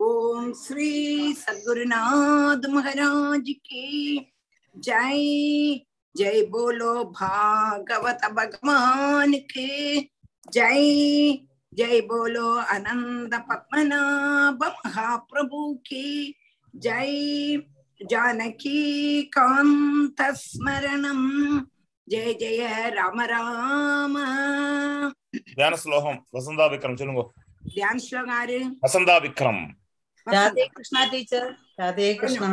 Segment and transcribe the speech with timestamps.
[0.00, 4.18] ओम श्री सदगुरुनाथ महाराज की
[4.76, 5.80] जय।
[6.16, 10.00] जय बोलो भागवत भगवान के
[10.52, 11.32] जय।
[11.74, 16.34] जय बोलो अनंत पद्मनाभ महाप्रभु की
[16.76, 17.62] जय।
[18.10, 21.66] जानकी कांत स्मरणम।
[22.08, 24.18] जय जय राम राम।
[25.36, 29.58] ध्यान श्लोकम वसंदा विक्रम, चलूँगा। ധ്യാൻ ശ്ലോകം ആര് വസന്ത വിക്രം
[30.26, 31.44] രാധേ കൃഷ്ണ ടീച്ചർ
[31.80, 32.44] രാധേ കൃഷ്ണ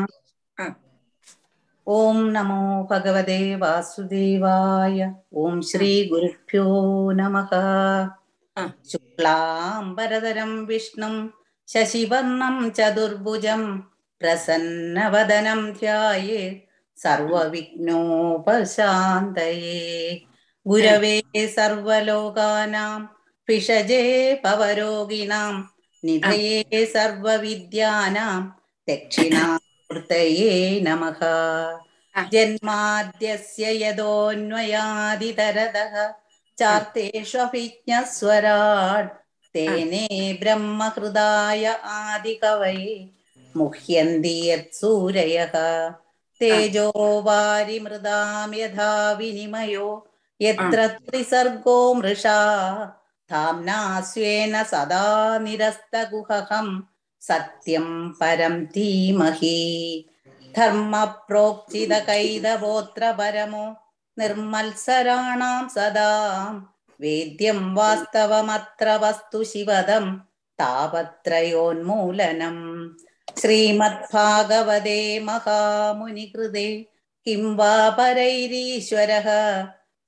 [1.88, 4.98] ഓം നമോ ഭഗവതേ വാസുദേവായ
[5.36, 6.66] ഓം ശ്രീ ഗുരുഭ്യോ
[7.20, 7.36] നമ
[8.92, 11.16] ശുക്ലാംബരതരം വിഷ്ണും
[11.70, 13.64] ശശിവർണം ചതുർഭുജം
[14.22, 16.44] പ്രസന്നവദനം ധ്യായേ
[16.98, 18.02] സർവവിഘ്നോപശാന്തയേ
[20.66, 21.16] ഗുരവേ
[21.48, 23.02] സർവലോകാനാം
[23.50, 24.02] पिषजे
[24.44, 25.54] पवरोगिणां
[26.06, 28.40] निधये सर्वविद्यानां
[28.90, 30.52] दक्षिणामूर्तये
[30.88, 31.22] नमः
[32.34, 35.96] जन्माद्यस्य यदोऽन्वयादितरदः
[36.60, 39.10] चार्तेष्वभिज्ञस्वराट्
[39.56, 40.06] तेने
[40.42, 41.64] ब्रह्महृदाय
[41.96, 42.94] आदिकवये
[43.56, 45.56] मुह्यन्ति यत्सूरयः
[46.42, 46.88] तेजो
[47.30, 49.88] वारिमृदां यथा विनिमयो
[50.42, 52.38] यत्र त्रिसर्गो मृषा
[53.32, 55.06] धाम्नास्वेन सदा
[55.44, 56.68] निरस्तगुहहं
[57.22, 57.88] सत्यं
[58.20, 59.60] परं धीमहि
[60.58, 63.66] धर्मप्रोक्चितकैदवोऽत्र परमो
[64.18, 66.12] निर्मत्सराणां सदा
[67.00, 70.06] वेद्यं वास्तवमत्र वस्तु शिवदं
[70.60, 72.64] तापत्रयोन्मूलनम्
[73.40, 76.68] श्रीमद्भागवते महामुनिकृते
[77.28, 79.28] किं वा परैरीश्वरः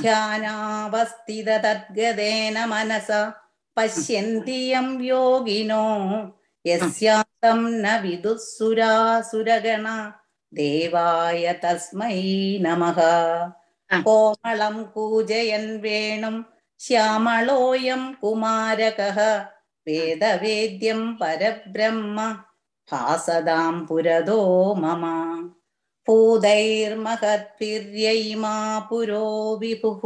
[0.01, 3.21] ध्यानावस्थितद्गदेन मनसा
[3.77, 5.87] पश्यन्तियं योगिनो
[6.65, 9.87] यस्यान्तं न विदुःसुरासुरगण
[10.53, 12.21] देवाय तस्मै
[12.67, 13.01] नमः
[13.91, 16.37] कोमलं पूजयन् वेणुं
[16.86, 19.20] श्यामलोऽयं कुमारकः
[19.88, 22.18] वेदवेद्यं परब्रह्म
[22.92, 24.42] भासदां पुरदो
[24.82, 25.04] मम
[26.08, 28.58] भूतैर्महद्भिर्यैमा
[28.90, 29.26] पुरो
[29.62, 30.04] विभुः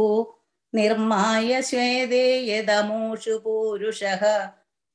[0.74, 4.22] निर्माय श्वेदे यदमूषु पूरुषः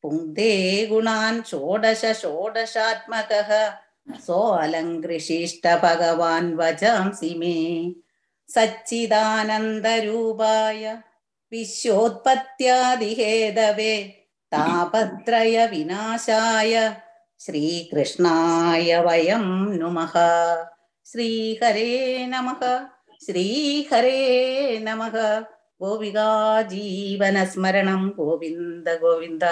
[0.04, 0.52] पुङ्क्ते
[0.90, 3.50] गुणान् षोडश षोडशात्मकः
[4.26, 7.56] सोऽलङ्कृशिष्ट भगवान् वचांसि मे
[8.56, 10.84] सच्चिदानन्दरूपाय
[11.53, 13.95] विश्वोत्पत्यादिहेदवे
[14.53, 16.75] तापत्रय विनाशाय
[17.41, 19.47] श्रीकृष्णाय वयं
[19.79, 20.15] नुमः
[21.07, 21.91] श्रीहरे
[22.27, 22.63] नमः
[23.23, 24.19] श्रीहरे
[24.83, 25.17] नमः
[25.81, 26.31] गोविगा
[26.71, 29.45] जीवनस्मरणं गोविन्द गोविन्द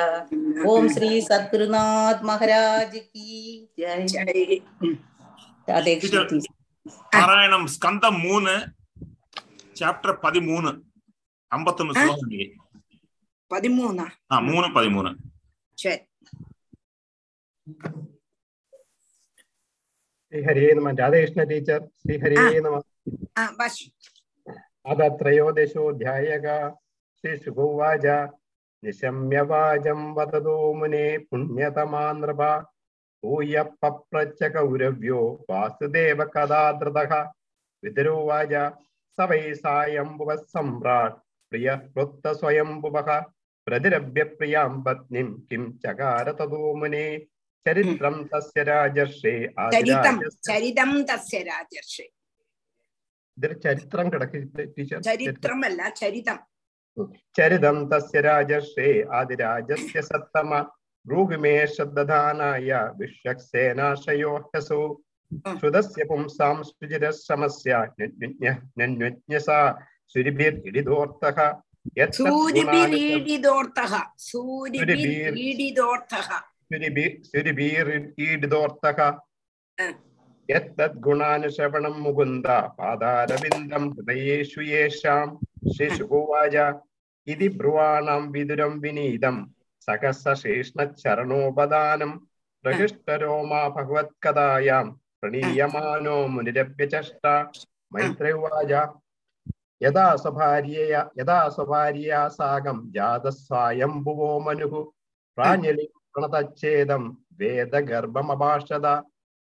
[0.68, 4.06] ॐ श्री सद्गुरुनाथ महाराज की जय
[7.12, 8.52] రామాయణం స్కందం మూను
[9.76, 10.70] చాప్టర్ పదిమూను
[11.52, 12.40] അമ്പത്തൊന്ന് ശ്ലോകമുണ്ട്
[13.50, 14.06] പതിമൂന്ന്.
[14.32, 15.10] ആ മൂന്ന് പതിമൂന്ന്.
[20.32, 22.76] ശ്രീഹരിയെ നമ രാധകൃഷ്ണ ടീച്ചർ ശ്രീഹരിയെ നമ
[24.90, 26.46] അത ത്രയോദശോധ്യായക
[27.18, 28.06] ശ്രീ ശുഭോവാച
[28.82, 32.42] നിശമ്യവാചം വതതോ മുനെ പുണ്യതമാനൃപ
[33.22, 36.98] ഭൂയപ്പപ്രച്ച കൗരവ്യോ വാസുദേവ കഥാധൃത
[37.82, 38.52] വിതരോവാച
[39.18, 41.18] സവൈ സായംബുവ സമ്രാട്ട്
[41.51, 43.19] धृतः विदुरोवाच स वै सायम्भुवः सम्राट् प्रियः वृत्त स्वयम्भुवः
[43.67, 47.05] प्रतिरभ्य प्रियां पत्नीं किं चकार ततो मुने
[47.65, 49.35] चरित्रं तस्य राजर्षे
[49.75, 52.05] ചരിതം आदिराजस्य ചരിതം തസ്യ രാജർഷി
[53.38, 54.39] ഇതിൽ ചരിത്രം കിടക്കി
[54.75, 56.39] ടീച്ചർ ചരിത്രമല്ല ചരിതം
[57.35, 58.89] ചരിതം തസ്യ രാജർഷേ
[59.19, 60.51] ആദിരാജസ്യ സത്തമ
[61.05, 62.69] ഭ്രൂഹിമേ ശ്രദ്ധാനായ
[63.00, 64.81] വിശ്വക്സേനാശയോ ഹ്യസു
[65.55, 67.73] ശ്രുതസ്യ പുംസാം സുചിരശ്രമസ്യ
[68.79, 69.59] നന്വജ്ഞസാ
[70.12, 71.55] സുരിഭിർഡിതോർത്ഥഃ
[72.10, 76.20] സൂരിഭിരീഡിതോർത്ഥഃ സൂരിഭിരീഡിതോർത്ഥഃ
[82.05, 82.46] മുകുന്ദ.
[82.78, 85.40] പാദാരവിന്ദം ഹൃദയേഷു യേഷാം
[85.76, 86.56] ശിശുവാച
[87.26, 89.54] ഇതി ബ്രുവാണാം വിദുരം വിനീതം.
[89.87, 92.28] സഹസശേഷ്ണചരണോപദാനം
[92.64, 95.00] പ്രഹിഷ്ടരോമാ ഭഗവത്കഥായാം.
[95.22, 97.44] പ്രണീയമാനോ മുനിരഭ്യചഷ്ട
[97.93, 98.72] മൈത്രയുവാച
[99.80, 100.06] യഥാ
[102.96, 104.80] ജാതസ്വായംഭുവോ മനുഹു
[105.38, 105.86] പ്രാഞ്ജലി
[107.40, 108.86] വേദഗർഭമഭാഷത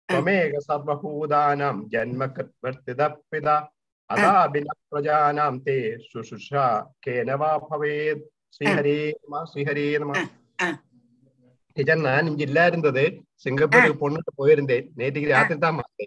[0.09, 3.55] त्वमेव सर्वभूतानां जन्मकृत्वर्तिदपिता
[4.09, 6.63] अदाभिन प्रजानां ते शुश्रूषा
[7.05, 8.23] केन वा ഭവേത്.
[8.55, 10.11] ശ്രീഹരേ നമ ശ്രീഹരേ നമ.
[11.77, 13.03] ഞാൻ ഇല്ലായിരുന്നത്
[13.43, 14.79] സിംഗപ്പൂരിൽ പൊണ്ണിട്ട് പോയിരുന്നേ.
[14.99, 16.05] നേറ്റിക്ക് രാത്രി താൻ മാറ്റേ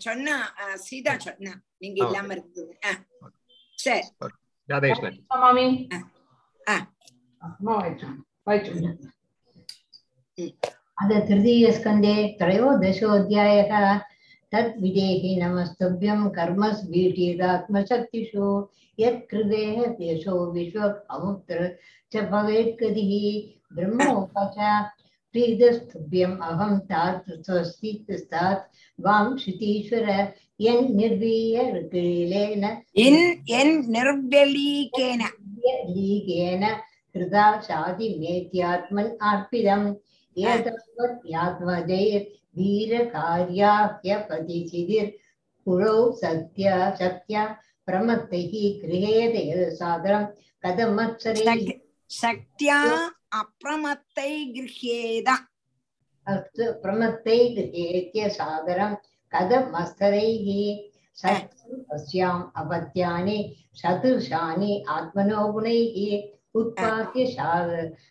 [0.00, 2.06] சொன்னா ஆஹ் சீதா சொன்னா நீங்க ஆ.
[2.06, 3.00] இல்லாம இருக்குது ஆஹ்
[3.78, 4.02] சரி
[4.68, 5.88] ராதேஷ்ணன் மாமி
[6.66, 6.74] ஆ.
[7.42, 8.06] அம்மா வாய்ச்சு
[8.46, 8.72] வாய்ச்சு
[10.98, 13.72] अथ तृतीयस्कन्धे त्रयोदशोऽध्यायः
[14.52, 18.44] तद्विदेहि नमस्तुभ्यं कर्मस्वीटीरात्मशक्तिषु
[18.98, 21.58] यत्कृतेः तेषो विश्वमुत्र
[22.12, 23.12] च भवेत्कदिः
[23.76, 24.56] ब्रह्मोपच
[25.35, 28.63] ஸ்ரீதஸ்துபியம் அகம் தாத் ஸ்வஸ்தித்தாத்
[28.99, 30.07] வாம் ஸ்ருதீஸ்வர
[30.63, 31.57] என் நிர்வீய
[31.91, 32.63] கிழேன
[33.03, 33.25] இன்
[33.59, 35.21] என் நிர்வலீகேன
[35.91, 36.63] லீகேன
[37.15, 39.87] கிருதா சாதி மேத்யாத்மன் அர்ப்பிதம்
[40.35, 45.13] ஏதாவத் யாத்மஜைர் வீர காரியாஹ்ய பதிசிதிர்
[45.67, 47.43] குழோ சத்யா சத்யா
[47.87, 48.43] பிரமத்தை
[48.81, 49.37] கிரகேத
[49.79, 50.27] சாதனம்
[50.63, 51.55] கதமத்சரே
[52.11, 52.81] சக்தியா
[53.37, 55.29] അപ്രമത്തൈ ഗൃഹ്യേത.
[56.27, 58.93] अस्तु प्रमत्तैः एत्य सादरं
[59.33, 60.47] कथम् अस्तरैः
[61.93, 63.37] अस्याम् अपत्यानि
[63.75, 65.97] सदृशानि आत्मनो गुणैः
[66.59, 67.25] उत्पाद्य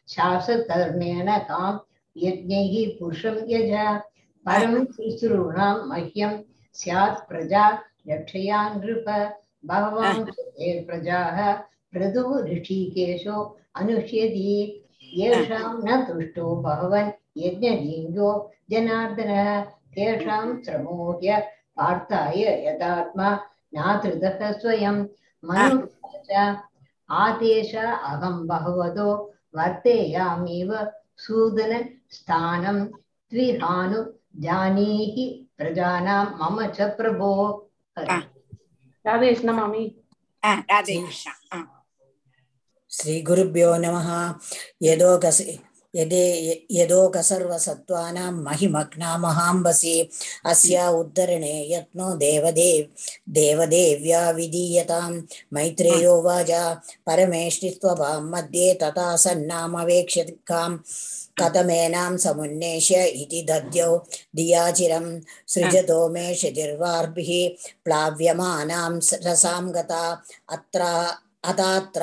[0.08, 1.72] शासतर्णेन कां
[2.16, 3.72] यज्ञैः पुरुषं यज।
[4.46, 6.32] परं शुश्रूणां मह्यं
[6.74, 7.64] स्यात् प्रजा
[8.08, 9.08] रक्षया नृप।
[9.66, 10.24] भगवान्
[10.88, 11.38] प्रजाः
[11.96, 13.36] ऋतुः ऋषिकेशो
[15.20, 17.10] येषां न तुष्टो भगवन्
[17.42, 18.30] यज्ञलिङ्गो
[18.70, 19.48] जनार्दनः
[19.94, 21.38] तेषां श्रमोह्य
[21.78, 23.30] पार्थाय यथात्मा
[23.76, 25.02] नातृतः स्वयं
[25.44, 26.46] मनुष्य
[27.08, 29.08] आदेश अहं भगवतो
[29.56, 30.72] वर्तेयामिव
[31.24, 32.84] सूदनस्थानं
[33.32, 34.02] द्विहानु
[34.44, 35.26] जानीहि
[35.58, 37.32] प्रजानां मम च प्रभो
[37.96, 39.84] राधे कृष्ण मामी
[42.98, 44.08] श्रीगुरुभ्यो नमः।
[44.82, 45.40] यदोकस
[45.94, 46.24] यदे
[46.70, 49.94] यदोकसर्वसत्त्वानां महिमग्नामहाम्बसि।
[50.46, 52.84] अस्या उद्धरणे यत्नो देवदेव
[53.34, 55.10] देवदेव्या विधीयतां
[55.54, 56.62] मैत्रेयो वाजा
[57.06, 60.70] परमेष्टित्वभां मध्ये तथा सन्नामवेक्षिकां
[61.40, 63.96] कथमेनां समुन्नेष्य इति दद्यौ
[64.36, 65.06] धियाचिरं
[65.48, 67.30] सृजतो मे शिथिर्वार्भिः
[67.84, 68.92] प्लाव्यमानां
[69.26, 70.04] रसां गता।
[70.48, 70.80] अत्र
[71.44, 72.02] अतात्र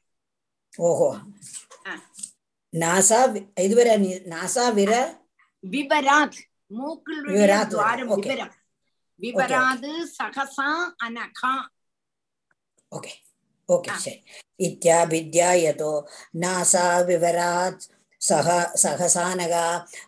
[0.79, 1.09] ஓஹோ.
[2.73, 3.19] நாசா
[3.59, 3.93] இதுவரை
[4.29, 4.91] நாசா விர
[5.63, 6.39] விபராத்
[6.71, 7.33] மூக்களுடைய
[7.71, 8.53] துவாரம் விபரம்
[9.19, 10.69] விபராது சகசா
[11.05, 11.53] அனகா.
[12.91, 13.11] ஓகே
[13.69, 14.19] ஓகே சரி.
[14.59, 15.91] இத்தியாபித்யாயதோ
[16.41, 17.83] நாசா விவராத்
[18.21, 18.47] சக
[18.83, 19.65] சகசானகா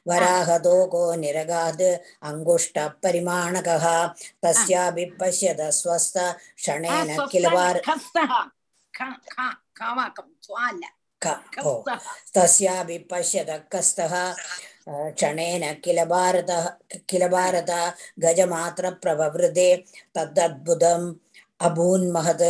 [0.10, 1.88] வராகதோகோ நிரகாத்
[2.22, 3.96] அங்குஷ்ட பரிமாணகா.
[4.44, 6.18] தஸ்யாபி பசியத ஸ்வஸ்த
[6.66, 7.80] ஷணேன கிலவார்
[12.36, 14.14] तस्यापि पश्यतः कस्तः
[14.90, 16.68] क्षणेन किल भारतः
[17.10, 17.72] किल भारत
[18.24, 19.70] गजमात्रप्रववृदे
[20.16, 21.14] तद्द्भुतम्
[21.68, 22.44] अभून्महत्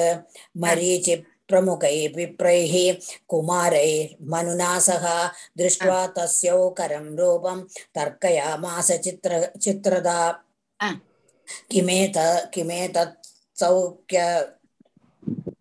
[0.63, 1.15] मरीचि
[1.50, 2.73] प्रमुखैः विप्रैः
[3.29, 5.05] कुमारैर्मनुना सह
[5.57, 7.62] दृष्ट्वा तस्यौकरं रूपं
[7.95, 10.19] तर्कयामास चित्र चित्रदा
[11.71, 12.17] किमेत
[12.53, 13.17] किमेतत्
[13.59, 14.21] सौख्य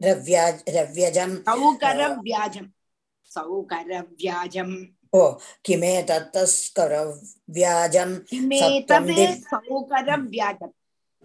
[0.05, 2.69] रव्याज रव्यजम् सौकरव्याजम्
[3.31, 4.75] सौकरव्याजम्
[5.15, 5.17] ओ
[5.67, 8.15] किमेतत्तस्करव्याजम्
[9.51, 10.73] सौकरव्याजम्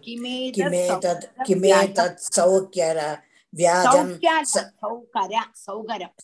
[0.04, 2.98] किमेतत् किमेतत् सौक्यर
[3.52, 4.08] व्याजं
[4.54, 5.32] सौकर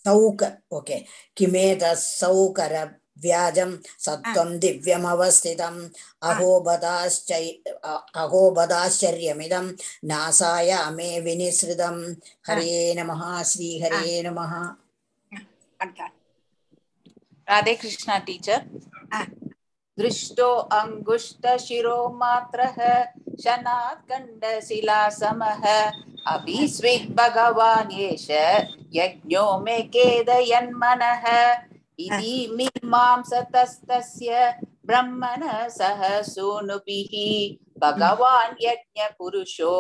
[0.07, 0.97] सौकर ओके।
[1.37, 2.75] किमेतत् सौकर
[3.24, 3.72] व्याजं
[4.06, 5.80] सत्त्वं दिव्यमवस्थितम्
[6.30, 7.44] अहोबदाश्चै
[7.92, 9.66] अ- अहोबदाश्चर्यमिदं
[10.12, 11.98] नासाय मे विनिसृतं
[12.50, 14.54] हरे नमः श्रीहरे नमः
[15.82, 16.16] अर्थात्
[17.48, 18.60] राधे कृष्णा टीचर
[19.14, 19.24] आ.
[19.98, 20.48] दृष्टो
[20.80, 22.76] अङ्गुष्ठशिरो मात्रः
[23.44, 25.64] शनात् खण्डशिलासमः
[26.34, 28.28] अभिस्विग् भगवान् एष
[29.00, 31.26] यज्ञो मे केदयन्मनः
[32.00, 34.30] इति मीमांसतस्तस्य
[34.86, 37.14] ब्रह्मणः सह सूनुभिः
[37.82, 39.74] भगवान् यज्ञपुरुषो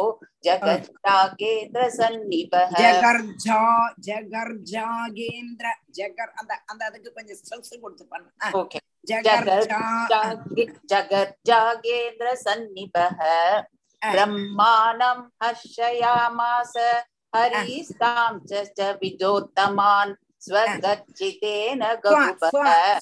[0.47, 3.59] जगज्जागेन्द्रसन्निभः ஜகர்ஜா
[4.07, 9.81] ஜகர்ஜாகேந்திர ஜகர் அந்த அந்த அதுக்கு கொஞ்சம் ஸ்ட்ரெஸ் கொடுத்து பண்ணு ஆ, ओके ஜகர்ஜா
[10.91, 13.19] जगज्जागेन्द्र सन्निभः
[14.01, 14.03] आ.
[14.11, 16.73] ब्रह्माणं हर्षयामास
[17.33, 20.13] हरिस्तां च च विजोत्तमान्
[20.44, 21.82] स्वदर्जितेन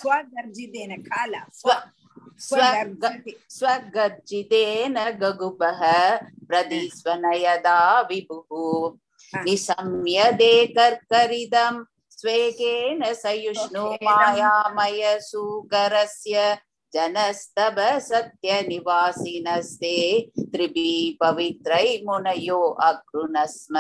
[0.03, 1.35] स्वदर्जितेन काल
[3.59, 5.81] स्वगर्जितेन गगुपः
[6.49, 7.79] प्रदिस्वनयदा
[8.11, 11.83] विभुः निसंयदे कर्करिदं
[12.19, 15.19] स्वेकेन सयुष्णु मायामय
[16.95, 17.77] जनस्तव
[18.09, 19.97] सत्यनिवासिनस्ते
[20.53, 23.77] त्रिभिः पवित्रै मुनयो अकृणस्म।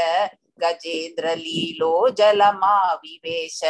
[0.63, 3.61] गजेन्द्रलीलो जलमाविवेश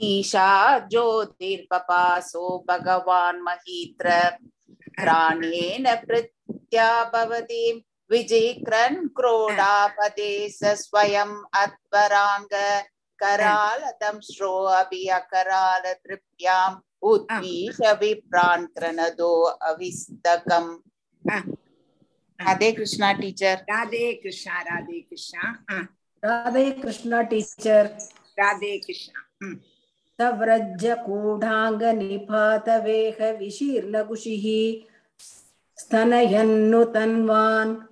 [0.00, 0.48] ईशा
[0.90, 4.06] ज्योतिर्पपासो भगवान् महीत्र
[4.98, 7.64] प्राणेन प्रत्याभवति
[8.12, 12.82] विजिक्रन् क्रोडापदेश स्वयम् अध्वराङ्ग
[13.18, 14.20] करालतं
[14.64, 20.78] अभि अकराल तृप्त्याम् उद्वीष विप्रान् क्रनदो अविस्तकम्।
[22.40, 25.62] राधे कृष्णा टीचर। राधे कृष्णा राधे कृष्णा।
[26.24, 27.86] राधे कृष्णा टीचर।
[28.38, 29.20] राधे कृष्णा।
[33.30, 34.36] विशीर्ण कुशी
[35.78, 37.91] स्तनयन्नु तन्वान्।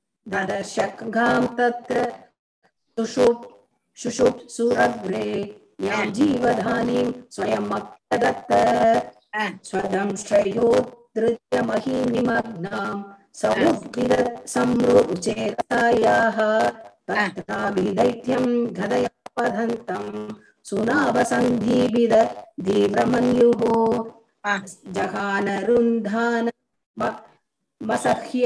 [0.33, 1.97] ददर्शगां तत्र
[2.97, 3.43] सुषुप्
[3.97, 5.27] शुषुप् सुरग्रे
[5.87, 8.51] यां जीवधानीं स्वयमप्यदत्त
[9.41, 12.89] ஆ, स्वदंश्रयोद्धृत्यमहीं निमग्नां
[14.53, 16.37] संरुचेतायाः
[17.09, 18.45] तत्राभिदैत्यं
[20.69, 22.13] सुनावसन्धिभिद
[24.95, 26.45] जहानरुन्धान
[27.81, 28.45] मसह्य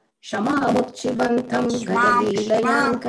[0.21, 3.07] क्षमामुच्छिबन्तं गजलीलयाङ्क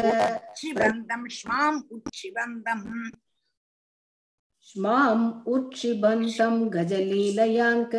[0.52, 3.10] क्षिबन्तं श्माम् उच्छिबन्तम्
[4.62, 7.90] श्माम् उच्छिबन्तं गजलीलयाङ्क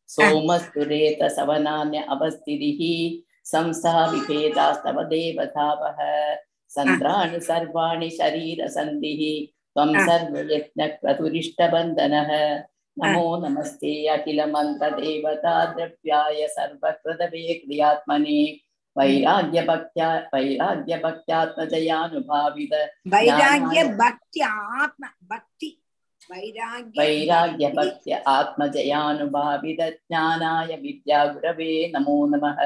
[0.05, 0.11] Ah.
[0.11, 6.35] सोमस्तुरेतसवनान्य अवस्थितिः संस्थाविभेदास्तव देवतावः।
[6.69, 9.99] सन्द्राणि सर्वाणि शरीरसन्धिः त्वं ah.
[9.99, 12.63] सर्वयज्ञक्रतुरिष्टबन्धनः
[13.03, 13.49] नमो ah.
[13.49, 18.65] नमस्ते अखिल अखिलमन्त्रदेवता द्रव्याय सर्वकृतवे क्रियात्मने। hmm.
[18.97, 25.81] वैराग्यभक्त्या वैराग्यभक्त्यात्मजयानुभावित वैराग्यभक्त्यात्म भक्ति।
[26.30, 32.60] ஆத்ம பக்தி வைராகிய वैराग्यभक्त्य आत्मजयानुभावित ज्ञानाय विद्यागुरवे नमो नमः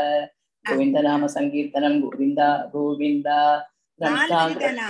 [0.64, 2.40] गोविन्दनाम सङ्कीर्तनं गोविन्द
[2.74, 3.28] गोविन्द
[4.00, 4.88] நாலுதானா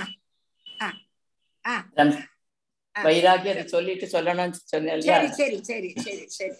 [2.95, 6.55] வைராகியம் சொல்லிட்டு சொல்லணும்னு சொன்னேன் இல்லையா சரி சரி சரி சரி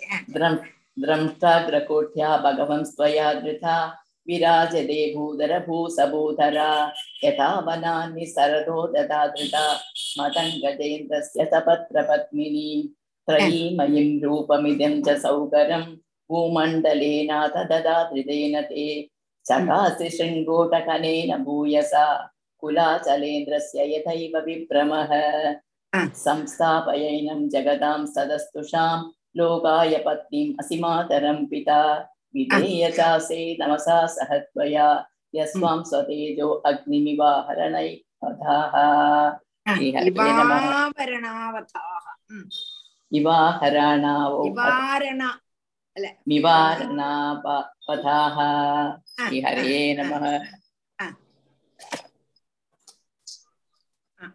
[4.29, 6.71] विराजते भूधर भूसभूधरा
[7.25, 7.51] यथा
[8.35, 9.65] सरदो ददा धृता
[10.21, 12.71] मतङ्गजेन्द्रस्य सपत्रपत्मिनी
[13.29, 15.85] त्रयीमयीं रूपमिदं च सौकरं
[16.31, 18.87] भूमण्डलेनाथ ददा ते
[19.49, 22.07] सकासि शृङ्गोटकनेन भूयसा
[22.61, 25.13] कुलाचलेन्द्रस्य यथैव विभ्रमः।
[25.95, 28.99] संस्थापयैनं जगदां सदस्तुषां
[29.37, 31.81] लोकाय पत्नीम् असिमातरं पिता।
[32.36, 37.90] विधेयचासे नमसा सह त्वया यस्वां स्वतेजो अग्निमिवाहरणै
[38.24, 38.74] अधाः
[39.66, 42.50] श्रीहरये नमः இவாவரணாவதாக ம்.
[43.12, 45.22] इवाहरणावो இவாரண
[46.28, 48.38] निवारणापथाः
[49.14, 50.26] श्रीहरये नमः
[51.00, 51.06] ஆ,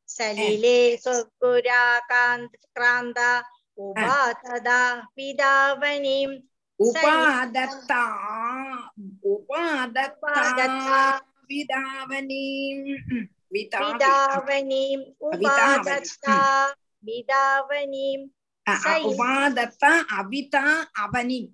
[0.09, 3.31] சலிலே சொக்குரா காந்த் கிராந்தா
[3.79, 4.83] உபாததா
[5.15, 6.37] பிதாவனிம்
[6.81, 8.03] உபாதத்தா
[11.51, 12.89] विदावनीम्
[13.53, 16.37] विदावनीम् उपादत्ता
[17.09, 18.25] विदावनीम्
[19.11, 19.85] उपादत्त
[20.19, 20.65] अविता
[21.05, 21.49] अवनिम्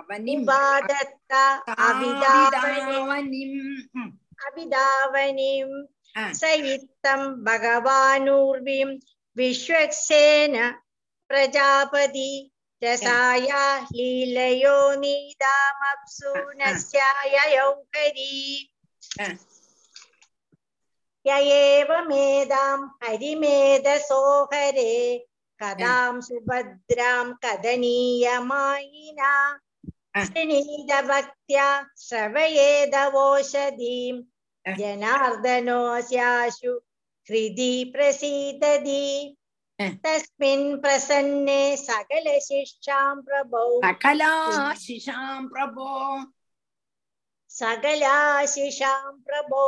[0.00, 1.42] अवनिम् उपादत्ता
[1.88, 3.56] अविदावनिम्
[4.46, 5.76] अविदावनीम्
[6.40, 8.90] सहितं भगवानूर्वीं
[9.36, 10.54] विश्वक्सेन
[11.30, 12.30] प्रजापति
[12.77, 12.77] ஆ.
[12.77, 13.49] സയിത്തം ഭഗവാനൂർവിം വിശ്വക്സേന പ്രജാപതി രസായ
[13.95, 14.73] ലീലയോ
[15.03, 18.33] നീതാമപ്സു നസ്യായൗകരീ
[19.19, 19.21] ആ.
[21.25, 24.93] യയേവമേതാം ഹരിമേധസോഹരേ
[25.59, 29.21] കഥാം സുഭദ്രാം കഥനീയമായിന
[30.15, 30.17] ആ.
[30.23, 31.67] ശൃണീതഭക്ത്യാ
[32.05, 34.15] ശ്രവയേതവോഷധീം
[34.65, 34.71] ആ.
[34.73, 36.73] ജനാർദ്ദനോസ്യാശു
[37.27, 39.05] ഹൃദി പ്രസീദതി
[39.78, 45.90] तस्मिन् प्रसन्ने सकलशिक्षां प्रभो सकलाशिषां प्रभो
[47.50, 49.64] सकलाशिषां प्रभो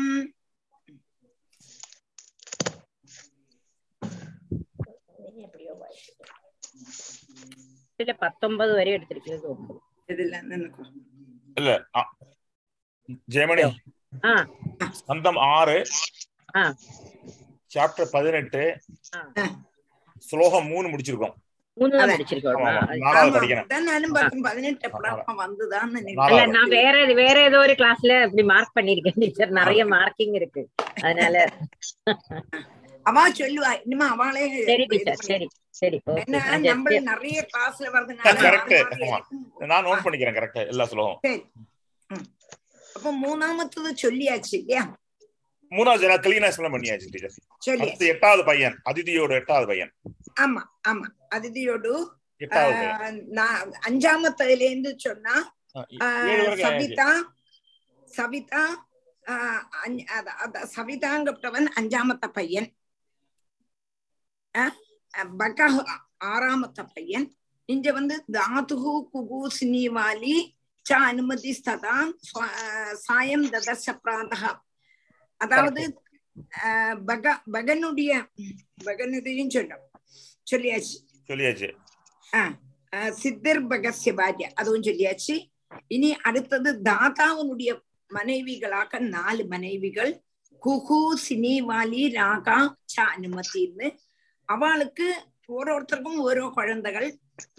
[22.14, 22.88] படிச்சிருக்கோம் ஆமா, ஆமா.
[22.88, 23.66] அது- நாலாவது படிக்கணும்.
[23.66, 24.42] அதான் நானும் பார்க்கும்.
[24.42, 26.48] பதினெட்டு வந்துதான் இல்ல நாலாவது.
[26.48, 30.70] நான் வேற வேற ஏதோ ஒரு கிளாஸ்ல இப்படி மார்க் பண்ணிருக்கேன் டீச்சர் நிறைய மார்க்கிங் இருக்கு.
[31.02, 31.48] அதனால
[33.06, 34.44] அவா சொல்லுவா இனிமே அவளே
[36.22, 38.34] ஏன்னா நம்ம நிறைய கிளாஸ்ல வருதுனால.
[39.72, 41.20] நான் நோட் பண்ணிக்கிறேன் கரெக்டா எல்லா ஸ்லோகம்.
[42.96, 44.84] அப்ப மூணாமத்தது சொல்லியாச்சு இல்லையா?
[45.72, 47.36] மூணாவது நான் கிளீனா எக்ஸ்பிளைன் பண்ணியாச்சு டீச்சர்.
[47.66, 47.84] சொல்லியாச்சு.
[47.86, 49.92] அடுத்து எட்டாவது பையன் அதிதியோட எட்டாவது பையன்.
[50.44, 51.08] ஆமா ஆமா.
[51.36, 51.94] அதிதியோடு
[53.90, 55.36] அஞ்சாமத்துல இருந்து சொன்னா.
[56.66, 57.10] சவிதா
[58.18, 58.64] சவிதா
[60.76, 62.70] சவிதாங்கப்பட்டவன் அஞ்சாமத்த பையன்.
[65.40, 65.84] பகஹ்
[66.26, 67.28] ஆறாமத்த பையன்.
[67.70, 70.36] இங்க வந்து தாதுகு குகு சினிவாலி
[70.86, 71.96] ச அனுமதி ஸ்ததா
[72.30, 74.44] ஸ்வ- ஆஹ், சாயம் ததர்ஷ பிராந்தக
[75.42, 75.82] அதாவது
[77.06, 78.12] பக பகனுடைய
[78.86, 79.86] பகனுடையும் சொல்லும்.
[80.52, 80.98] சொல்லியாச்சு.
[81.28, 81.70] சொல்லியாச்சு.
[83.12, 85.36] சித்தர் பகஸ்ய பாரியா அதுவும் சொல்லியாச்சு.
[85.88, 87.72] இனி அடுத்தது தாதாவனுடைய
[88.14, 90.14] மனைவிகளாக நாலு மனைவிகள்.
[90.62, 92.58] குகு சினிவாலி ராகா
[92.94, 93.88] ச அனுமதின்னு
[94.50, 95.08] அவளுக்கு
[95.52, 97.08] ஒரு ஒருத்தருக்கும் ஓரோ குழந்தைகள்.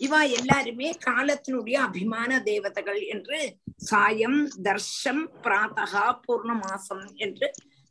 [0.04, 3.38] இவா எல்லாருமே காலத்தினுடைய அபிமான தேவதைகள் என்று
[3.86, 7.46] சாயம் தர்ஷம் பிராத்தகா பூர்ண மாசம் என்று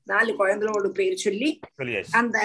[0.08, 1.50] நாலு குழந்தைகளோடு பேர் சொல்லி
[2.20, 2.38] அந்த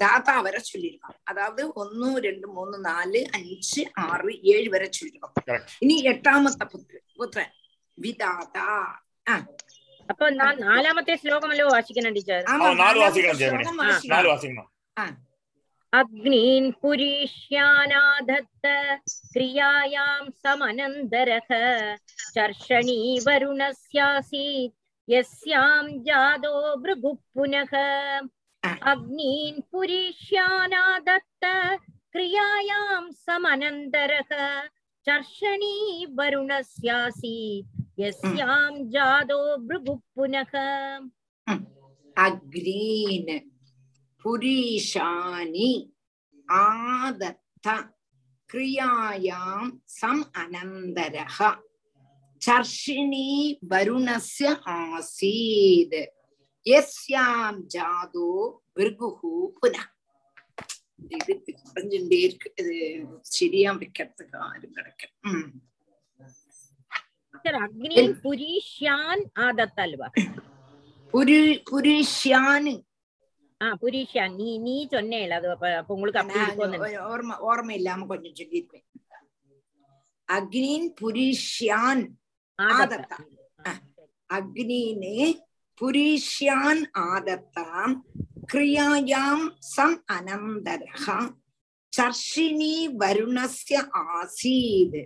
[0.00, 6.62] தாத்தா வரை சொல்லியிருக்கோம் அதாவது ஒன்னு ரெண்டு மூணு நாலு அஞ்சு ஆறு ஏழு வரை சொல்லியிருக்கோம் இனி எட்டாமத்த
[6.72, 7.52] புத்திர புத்திரன்.
[7.98, 8.68] விதாதா.
[10.08, 13.76] அப்போ நான் நாலாமത്തെ ശ്ലോകമല്ലോ വാശിക്കണം ടീച്ചർ ആ നാല് വാശിക്കണം
[14.10, 15.04] നാല് വാശിക്കണം ആ
[15.98, 18.66] अग्नीन् पुरीष्यानाधत्त
[19.32, 21.50] क्रियायां समनन्दरः
[22.34, 24.74] चर्षणी वरुणस्यासीत्
[25.08, 27.74] यस्यां जातो भृगुः पुनः
[28.92, 31.44] अग्नीन् पुरीष्यानादत्त
[32.12, 34.32] क्रियायां समनन्दरः
[35.06, 40.52] चर्षणी वरुणस्यासीत् यस्यां जातो भृगुः पुनः
[42.26, 43.38] अग्रीन्
[44.24, 45.70] புரீஷானி
[46.48, 47.68] ஆதத்த
[48.50, 51.38] கிரியாயாம் சம் அனந்தரக
[52.42, 53.28] சர்ஷிணி
[53.70, 56.00] வருணஸ்ய ஆசீத்.
[56.66, 58.28] எஸ்யாம் ஜாதோ
[58.76, 59.84] விருகுஹு புனா.
[61.16, 62.48] இது குறைஞ்சுட்டே இருக்கு.
[62.60, 62.74] இது
[63.36, 65.52] சரியா வைக்கிறதுக்கு ஆறு கிடைக்கும்
[67.64, 70.08] அக்னி புரிஷியான் ஆதத்தல்வா?
[71.12, 72.70] புரி புரிஷியான்
[73.62, 78.86] ஆஹ் புரிஷா நீ நீ சொன்னேல அது அப்ப உங்களுக்கு அப்படி ஓர்ம ஓர்ம இல்லாம கொஞ்சம் சொல்லிருப்பேன்
[80.28, 82.04] அக்னின் புரிஷியான்
[82.58, 83.28] ஆதத்தான்
[84.30, 85.18] அக்னினே
[85.78, 87.94] புரிஷியான் ஆதத்தாம்
[88.52, 91.18] கிரியாயாம் சம் அனந்தரஹா
[91.92, 93.78] சர்ஷினி வருணஸ்ய
[94.10, 95.00] ஆசீத்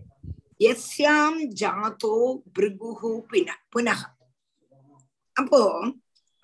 [0.66, 2.14] எஸ்யாம் ஜாதோ
[2.56, 3.12] பிருகு
[3.72, 4.02] புனக
[5.36, 5.62] அப்போ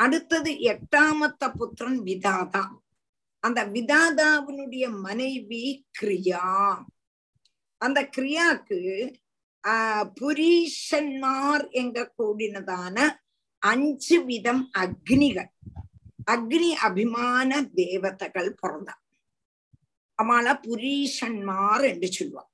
[0.02, 2.64] அடுத்தது எட்டாமத்த புத்திரன் விதாதா.
[3.40, 5.64] அந்த விதாதாவினுடைய மனைவி
[6.00, 6.46] கிரியா.
[7.78, 8.80] அந்த கிரியாக்கு
[9.68, 12.96] ஆஹ் புரீஷன்மார் எங்க கூடினதான
[13.62, 15.50] அஞ்சு விதம் அக்னிகள்.
[16.30, 18.94] அக்னி அபிமான தேவதைகள் பிறந்தா
[20.22, 22.44] அவள புரீஷன்மார் என்று சொல்லுவா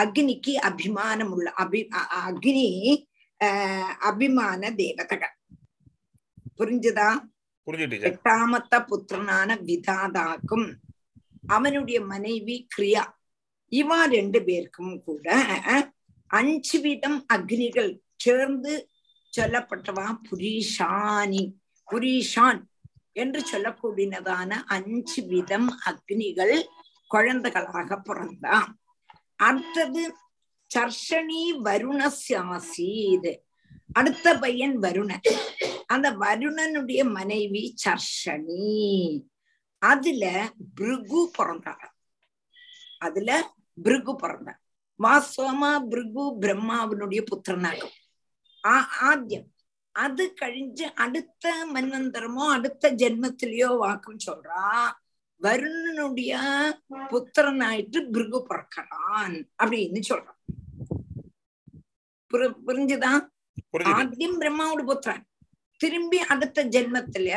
[0.00, 1.80] அக்னிக்கு அபிமானம் உள்ள அபி
[2.26, 2.68] அக்னி
[3.44, 5.34] ஆஹ் அபிமான தேவதைகள்.
[6.60, 7.08] புரிஞ்சுதா?
[8.10, 10.68] எட்டாமத்த புத்திரனான விதாதாக்கும்
[11.46, 13.04] அவனுடைய மனைவி கிரியா.
[13.72, 15.26] இவா ரெண்டு பேருக்கும் கூட
[16.30, 18.72] அஞ்சு விதம் அக்னிகள் சேர்ந்து
[19.32, 20.06] சொல்லப்பட்டவா?
[20.28, 21.42] புரீஷானி
[21.88, 22.60] புரீஷான்
[23.12, 26.56] என்று சொல்லக்கூடியதான அஞ்சு விதம் அக்னிகள்
[27.06, 28.68] குழந்தைகளாக பிறந்தான்
[29.36, 30.02] அடுத்தது
[30.70, 33.32] சர்ஷனி வருணசியாசீது
[33.92, 35.24] அடுத்த பையன் வருணன்.
[35.90, 39.22] அந்த வருணனுடைய மனைவி சர்ஷனி.
[39.82, 40.24] அதுல
[40.74, 41.84] பிருகு பிறந்தாங்க
[42.98, 43.30] அதுல
[43.82, 44.60] பிருகு பிறந்தாங்க
[44.98, 47.96] வாஸ்தவமா பிருகு பிரம்மாவினுடைய புத்திரனாகும்.
[49.02, 49.48] ஆத்தியம்
[49.92, 54.66] அது கழிஞ்சு அடுத்த மன்வந்தரமோ அடுத்த ஜென்மத்திலயோ வாக்கும் சொல்றா.
[55.40, 56.32] வருணனுடைய
[57.10, 60.40] புத்திரனாயிட்டு பிருகு பிறக்கிறான் அப்படின்னு சொல்றான்
[62.66, 63.24] புரிஞ்சுதான்
[63.92, 65.24] ஆத்தியம் பிரம்மாவோட புத்திரன்.
[65.80, 67.30] திரும்பி அடுத்த ஜென்மத்துல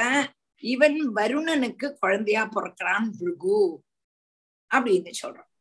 [0.63, 3.59] இவன் வருணனுக்கு குழந்தையா பிறக்கிறான் பிருகு
[4.75, 5.51] அப்படின்னு சொல்றான்.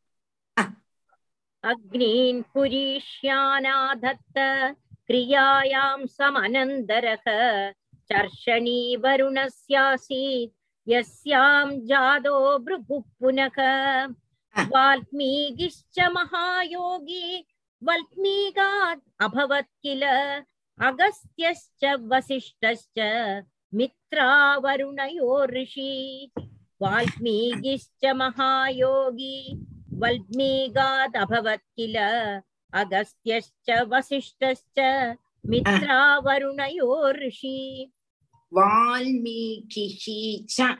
[1.63, 4.37] அக்னீன் புரீஷ்யானாதத்த
[5.07, 7.25] கிரியாயாம் சமனந்தரக
[8.09, 10.53] சர்ஷணி வருணஸ்யாசீத்
[10.87, 13.57] யஸ்யாம் ஜாதோ பிருகு புனக.
[14.73, 17.27] வால்மீகிஷ்ச மகாயோகி
[17.81, 20.03] வல்மீகாத் அபவத் கில
[20.81, 22.99] अगस्त्यश्च वसिष्ठश्च
[23.73, 26.31] मित्रावरुणयो ऋषि
[26.81, 29.37] वाल्मीकिश्च महायोगी
[30.01, 31.97] वल्मीगादभवत् किल?
[32.73, 34.79] अगस्त्यश्च वसिष्ठश्च
[35.49, 37.91] मित्रावरुणयो ऋषि
[38.51, 40.03] वाल्मीकिः
[40.49, 40.77] च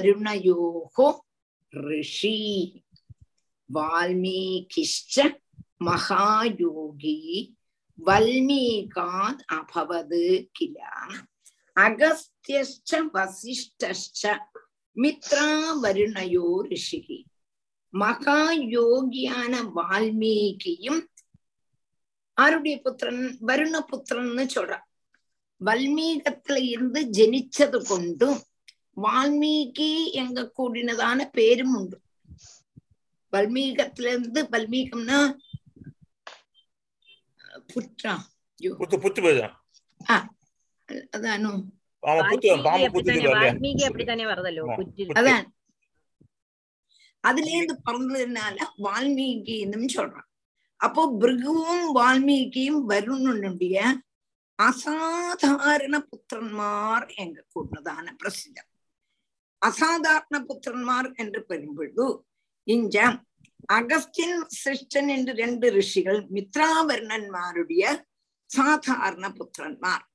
[1.73, 2.37] ரிஷி
[3.69, 5.15] வால்மீகிஷ்ச
[5.87, 7.17] மகாயோகி
[7.99, 10.23] வல்மீகாத் அபவது
[10.57, 10.77] கில
[11.77, 14.21] அகஸ்தியஷ்ச வசிஷ்டஷ்ச
[14.95, 17.01] மித்ராவருணயோ ரிஷி
[17.93, 21.01] மகாயோகியான வால்மீகியும்
[22.39, 24.85] ஆருடைய புத்திரன் வருண புத்திரன்னு சொல்றான்
[25.65, 28.41] வல்மீகத்துல இருந்து ஜனிச்சது கொண்டும்
[29.01, 32.01] வால்மீகி எங்க கூடினதான பேரும் உண்டு.
[33.31, 35.33] வல்மீகத்துல இருந்து வல்மீகம்னா
[37.73, 38.17] புற்றா.
[41.17, 41.63] அதானோ?
[45.19, 45.45] அதான்.
[47.19, 50.27] அதுல இருந்து பிறந்ததுனால வால்மீகின்னு சொல்றான்.
[50.81, 53.77] அப்போ பிருகுவும் வால்மீகியும் வருணனுடைய
[54.59, 58.69] அசாதாரண புத்திரன்மார் எங்க கூடதான பிரசித்தம்.
[59.61, 62.05] அசாதாரண புத்திரன்மார் என்று பெறும்பொழுது
[62.67, 62.95] இஞ்ச
[63.77, 67.83] அகஸ்டின் சிருஷ்டன் என்று ரெண்டு ரிஷிகள் மித்ராவர்ணன்மாருடைய
[68.49, 70.05] சாதாரண புத்திரன்மார்.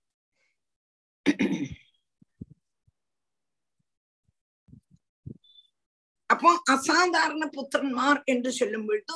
[6.31, 9.15] அப்போ அசாதாரண புத்திரன்மார் என்று சொல்லும் பொழுது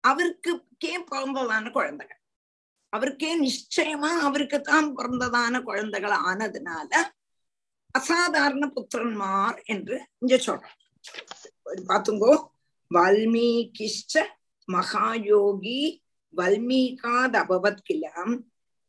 [0.00, 2.20] அவருக்கே பிறந்ததான குழந்தைகள்?
[2.88, 6.90] அவருக்கே நிச்சயமா அவருக்கு தான் பிறந்ததான குழந்தைகள் ஆனதுனால
[7.90, 10.76] அசாதாரண புத்திரன்மார் என்று இங்க சொல்றோம்.
[11.88, 12.32] பாத்துங்கோ
[12.94, 14.24] வால்மீகிஷ்ட
[14.72, 15.80] மகாயோகி
[16.36, 18.34] வல்மீகாத் அபவத் கிலம்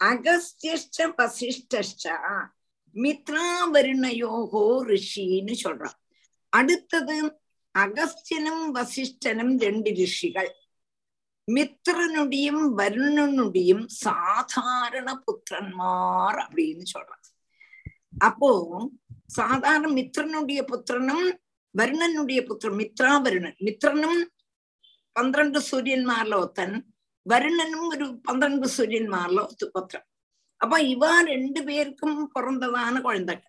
[0.04, 2.06] அகஸ்தியஷ்ட வசிஷ்டஷ்ட
[2.96, 5.98] மித்ராவருணயோகோ ரிஷின்னு சொல்றான்
[6.50, 7.42] அடுத்தது
[7.78, 10.52] அகஸ்தியனும் வசிஷ்டனும் ரெண்டு ரிஷிகள்.
[11.56, 17.26] மித்ரனுடையும் வருணனுடையும் சாதாரண புத்திரன்மார் அப்படின்னு சொல்றான்
[18.18, 18.52] அப்போ
[19.28, 21.26] சாதாரண மித்ரனுடைய புத்திரனும்
[21.76, 24.20] வருணனுடைய புத்திரன் மித்ரா வருணன் மித்ரனும்
[25.16, 26.72] பന്ത്രണ്ട് സൂര്യന്മാരിൽ ഒത്തൻ
[27.26, 30.04] വരുണനും ഒരു പന്ത്രണ്ട് സൂര്യന്മാരിൽ ഒത്തുപത്രം
[30.62, 33.46] അപ്പൊ ഇവ രണ്ടുപേർക്കും പിറന്നതാണ് കുഴന്തകൾ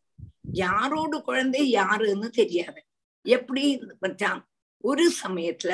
[0.55, 2.81] யாரோடு குழந்தை யாருன்னு தெரியாது.
[3.25, 3.65] எப்படி
[4.85, 5.73] ஒரு சமயத்துல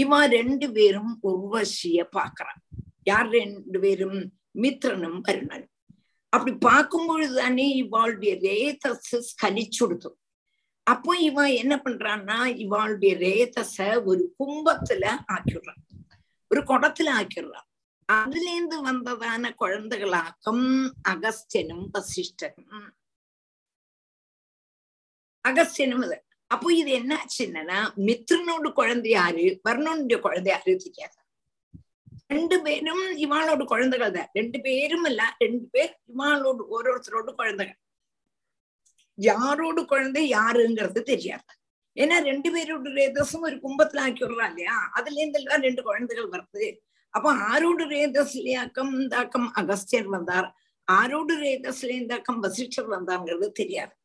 [0.00, 2.60] இவன் ரெண்டு பேரும் உர்வசிய பாக்குறான்
[3.02, 4.18] யார் ரெண்டு பேரும்?
[4.54, 5.74] மித்ரனும் வருணனும்
[6.32, 10.10] அப்படி பார்க்கும் பொழுதுதானே இவாளுடைய ரேதஸ ஸ்கலிச்சுடுத்து
[10.86, 15.82] அப்போ இவன் என்ன பண்றான்னா இவாளுடைய ரேதஸ ஒரு கும்பத்துல ஆக்கிடுறான்.
[16.50, 17.66] ஒரு குடத்துல ஆக்கிடுறான்.
[18.08, 20.64] அதுல இருந்து வந்ததான குழந்தைகளாக்கம்
[21.08, 22.86] அகஸ்தியனும் வசிஷ்டனும்.
[25.44, 26.18] அகஸ்தியனும் இது
[26.50, 29.60] அப்போ இது என்ன ஆச்சுன்னா மித்ரனோட குழந்தை யாரு?
[29.68, 31.16] வர்ணனுடைய குழந்தை யாரு தெரியாது
[32.26, 34.28] ரெண்டு பேரும் இவாளோட குழந்தைகள் தான்.
[34.32, 37.78] ரெண்டு பேரும் இல்ல ரெண்டு பேர் இவாளோடு ஒருத்தரோட குழந்தைகள்.
[39.14, 41.44] யாரோட குழந்தை யாருங்கிறது தெரியாது.
[41.96, 44.90] ஏன்னா ரெண்டு பேரோட ரேதஸும் ஒரு கும்பத்துல ஆக்கி விடுறா இல்லையா?
[44.92, 46.78] அதுல இருந்து எல்லாம் ரெண்டு குழந்தைகள் வருது.
[47.10, 50.56] அப்ப ஆரோடு ரேதஸ்லியாக்கம் இந்தாக்கம் அகஸ்தியர் வந்தார்.
[50.84, 53.97] ஆரோடு ரேதஸ்ல இருந்தாக்கம் வசிஷ்டர் வந்தாங்கிறது தெரியாது.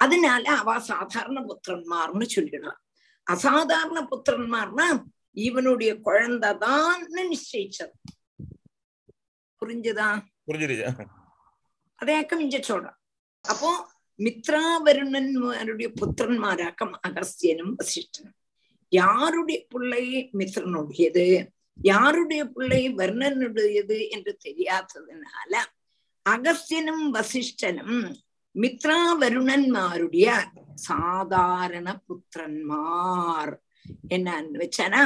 [0.00, 2.80] அதனால அவ சாதாரண புத்திரன்மார்னு சொல்லிடலாம்
[3.26, 4.86] அசாதாரண புத்திரன்மார்னா
[5.36, 7.94] இவனுடைய குழந்தைதான்னு நிச்சயிச்சது
[9.62, 10.08] புரிஞ்சுதா
[10.46, 11.06] புரிஞ்சிருச்சு
[11.98, 12.98] അതേക്കം ഇഞ്ച சொல்றான்
[13.44, 13.70] അപ്പോ
[14.18, 18.34] മിത്രാവരുണന്മാരുടെ പുത്രന്മാരാക്കം അഗസ്ത്യനും വസിഷ്ഠനും
[18.92, 20.04] யாருடைய பிள்ளை
[20.38, 21.26] மித்ரனுடையது
[21.78, 25.52] யாருடைய பிள்ளை வர்ணனுடையது என்று தெரியாததுனால
[26.26, 27.98] அகஸ்தியனும் வசிஷ்டனும்
[28.61, 30.27] மித்ராவருணன்மாருடைய
[30.75, 33.53] சாதாரண புத்திரன்மார்.
[34.09, 35.01] என்னன்னு வச்சனா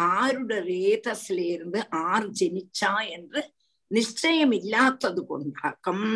[0.00, 3.52] ஆருட ரேதஸ்ல இருந்து ஆர் ஜெனிச்சா என்று
[3.86, 6.06] நிச்சயம் இல்லாதது கொண்டாக்கம்.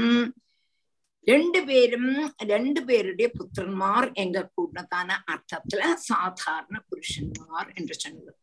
[1.25, 8.37] ரெண்டு பேரும் ரெண்டு பேருடைய புத்திரன்மார் எங்க கூடதான அர்த்தத்துல சாதாரண புருஷன்மார் என்று சொன்னது.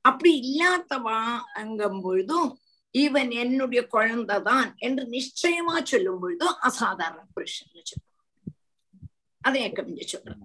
[0.00, 1.20] அப்படி இல்லாதவா
[1.54, 2.58] அங்கும் பொழுதும்
[2.94, 8.10] இவன் என்னுடைய குழந்தைதான் என்று நிச்சயமா சொல்லும் பொழுதும் அசாதாரண புருஷன் சொல்லுவோம்
[9.42, 10.42] அதை கமிஞ்சு சொல்றேன்.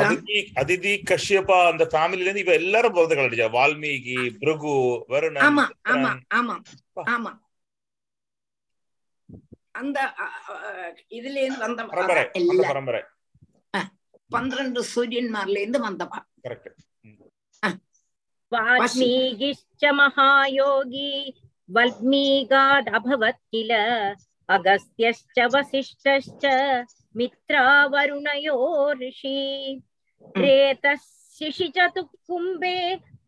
[0.00, 4.72] அதிதி அதிதி கஷ்யபா அந்த ஃபேமிலில இருந்து இவ எல்லாரும் பிறந்தகள் அடிச்சா வால்மீகி பிருகு
[5.08, 6.10] வருணன் ஆமா ஆமா.
[6.38, 6.56] ஆமா
[7.06, 7.32] ஆமா.
[9.74, 9.98] அந்த
[11.12, 12.24] இதுல இருந்து வந்த பரம்பரை
[12.68, 13.02] பரம்பரை.
[14.30, 16.18] பன்னிரண்டு சூரியன்மார்ல இருந்து வந்தவா.
[16.44, 16.68] கரெக்ட்
[18.52, 23.70] वाल्मीकिश्च महायोगी वल्मीकादभवत् किल?
[24.48, 26.44] अगस्त्यश्च वसिष्ठश्च
[27.16, 28.58] मित्रावरुणयो
[28.92, 29.82] ऋषि।
[30.36, 30.94] रेतः
[31.38, 32.78] शिशिचतुकुम्बे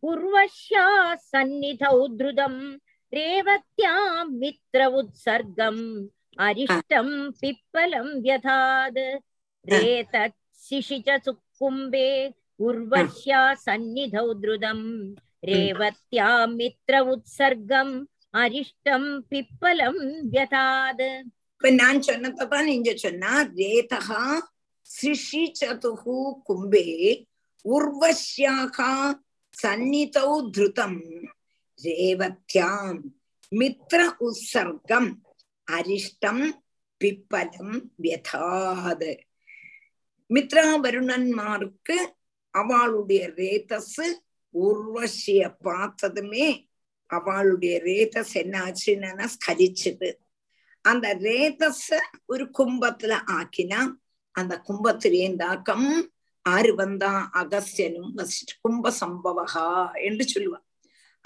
[0.03, 2.77] उर्वश्या सन्निधौ द्रुतम्
[3.13, 6.07] रेवत्यां मित्र उत्सर्गम्
[6.39, 8.97] अरिष्टं पिप्पलं व्यधाद्।
[9.73, 12.09] रेतत् शिशिचतुकुम्बे
[12.60, 14.86] उर्वश्या सन्निधौ द्रुतम्
[15.44, 17.94] रेवत्यां मित्र उत्सर्गम्
[18.36, 19.96] अरिष्टं पिप्पलं
[20.34, 21.06] व्यथाद्
[21.54, 24.22] இப்ப நான் சொன்னதான் இங்க சொன்னா ரேதகா
[24.86, 26.16] சிஷி சதுகு
[26.46, 26.86] கும்பே
[27.64, 28.88] உர்வஷ்யாகா
[29.54, 30.98] சந்நிதௌ திருதம்
[31.78, 32.98] ரேவத்யாம்
[33.52, 35.10] மித்ர உற்சர்க்கம்
[35.68, 36.42] அரிஷ்டம்
[37.00, 39.12] பிப்பலம் வியதாது
[40.30, 41.98] மித்ரா வருணன்மாருக்கு
[42.59, 43.99] அவளுடைய ரேதஸ்
[44.53, 46.47] உர்வசிய பார்த்ததுமே
[47.09, 50.13] அவளுடைய ரேதஸ் என்னாச்சுன்னா ஆச்சுன்னா
[50.81, 51.89] அந்த ரேதஸ
[52.25, 53.81] ஒரு கும்பத்துல ஆக்கினா
[54.31, 55.87] அந்த கும்பத்திலேந்தாக்கம்
[56.41, 59.67] ஆறு வந்தா அகஸ்தியனும் வசிச்சு கும்ப சம்பவகா
[60.03, 60.59] என்று சொல்லுவா.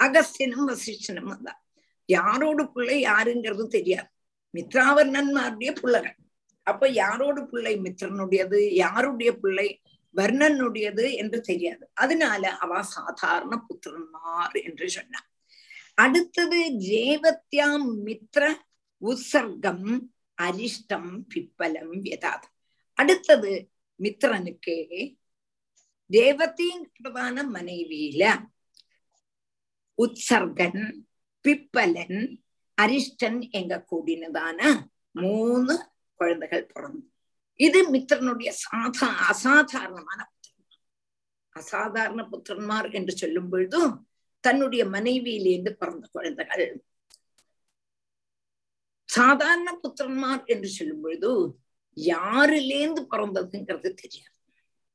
[0.04, 1.52] அகஸ்தியனும் வசிஷ்டனும் வந்தா.
[2.12, 4.08] யாரோடு பிள்ளை யாருங்கிறது தெரியாது.
[4.54, 6.16] மித்ராவர்ணன்மாருடைய பிள்ளைகள்
[6.64, 8.58] அப்ப யாரோட பிள்ளை மித்ரனுடையது?
[8.74, 9.68] யாருடைய பிள்ளை?
[10.16, 11.90] வர்ணனுடையது என்று தெரியாது.
[11.94, 15.30] அதனால அவ சாதாரண புத்திரன்மார் என்று சொன்னார்
[15.94, 18.54] அடுத்தது ஜேவத்யாம் மித்ர
[19.00, 20.00] உற்சர்க்கம்
[20.42, 22.46] அரிஷ்டம் பிப்பலம் வியதாது.
[22.94, 25.16] அடுத்தது மித்ரனுக்கு
[26.06, 28.50] தேவத்தின் மனைவியில
[30.02, 30.92] உற்சர்கன்
[31.48, 32.40] பிப்பலன்
[32.82, 37.11] அரிஷ்டன் எங்க கூடினதான மூணு குழந்தைகள் பிறந்து
[37.54, 40.82] இது மித்திரனுடைய சாதா அசாதாரணமான புத்திரன்
[41.48, 44.08] அசாதாரண புத்திரன்மார் என்று சொல்லும் பொழுதும்
[44.40, 46.84] தன்னுடைய மனைவியிலிருந்து பிறந்த குழந்தைகள்.
[49.04, 51.58] சாதாரண புத்திரன்மார் என்று சொல்லும் பொழுது
[51.96, 54.36] யாருலேந்து பிறந்ததுங்கிறது தெரியாது.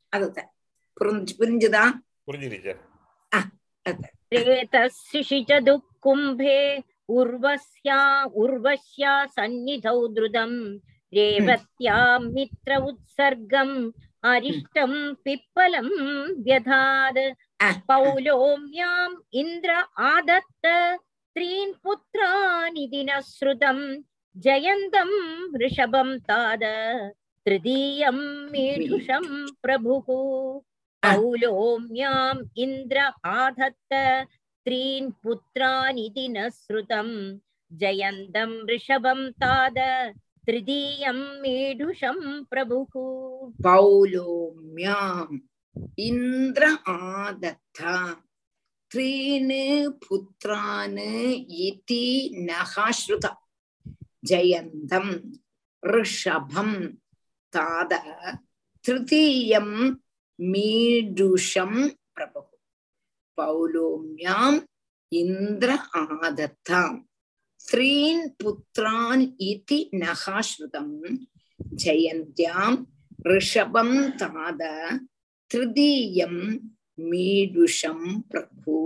[0.10, 0.54] அதுதான்.
[1.00, 1.92] புரிஞ்சு புரிஞ்சுதா?
[2.28, 2.80] புரிஞ்சுது
[6.02, 6.82] கும்பே
[7.14, 10.82] உர்வஸ்யா உர்வஸ்யா சந்நிதௌ திருதம்.
[11.15, 13.77] रेवत्यां मित्र उत्सर्गम्
[14.33, 14.93] अरिष्टं
[15.25, 15.89] पिप्पलं
[16.45, 17.71] व्यधाद आ.
[17.89, 19.71] पौलोम्याम् इन्द्र
[20.11, 20.67] आदत्त
[21.37, 23.79] त्रीन् पुत्रानिति न श्रुतं
[24.37, 25.11] जयन्तं
[25.55, 26.65] वृषभं ताद
[27.47, 28.19] तृतीयं
[28.53, 29.27] मीढुषं
[29.63, 30.07] प्रभुः
[31.03, 32.99] पौलोम्याम् इन्द्र
[33.37, 33.95] आधत्त
[34.67, 37.09] त्रीन् पुत्रानिति न श्रुतं
[37.71, 39.79] जयन्तं वृषभं ताद
[40.47, 42.19] तृतीयं मीढुषं
[42.51, 42.93] प्रभुः
[43.65, 45.39] पौलोम्याम्
[46.07, 47.81] इन्द्र आदत्त
[48.93, 49.53] त्रीन्
[50.07, 50.99] पुत्रान्
[51.67, 52.05] इति
[52.49, 53.37] नः श्रुता
[54.31, 55.13] जयन्तम्
[55.83, 56.73] ऋषभं
[57.55, 57.93] ताद
[58.85, 59.71] तृतीयं
[60.53, 61.73] मीडुषं
[62.17, 62.49] प्रभुः
[63.39, 64.61] पौलोम्याम्
[65.13, 66.71] इन्द्र आदत्त
[67.67, 70.89] त्रीन् पुत्रान् इति नः श्रुतं
[71.79, 72.71] जयन्त्यां
[73.29, 74.63] ऋषभं ताद
[75.51, 76.39] திருதீயம்
[77.09, 78.77] மீடுஷம் பிரபு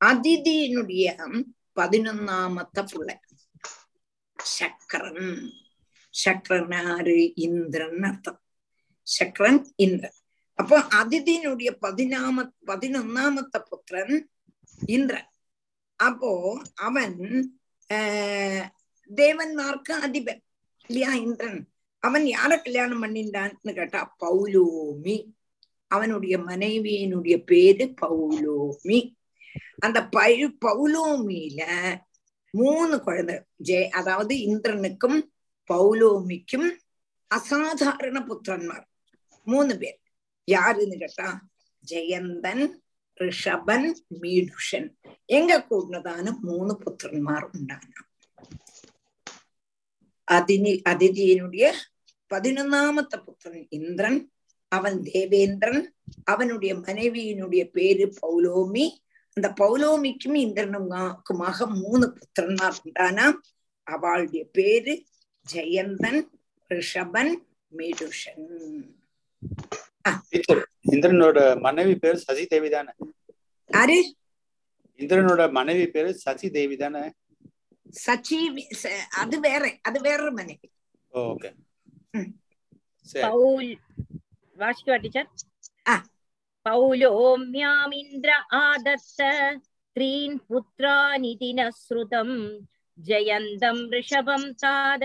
[0.00, 1.06] அதிதியினுடைய
[1.76, 3.08] பதினொன்னாமத்த புள்ள
[4.38, 5.30] சக்கரன்
[6.14, 7.16] சக்கரனாரு
[7.46, 8.40] இந்திரன் அர்த்தம்
[9.06, 10.18] சக்கரன் இந்திரன்
[10.58, 14.16] அப்போ அதிதியினுடைய பதினாம பதினொன்னாமத்த புத்திரன்
[14.90, 15.29] இந்திரன்
[16.07, 16.31] அப்போ
[16.73, 17.15] அவன்
[19.19, 20.41] தேவன்மார்க்கு அதிபன்
[20.87, 21.61] இல்லையா இந்திரன்.
[21.99, 25.17] அவன் யார கல்யாணம் பண்ணின்றான்னு கேட்டா பௌலோமி
[25.87, 28.99] அவனுடைய மனைவியினுடைய பேரு பௌலோமி
[29.77, 31.61] அந்த பழு பௌலோமியில
[32.51, 35.19] மூணு குழந்தை ஜெய அதாவது இந்திரனுக்கும்
[35.73, 36.69] பௌலோமிக்கும்
[37.31, 38.85] அசாதாரண புத்திரன்மார்.
[39.43, 39.99] மூணு பேர்.
[40.43, 41.27] யாருன்னு கேட்டா
[41.91, 42.65] ஜெயந்தன்
[43.21, 43.87] ரிஷபன்
[44.21, 44.87] மீடுஷன்
[45.29, 47.91] எங்க கூடதான மூணு புத்திரன்மார் உண்டான
[50.27, 51.65] அதினி அதிதியினுடைய
[52.31, 54.19] பதினொன்னாமத்த புத்திரன் இந்திரன்
[54.71, 55.81] அவன் தேவேந்திரன்
[56.23, 58.85] அவனுடைய மனைவியினுடைய பேரு பௌலோமி
[59.37, 63.27] அந்த பௌலோமிக்கும் இந்திரனுக்குமாக மூணு புத்திரன்மார் உண்டானா
[63.87, 64.93] அவளுடைய பேரு
[65.45, 66.21] ஜெயந்தன்
[66.71, 67.33] ரிஷபன்
[67.71, 68.43] மீடுஷன்
[69.59, 69.90] டீச்சர்
[70.86, 72.92] இந்திரனோட மனைவி பேரு சசி தேவி தானே
[73.70, 73.98] யாரு
[74.98, 77.02] இந்திரனோட மனைவி பேரு சசி தேவி தானே
[78.00, 80.68] சச்சீவி ச- அது வேற அது வேற மனைவி
[81.12, 81.50] ஓகே
[82.14, 82.30] ம்.
[83.06, 83.68] சரி पौल्
[84.58, 85.26] वाशिका टीचर्
[85.86, 85.96] आ.
[86.66, 89.20] पौलोम्यामिन्द्र आदत्त
[89.96, 92.30] त्रीन् पुत्रानिति न श्रुतं
[92.98, 95.04] जयन्तं वृषभं ताद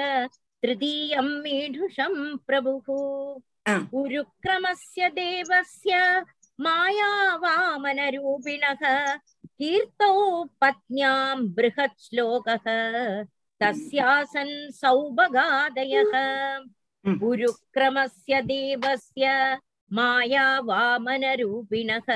[0.63, 2.15] तृतीयं मीढुषं
[2.47, 2.87] प्रभुः
[3.54, 3.54] आ.
[3.93, 5.93] उरुक्रमस्य देवस्य
[7.41, 8.81] मायावामनरूपिणः
[9.61, 10.13] कीर्तौ
[10.61, 12.65] पत्न्यां बृहत् श्लोकः
[13.61, 16.13] तस्यासन् सौभगादयः
[17.05, 17.17] Mm.
[17.19, 19.27] गुरुक्रमस्य देवस्य
[19.97, 22.09] मायावामनरूपिणः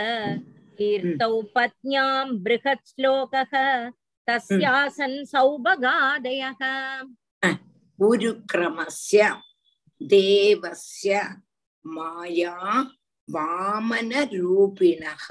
[0.77, 3.53] कीर्तौ पत्न्यां बृहत् श्लोकः
[4.27, 6.61] तस्यासन् सौभगादयः
[10.00, 11.14] தேவஸ்ய
[11.84, 12.54] மாயா
[13.28, 15.26] வாமன ரூபிணக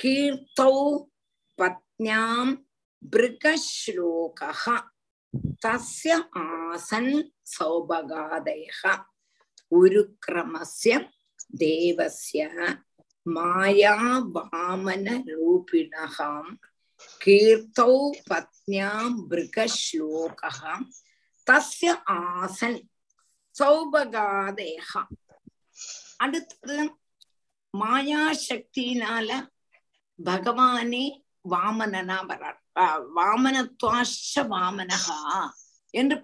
[0.00, 0.76] கீர்த்தௌ
[1.58, 2.52] பத்னியாம்
[3.12, 4.76] பிருகஸ்லோகா
[5.64, 7.12] தஸ்ய ஆசன்
[7.54, 8.82] சௌபகாதயக
[9.72, 10.94] உருக்கிரமஸ்ய
[11.58, 12.42] தேவஸ்ய
[13.26, 13.96] மாயா
[14.36, 16.52] வாமன ரூபிணகாம்
[17.20, 17.94] கீர்த்தௌ
[18.30, 20.74] பத்னியாம் பிருகஸ்லோகா
[21.46, 22.78] தஸ்ய ஆசன்
[23.56, 25.02] சௌபகாதேகா.
[26.16, 26.78] அடுத்தது
[27.74, 29.28] மாயா சக்தியினால
[30.18, 31.04] பகவானே
[31.52, 32.58] வாமனனா வரார்.
[33.18, 35.20] வாமனத்வாஷ வாமனகா
[35.94, 36.18] என்று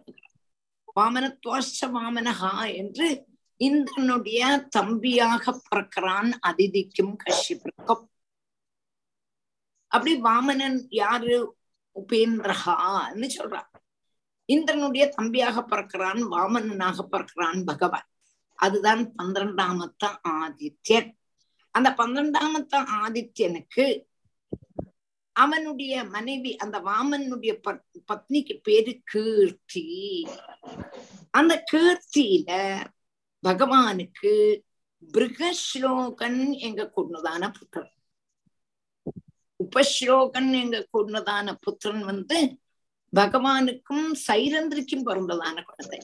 [0.96, 3.06] வாமனத்வாஷ வாமனகா என்று
[3.60, 4.42] இந்திரனுடைய
[4.76, 8.04] தம்பியாக பிறக்கிறான் அதிதிக்கும் கஷ்யப்பிற்கும்
[9.92, 11.36] அப்படி வாமனன் யாரு?
[11.96, 13.70] உபேந்திரஹான்னு சொல்றான்
[14.53, 18.09] இந்திரனுடைய தம்பியாக பிறக்கிறான் வாமனனாக பிறக்கிறான் பகவான்.
[18.55, 21.16] அதுதான் பன்னிரண்டாமத்த ஆதித்யன்.
[21.70, 24.07] அந்த பன்னிரண்டாமத்த ஆதித்யனுக்கு
[25.32, 27.82] அவனுடைய மனைவி அந்த வாமனுடைய பத்-
[28.12, 30.26] பத்னிக்கு பேரு கீர்த்தி.
[31.30, 32.80] அந்த கீர்த்தியில
[33.49, 34.61] பகவானுக்கு
[35.12, 37.92] பிருகஸ்லோகன் எங்க கொண்டுதான புத்திரன்.
[39.64, 42.59] உபஸ்லோகன் எங்க கொண்டுதான புத்திரன் வந்து
[43.16, 46.00] பகவானுக்கும் சைரந்திரிக்கும் பிறந்ததான குழந்தை.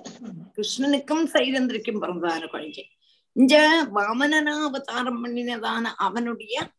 [0.57, 2.91] கிருஷ்ணனுக்கும் சைரந்திரிக்கும் பிறந்ததான குழந்தை.
[3.33, 6.71] இந்த வாமனனா அவதாரம் பண்ணினதான அவனுடைய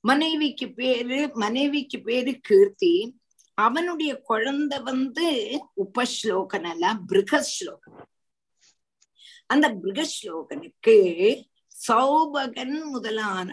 [0.00, 3.20] மனைவிக்கு பேரு மனைவிக்கு பேரு கீர்த்தி.
[3.54, 7.98] அவனுடைய குழந்தை வந்து உபஸ்லோகன் அல்ல பிருகஸ்லோகன்
[9.46, 10.96] அந்த பிருகஸ்லோகனுக்கு
[11.88, 13.52] சௌபகன் முதலான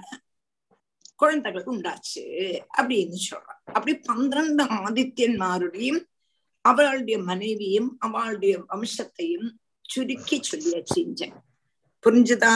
[1.20, 2.24] குழந்தைகளுக்கு உண்டாச்சு
[2.80, 3.59] அப்படின்னு சொல்றான்.
[3.74, 6.01] அப்படி பன்னிரண்டு ஆதித்யன்மாருடையும்
[6.65, 9.49] அவளுடைய மனைவியும் அவளுடைய வம்சத்தையும்
[9.89, 11.36] சுருக்கி சொல்லிய செஞ்சேன்
[12.03, 12.53] புரிஞ்சுதா?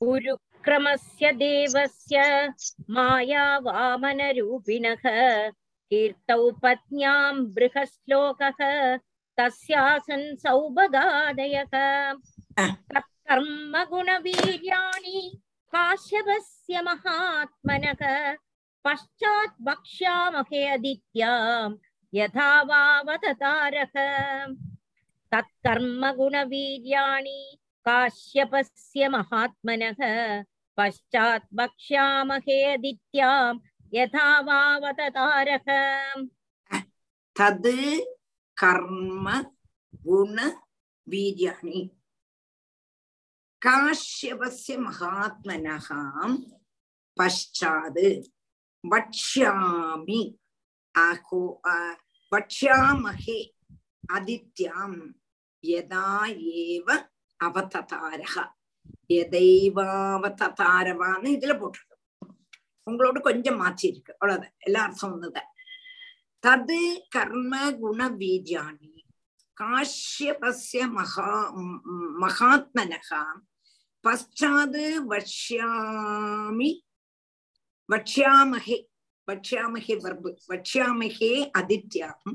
[0.00, 2.16] குருக்கிரமஸ்ய தேவஸ்ய
[2.96, 5.04] மாயா வாமனரூபிணக
[5.92, 8.60] கீர்த்தௌ பத்னியாம் பிருகஸ்லோகः
[9.38, 11.74] தஸ்யாசன் சௌபகாதயக
[13.28, 15.18] கர்ம குணவீர்யாணி
[15.74, 18.02] काश्यपस्य महात्मनः
[18.84, 21.70] पश्चात् वक्ष्यामहे अदित्यां
[22.14, 23.94] यथा वावततारः
[25.34, 27.40] तत्कर्मगुणवीर्याणि
[27.86, 30.00] काश्यपस्य महात्मनः
[30.78, 33.54] पश्चात् वक्ष्यामहे अदित्यां
[33.94, 35.68] यथा वावततारः
[37.38, 37.68] तद्
[38.62, 39.26] कर्म
[40.06, 40.36] गुण
[41.10, 41.82] वीर्याणि।
[43.64, 46.36] காஷ்யபஸ்ய மகாத்மனகாம்
[47.16, 48.08] பஷாது
[48.84, 50.22] வக்ஷ்யாமி
[50.94, 51.40] அஹோ
[51.70, 51.96] அ-
[54.10, 54.98] அதித்யாம்
[55.64, 56.08] யதா
[56.60, 56.88] ஏவ
[57.40, 58.34] அவததாரக
[59.18, 60.38] எதைவாவததாரவான்னு
[61.36, 61.92] இதுல போட்டிருக்கு
[62.86, 65.50] உங்களோட கொஞ்சம் மாற்றிருக்கு அவ்வளவுதான் எல்லா அர்த்தம் ஒண்ணுதான்
[66.44, 68.90] தது கர்ம குண வீரியாணி
[69.56, 71.30] காஷ்யபஸ்ய மகா
[72.24, 73.40] மகாத்மனகாம்
[74.04, 76.68] பஷாது மகாத்மனः
[77.88, 78.72] பశ్చాத்
[79.28, 82.34] வக்ஷ்யாமி வர்பு வக்ஷ்யாமஹே அதித்யாம்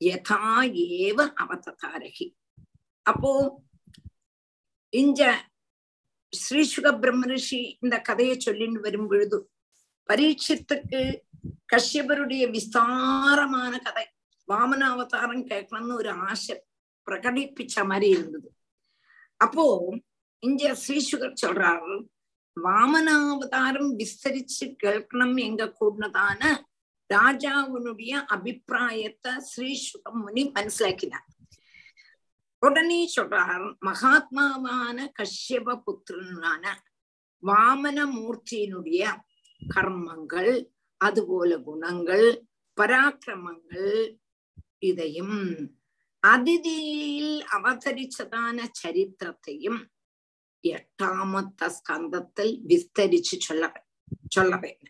[0.00, 0.42] யதா
[0.84, 2.26] ஏவ அவததாரகி
[3.06, 3.30] அப்போ
[4.92, 5.20] இஞ்ச
[6.32, 9.38] ஸ்ரீசுக பிரம்மரிஷி இந்த கதையை சொல்லின்னு வரும் பொழுது
[10.08, 11.00] பரீட்சத்துக்கு
[11.72, 14.06] கஷ்யபருடைய விஸ்தாரமான கதை
[14.48, 16.54] வாமன அவதாரம் கேட்கணும்னு ஒரு ஆசை
[17.06, 18.48] பிரகடிப்பிச்ச மாதிரி இருந்தது.
[19.40, 19.64] அப்போ
[20.42, 21.94] இங்க ஸ்ரீசுகர் சொல்றாரு
[22.56, 26.42] வாமனாவதாரம் விஸ்தரிச்சு கேட்கணும் எங்க கூடதான
[27.10, 31.28] ராஜாவனுடைய அபிப்பிராயத்தை ஸ்ரீசுகம் முனி மனசிலாக்கினார்.
[32.58, 36.64] உடனே சொல்றார் மகாத்மாவான கஷ்யப புத்திரனான
[37.42, 39.02] வாமனமூர்த்தியினுடைய
[39.74, 40.52] கர்மங்கள்
[41.00, 42.26] அதுபோல குணங்கள்
[42.76, 44.18] பராக்கிரமங்கள்
[44.78, 45.38] இதையும்
[46.22, 49.80] அதிதியில் அவதரிச்சதான சரித்திரத்தையும்
[50.64, 53.72] எட்டாமத்த ஸ்கந்தத்தில் விஸ்தரிச்சு சொல்ல
[54.36, 54.80] சொல்லவேன்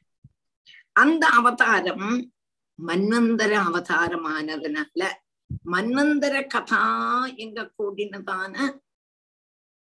[0.92, 2.08] அந்த அவதாரம்
[2.78, 5.02] மன்வந்தர அவதாரமானதுனால
[5.66, 6.82] மன்வந்தர கதா
[7.36, 8.54] எங்க கூடினதான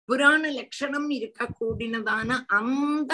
[0.10, 3.14] புராண லட்சணம் இருக்க கூடினதான அந்த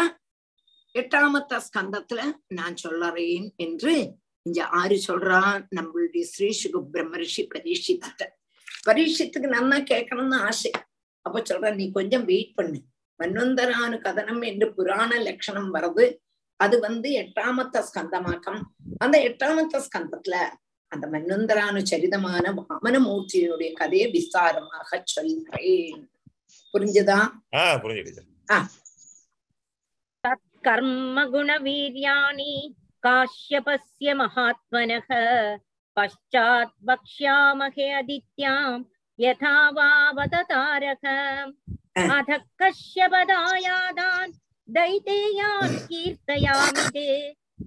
[0.96, 3.94] எட்டாமத்த ஸ்கந்தத்துல நான் சொல்லறேன் என்று
[4.46, 5.42] இங்க ஆறு சொல்றா
[5.76, 8.28] நம்மளுடைய ஸ்ரீ சுக பிரம்மரிஷி பரீட்சித்த
[8.86, 10.72] பரீட்சத்துக்கு நல்லா கேட்கணும்னு ஆசை.
[11.27, 12.81] அப்ப சொல்ற நீ கொஞ்சம் வெயிட் பண்ணு
[13.21, 16.07] மன்வந்தரானு கதனம் என்று புராண லட்சணம் வருது
[16.61, 18.61] அது வந்து எட்டாமத்த ஸ்கந்தமாக்கம்
[18.99, 20.37] அந்த எட்டாமத்த ஸ்கந்தத்துல
[20.93, 26.03] அந்த மன்வந்தரானு சரிதமான வாமனமூர்த்தியினுடைய கதையை விஸ்தாரமாக சொல்றேன்
[26.75, 27.19] புரிஞ்சுதா
[27.57, 28.31] ஆஹ் புரிஞ்சு டீச்சர்
[30.65, 32.53] कर्मगुणवीर्याणि
[33.03, 35.09] काश्यपस्य महात्मनः
[35.97, 38.63] पश्चात् वक्ष्यामहे अदित्यां
[39.20, 40.34] यथा वावत
[42.16, 42.30] अथ
[42.62, 44.32] कश्यपदायादान्
[44.70, 47.10] दैतेयान् कीर्तयामि ते।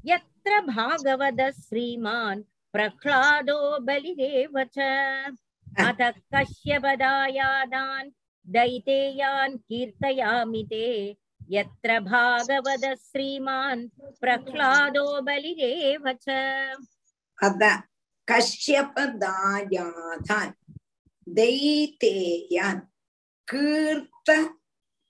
[0.06, 2.42] यत्र भागवतः श्रीमान्
[2.72, 4.78] प्रह्लादो बलिरेव च।
[5.88, 6.00] अथ
[6.34, 8.10] कश्यपदायादान्
[8.46, 10.86] दैतेयान् कीर्तयामि ते।
[11.50, 13.88] यत्र भागवतः श्रीमान्
[14.20, 16.28] प्रह्लादो बलिरेव च।
[17.42, 17.62] अथ
[21.26, 22.82] தெய்தேயான்
[23.48, 24.30] கீர்த்த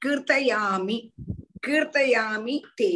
[0.02, 0.98] கீர்த்தயாமி
[1.66, 2.92] கீர்த்தயாமி தே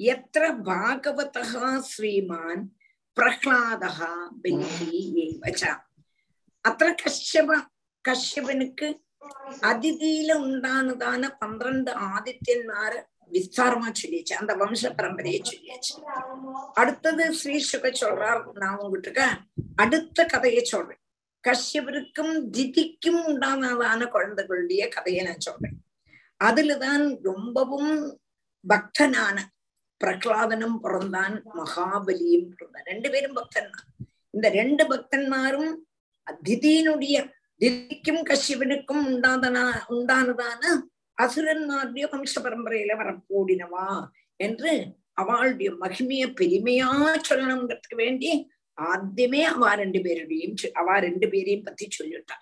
[0.00, 2.62] எத்திர பாகவதா ஸ்ரீமான்
[3.16, 4.10] பிரஹ்லாதா
[4.42, 5.62] பெல்லியேவச்ச
[6.64, 7.50] അത്ര കശ്യപ
[8.04, 8.88] കശ്യപനുക്ക്
[9.62, 12.98] അതിഥിയില ഉണ്ടാകുന്നതാണ് പന്ത്രണ്ട് ആദിത്യന്മാര്
[13.32, 15.94] விஸ்தாரமா சொல்லியாச்சு அந்த வம்ச பரம்பரையை சொல்லியாச்சு
[16.74, 19.22] அடுத்தது ஸ்ரீ சுக சொல்றார் நான் உங்ககிட்ட
[19.76, 21.00] அடுத்த கதையை சொல்றேன்.
[21.46, 25.76] கஷ்யபருக்கும் திதிக்கும் உண்டானதான குழந்தைகளுடைய கதையை நான் சொல்றேன்.
[26.40, 27.92] அதுலதான் ரொம்பவும்
[28.64, 29.36] பக்தனான
[30.00, 32.86] பிரகலாதனும் பிறந்தான் மகாபலியும் பிறந்தான்.
[32.86, 33.88] ரெண்டு பேரும் பக்தன் தான்
[34.30, 35.70] இந்த ரெண்டு பக்தன்மாரும்
[36.42, 37.16] திதியினுடைய
[37.60, 40.62] திதிக்கும் கஷ்யபனுக்கும் உண்டாதனா உண்டானதான
[41.18, 43.86] அசுரன்மாருடைய வம்ச பரம்பரையில வரப்போடினவா
[44.40, 44.72] என்று
[45.14, 46.88] அவளுடைய மகிமைய பெருமையா
[47.28, 48.30] சொல்லணுங்கிறதுக்கு வேண்டி
[48.78, 52.36] ആദ്യമേ അവ രണ്ടുപേരുടെയും അവ രണ്ടുപേരെയും പറ്റി ചൊല്ലിട്ടാ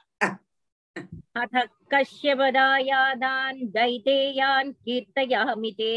[1.37, 1.55] അഥ
[1.93, 5.95] കശ്യപദായാദാൻ ദൈതേയാൻ കീർത്തയാമി തേ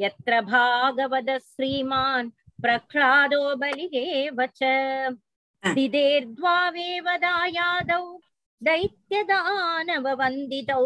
[0.00, 2.24] യത്ര ഭാഗവത ശ്രീമാൻ
[2.58, 4.38] പ്രഹ്ലാദോ ബലിരേവ
[6.74, 8.04] ദിദേർദ്വാവേവദായാദൗ
[8.62, 10.84] दैत्यदानववन्दितौ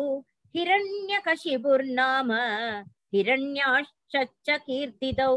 [0.54, 2.30] हिरण्यकशिपुर्नाम
[3.14, 5.34] हिरण्याश्च कीर्तितौ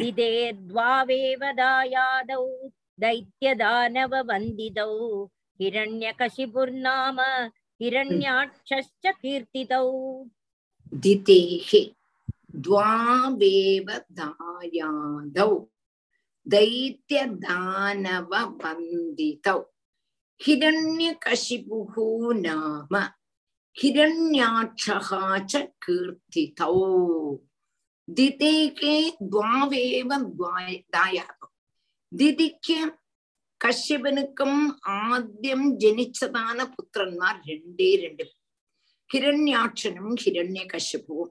[0.00, 2.44] दिदेर्द्वावेव दायादौ
[3.02, 4.90] दैत्यदानववन्दितौ
[5.60, 7.18] हिरण्यकशिपुर्नाम
[7.80, 9.86] हिरण्याक्षश्च कीर्तितौ
[11.04, 11.70] दितेः
[12.66, 13.88] द्वावेव
[14.20, 15.50] दायादौ
[16.46, 17.18] दैत्यदानववन्दितौ
[20.40, 21.94] हिरण्यकशिपुः
[22.46, 22.94] नाम
[23.76, 25.10] हिरण्याक्षः
[25.50, 25.52] च
[25.84, 26.72] कीर्तितौ
[28.07, 28.95] திதிகே
[29.33, 30.11] துவாவேவ
[30.95, 31.53] தாயாகும்
[32.11, 32.79] திதிக்கு
[33.61, 34.53] കശ്യപനുക്കും
[35.03, 38.23] ആദ്യം ജനിച്ചതാണ് പുത്രന്മാർ രണ്ടേ രണ്ട്
[39.09, 41.29] ഹിരണ്യാക്ഷനും ഹിരണ്യ കശ്യപവും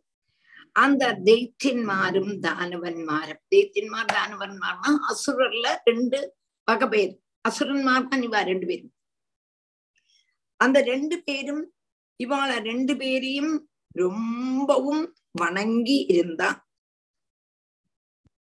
[0.83, 3.41] அந்த தெய்த்தியன்மாரும் தானவன்மாரும்.
[3.55, 6.19] தெய்த்தியன்மார் தானவன்மார்னா அசுரர்ல ரெண்டு
[6.69, 7.13] வகை பேர்
[7.49, 8.93] அசுரன்மார் தான் இவா ரெண்டு பேரும்.
[10.61, 11.63] அந்த ரெண்டு பேரும்
[12.21, 13.53] இவாள ரெண்டு பேரையும்
[14.03, 15.03] ரொம்பவும்
[15.41, 16.69] வணங்கி இருந்தா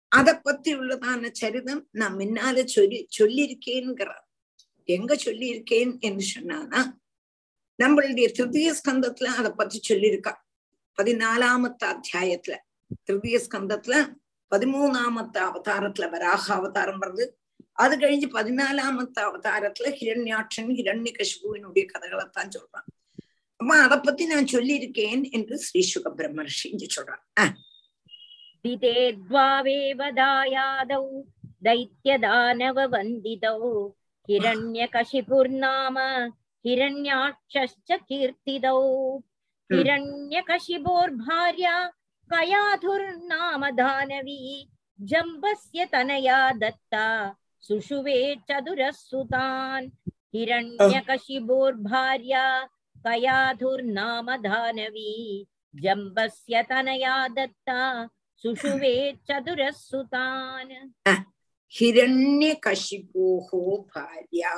[0.08, 4.24] அத பத்தி உள்ளதான சரிதம் நான் முன்னால சொல்லி சொல்லியிருக்கேன்கிறார்.
[4.84, 6.82] எங்க சொல்லியிருக்கேன் என்று சொன்னானா
[7.82, 10.32] நம்மளுடைய திருத்திய ஸ்கந்தத்துல அதை பத்தி சொல்லியிருக்கா.
[10.98, 12.56] பதினாலாமத்த அத்தியாயத்துல
[13.02, 14.14] திருத்திய ஸ்கந்தத்துல
[14.50, 17.24] பதிமூணாமத்த அவதாரத்துல வராக அவதாரம் வருது.
[17.72, 22.88] அது கழிஞ்சு பதினாலாமத்த அவதாரத்துல ஹிரண்யாட்சன் ஹிரண்ய கஷ்புவினுடைய கதைகளைத்தான் சொல்றான்.
[23.59, 27.53] அப்ப அதை பத்தி நான் சொல்லியிருக்கேன் என்று ஸ்ரீ சுக பிரம்மர்ஷி இங்க சொல்றான் ஆஹ்
[28.65, 31.03] दिते द्वावेव दायादौ
[31.65, 33.53] दैत्यदानववन्दितौ
[34.29, 35.97] हिरण्यकशिपुर्नाम
[36.65, 38.79] हिरण्याक्षश्च कीर्तितौ
[39.69, 41.75] हिरण्यकशिपोर्भार्या
[42.29, 44.41] कयाधुर्नाम दानवी
[44.99, 47.05] जम्बस्य तनया दत्ता
[47.63, 48.19] सुषुवे
[48.49, 49.87] चतुरः सुतान्
[50.35, 52.45] हिरण्यकशिपोर्भार्या
[53.05, 55.13] कयाधुर्नाम दानवी
[55.73, 57.79] जम्बस्य तनया दत्ता
[58.43, 58.95] सुषुवे
[59.29, 60.73] चतुरः सुतान्
[61.73, 63.49] हिरण्यकशिपोः
[63.93, 64.53] भार्या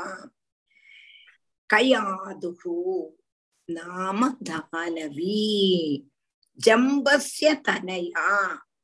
[1.69, 2.63] कयादुः
[3.69, 5.39] नाम दानवी
[6.59, 8.27] जम्बस्य तनया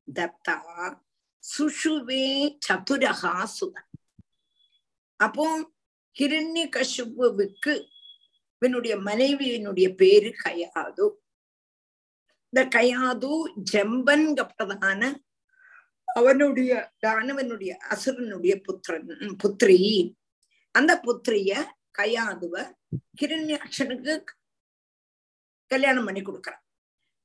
[0.07, 0.57] दत्ता
[1.43, 2.23] சுஷுவே
[2.65, 3.91] சதுரகா சுதன்
[5.19, 5.45] அப்போ
[6.15, 7.73] ஹிரண்ய கசுபுவுக்கு
[8.62, 11.06] இவனுடைய மனைவியினுடைய பேரு கயாது.
[12.48, 13.30] இந்த கயாது
[13.72, 15.14] ஜம்பன்கப்பட்டதான
[16.14, 19.08] அவனுடைய தானவனுடைய அசுரனுடைய புத்திரன்
[19.42, 19.78] புத்திரி.
[20.70, 21.52] அந்த புத்திரிய
[21.98, 22.54] கயாதுவ
[23.20, 24.14] கிரண்யாட்சனுக்கு
[25.66, 26.62] கல்யாணம் பண்ணி கொடுக்கறான்.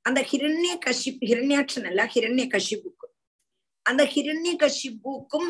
[0.02, 3.08] அந்த ஹிரண்ய கஷிப் ஹிரண்யாட்சன் அல்ல ஹிரண்ய கஷிப்புக்கு
[3.82, 5.50] அந்த ஹிரண்ய கஷிப்புக்கும்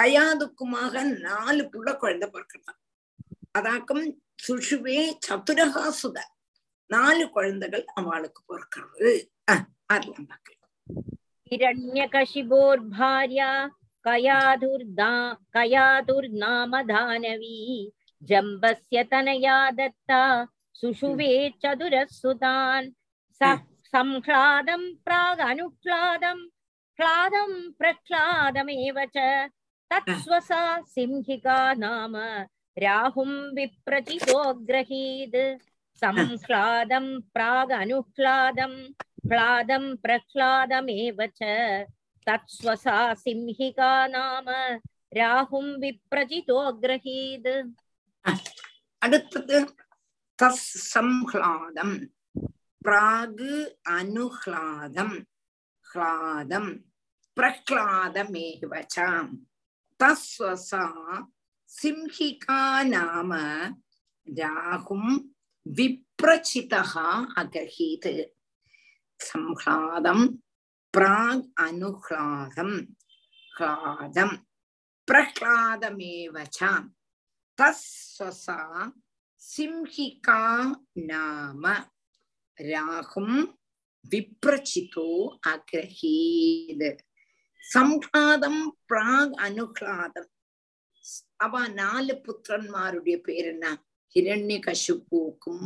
[0.00, 2.78] கயாதுக்குமாக நாலு புள்ள குழந்தை பிறக்கிறான்
[3.58, 4.04] அதாக்கும்
[4.39, 4.97] சுஷுவே
[5.27, 6.17] சதுரகா சுத
[6.89, 9.11] நாலு குழந்தைகள் அவளுக்கு பிறக்கிறது
[9.53, 10.53] அஹ் அதெல்லாம் பார்க்கலாம்
[11.51, 13.49] हिरण्यकशिपोर्भार्या
[14.05, 15.09] कयाधुर्दा
[15.55, 17.59] कयाधुर्नाम दानवी
[18.21, 20.21] जम्बस्य तनया दत्ता
[20.75, 21.29] सुषुवे
[21.63, 22.87] चतुरः सुतान्
[23.41, 23.51] स
[23.93, 26.39] संह्लादं प्रागनुह्लादं
[26.99, 29.17] ह्लादं प्रह्लादमेव च
[29.91, 30.61] तत्स्वसा
[30.93, 32.13] सिंहिका नाम
[32.77, 35.37] राहुं विप्रचितोऽग्रहीत्
[36.01, 37.05] संह्लादं
[37.35, 38.73] प्रागनुह्लादं
[39.25, 41.41] ह्लादं प्रह्लादमेव च
[42.27, 44.49] तत्स्वसा सिंहिका नाम
[45.17, 47.51] राहुं विप्रचितोऽग्रहीत्
[49.01, 49.57] அடுத்தது
[50.39, 51.95] தஸ் சம்ஹ்லாதம்
[52.81, 53.51] பிராகு
[53.95, 55.13] அனுஹ்லாதம்
[55.85, 56.71] ஹ்லாதம்
[57.37, 59.29] பிரஹ்லாதமேவச்சாம்
[59.99, 60.83] தஸ்வசா
[61.70, 63.32] சிம்ஹிகா நாம
[64.28, 65.10] ராகும்
[65.66, 66.82] விப்ரச்சிதா
[67.36, 68.12] அகஹீத்.
[69.20, 70.24] சம்ஹ்லாதம்
[70.94, 72.76] பிராக் அனுஹ்லாதம்
[73.52, 74.36] ஹ்லாதம்
[75.08, 76.58] பிரஹ்லாதமேவச்ச.
[77.58, 78.58] தஸ்வசா
[79.42, 80.40] சிம்ஹிகா
[81.10, 81.64] நாம
[82.58, 83.36] ராகும்
[84.10, 85.08] விப்ரச்சிதோ
[85.48, 87.00] அகிரஹீத்
[87.64, 90.30] சம்ஹ்லாதம் பிராக் அனுஹ்லாதம்
[91.39, 93.65] അനുഹ്ലാദം അവ നാല് പുത്രന്മാരുടെ പേരെന്ന
[94.15, 95.59] ഹിരണ്യ കശുപ്പൂക്കും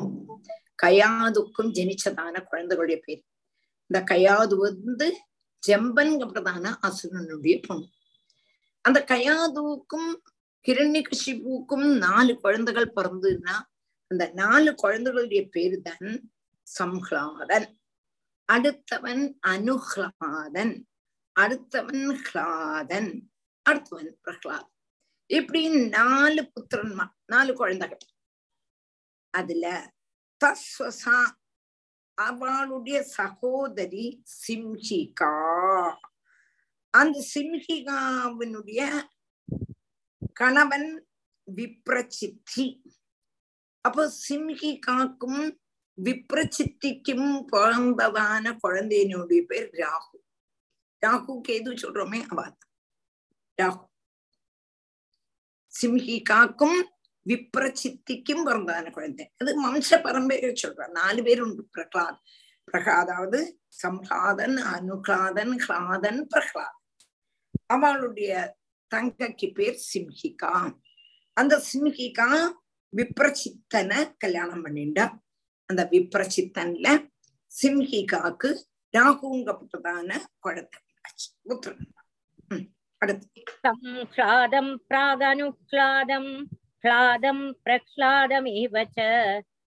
[0.83, 3.21] கயாதுக்கும் ஜனிச்சதான குழந்தைகளுடைய பேர்
[3.89, 5.07] இந்த கயாது வந்து
[5.63, 7.87] ஜம்பன்கிறதான அசுரனுடைய பொண்ணு
[8.85, 10.09] அந்த கயாதுவுக்கும்
[10.65, 13.55] ஹிரண்யகசிபுக்கும் நாலு குழந்தைகள் பிறந்ததுன்னா
[14.11, 16.09] அந்த நாலு குழந்தைகளுடைய பேரு தான்
[16.67, 17.67] சம்ஹ்லாதன்
[18.49, 20.75] அடுத்தவன் அனுஹ்லாதன்
[21.35, 23.11] அடுத்தவன் ஹ்லாதன்
[23.65, 24.69] அடுத்தவன் பிரஹ்லாத்
[25.26, 27.98] இப்படி நாலு புத்திரன்மா நாலு குழந்தைகள்.
[29.30, 29.94] அதுல
[30.44, 31.30] தஸ்வசா
[32.14, 35.34] அவளுடைய சகோதரி சிம்ஹிகா.
[36.90, 39.08] அந்த சிம்ஹிகாவினுடைய
[40.32, 41.08] கணவன்
[41.56, 42.82] விப்ரசித்தி
[43.80, 45.56] அப்போ சிம்ஹிகாக்கும்
[46.02, 50.18] விப்ரசித்திக்கும் பிறந்தவான குழந்தையினுடைய பேர் ராகு.
[51.06, 52.56] ராகு கேது சொல்றோமே அவ
[53.62, 53.92] ராகு.
[55.74, 56.78] சிம்ஹிகாக்கும்
[57.26, 62.20] விப்ரசித்திக்கும் பிறந்ததான குழந்தை அது வம்ச பரம்பரை சொல்ற நாலு பேர் உண்டு பிரகலாத்
[62.68, 63.38] பிரகாதாவது
[63.80, 66.80] சம்ஹாதன் அனுகாதன் ஹ்லாதன் பிரகலாத்
[67.70, 68.32] அவளுடைய
[68.90, 70.52] தங்கைக்கு பேர் சிம்ஹிகா
[71.36, 72.28] அந்த சிம்ஹிகா
[72.92, 75.06] விப்ரசித்தனை கல்யாணம் பண்ணிண்டா
[75.68, 76.88] அந்த விப்ரசித்தன்ல
[77.52, 78.50] சிம்ஹிகாக்கு
[78.94, 80.80] ராகுங்கப்பட்டதான குழந்தை
[81.44, 81.90] புத்திரன்
[82.54, 86.25] அடுத்து संह्लादं प्रागनुह्लादं
[86.83, 89.07] ह्लादं प्रह्लादमेव च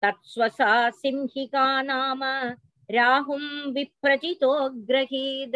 [0.04, 2.24] तत्स्वसा सिंहिका नाम
[2.90, 3.42] राहुं
[3.74, 4.54] विप्रचितो
[4.90, 5.56] ग्रहीद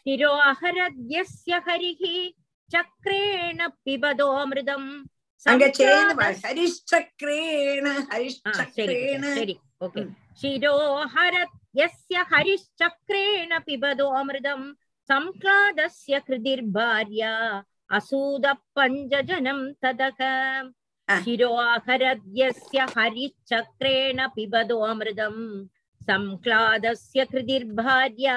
[0.00, 2.02] शिरोहरद्यस्य हरिः
[2.70, 4.88] चक्रेण पिबदोऽमृतम्
[5.46, 9.54] அங்க சேர்ந்து ஹரிஷ்சக்ரேண ஹரிஷ்சக்ரேண சரி
[9.86, 10.02] ஓகே
[10.40, 14.64] शिरोहरत् यस्य हरिश्चक्रेण पिबदोऽमृतम्
[15.10, 17.32] संक्लादस्य कृतिर्भार्या
[17.98, 20.20] असूदपञ्चजनं ततः
[21.08, 25.42] शिरोहरद्यस्य हरिश्चक्रेण पिबदोऽमृतम्
[26.00, 28.36] संक्लादस्य कृतिर्भार्या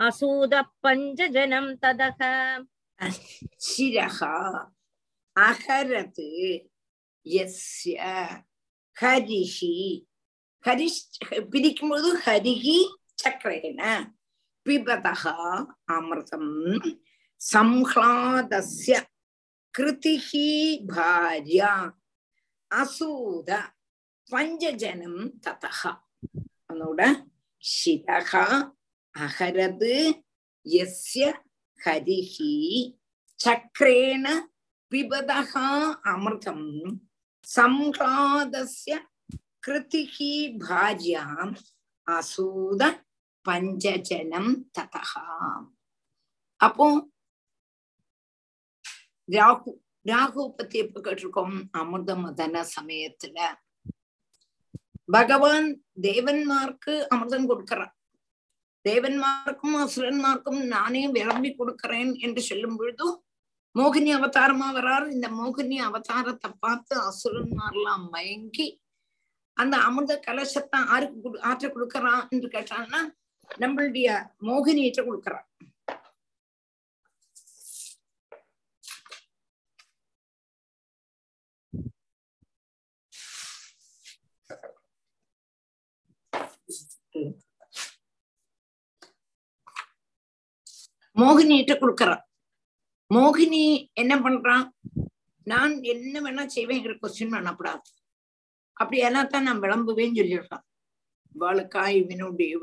[0.00, 2.20] असूदपञ्चजनं ततः
[3.66, 4.34] சிரகா
[5.36, 6.26] அகரது
[7.26, 7.98] எஸ்ய
[8.96, 9.74] ஹரிஹி
[10.64, 11.00] ஹரிஷ்
[11.52, 12.76] பிரிக்கும்போது ஹரிஹி
[13.22, 13.80] சக்கரேன
[14.65, 15.13] பிபதா
[15.95, 16.53] அமிர்தம்.
[17.41, 18.95] சம்ஹ்லாதஸ்ய
[19.73, 20.49] கிருதிஹி
[20.91, 21.71] பாரியா
[22.71, 23.49] அசூத
[24.27, 25.91] பஞ்சஜனம் ததா
[26.69, 27.01] அதோட
[27.63, 28.45] சிரகா
[29.15, 29.95] அகரது
[30.65, 31.25] எஸ்ய
[31.79, 32.53] ஹரிஹி
[33.39, 34.25] சக்கரேண
[34.91, 35.39] பிபதா
[36.11, 36.67] அமிர்தம்.
[37.45, 38.93] சம்ஹ்லாதஸ்ய
[39.65, 41.55] கிருதிஹி பாரியாம்
[42.07, 42.81] அசூத
[43.45, 45.25] பஞ்சஜனம் ததகா
[46.59, 46.87] அப்போ
[49.29, 49.71] ராகு
[50.05, 53.37] ராகு பத்தி எப்ப கேட்டிருக்கோம் அமிர்த மதன சமயத்துல
[55.09, 55.67] பகவான்
[56.01, 57.93] தேவன்மார்க்கு அமிர்தம் கொடுக்கிறான்
[58.85, 63.15] தேவன்மார்க்கும் அசுரன்மார்க்கும் நானே விளம்பி கொடுக்கிறேன் என்று சொல்லும் பொழுதும்
[63.75, 68.67] மோகினி அவதாரமா வராரு இந்த மோகினி அவதாரத்தை பார்த்து அசுரன்மார்லாம் மயங்கி
[69.57, 73.01] அந்த அமிர்த கலசத்தை ஆருக்கு ஆற்ற கொடுக்கறான் என்று கேட்டான்னா
[73.63, 74.07] நம்மளுடைய
[74.47, 75.47] மோகினியிட்ட கொடுக்கறான்
[91.17, 92.23] மோகினியிட்ட கொடுக்கறான்
[93.11, 94.65] மோகினி என்ன பண்றான்?
[95.47, 97.87] நான் என்ன வேணா செய்வேங்கிற கொஸ்டின் பண்ணப்படாது
[98.77, 98.99] அப்படி
[99.33, 100.65] தான் நான் விளம்புவேன்னு சொல்லிடுறான்.
[101.35, 102.53] இவளுக்கா இவனுடைய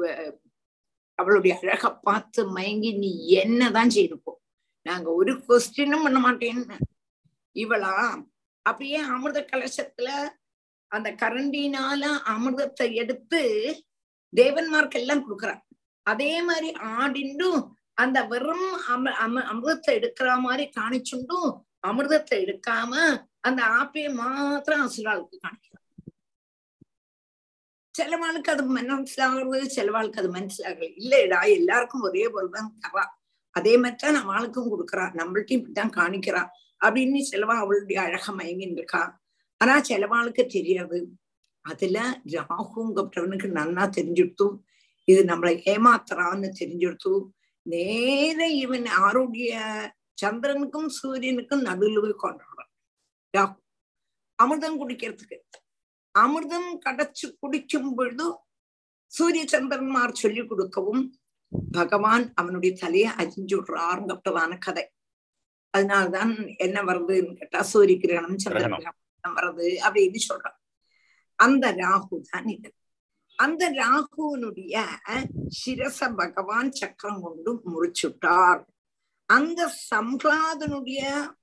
[1.18, 4.40] அவளுடைய அழக பார்த்து மயங்கி நீ என்னதான் செய்திருப்போம்
[4.86, 6.76] நாங்க ஒரு கொஸ்டினும் பண்ண மாட்டேன்னு.
[7.56, 7.94] இவளா
[8.66, 10.08] அப்படியே அமிர்த கலசத்துல
[10.92, 12.02] அந்த கரண்டினால
[12.32, 13.40] அமிர்தத்தை எடுத்து
[14.32, 15.62] தேவன்மார்க்கு எல்லாம் கொடுக்குறான்
[16.06, 17.60] அதே மாதிரி ஆடிண்டும்
[17.94, 21.50] அந்த வெறும் அம அம அமிர்தத்தை எடுக்கிற மாதிரி காணிச்சுண்டும்
[21.82, 22.92] அமிர்தத்தை எடுக்காம
[23.40, 25.71] அந்த ஆப்பையை மாத்திரம் அசுராளுக்கு காணிக்க
[27.98, 33.04] சிலவாளுக்கு அது மனசிலாகிறது சிலவாளுக்கு அது மனசிலாகல இல்லடா எல்லாருக்கும் ஒரே போலதான் தரா
[33.50, 35.04] அதே மாதிரிதான் நம்ம ஆளுக்கும் கொடுக்குறா.
[35.18, 36.42] நம்மள்ட்டையும் இப்படித்தான் காணிக்கிறா
[36.84, 39.02] அப்படின்னு சிலவா அவளுடைய அழக மயங்கின்னு இருக்கா
[39.56, 40.98] ஆனா சிலவாளுக்கு தெரியாது.
[41.64, 44.46] அதுல ராகுங்கிறவனுக்கு நன்னா தெரிஞ்சுடுத்து
[45.04, 47.12] இது நம்மளை ஏமாத்துறான்னு தெரிஞ்சுடுத்து
[47.66, 49.52] நேர இவன் ஆருடைய
[50.22, 52.70] சந்திரனுக்கும் சூரியனுக்கும் நடுவில் போய் கொண்டாடுறான்
[53.38, 53.56] ராகு.
[54.42, 55.36] அமிர்தம் குடிக்கிறதுக்கு.
[56.18, 58.36] அமிர்தம் கடைச்சு குடிக்கும் பொழுது
[59.06, 61.02] சூரிய சந்திரன்மார் சொல்லி கொடுக்கவும்
[61.72, 64.90] பகவான் அவனுடைய தலையை அரிஞ்சு விடுறாருங்கப்பட்டதான கதை.
[65.78, 68.98] அதனாலதான் என்ன வருதுன்னு கேட்டா சூரிய கிரகணம் சந்திர கிரகணம்.
[69.24, 70.58] வருது அப்படின்னு சொல்றான்.
[71.34, 72.74] அந்த ராகு தான் இது.
[73.38, 74.84] அந்த ராகுனுடைய
[75.66, 78.64] சிரச பகவான் சக்கரம் கொண்டு முறிச்சுட்டார்
[79.26, 81.02] அந்த சம்ஹ்லாதனுடைய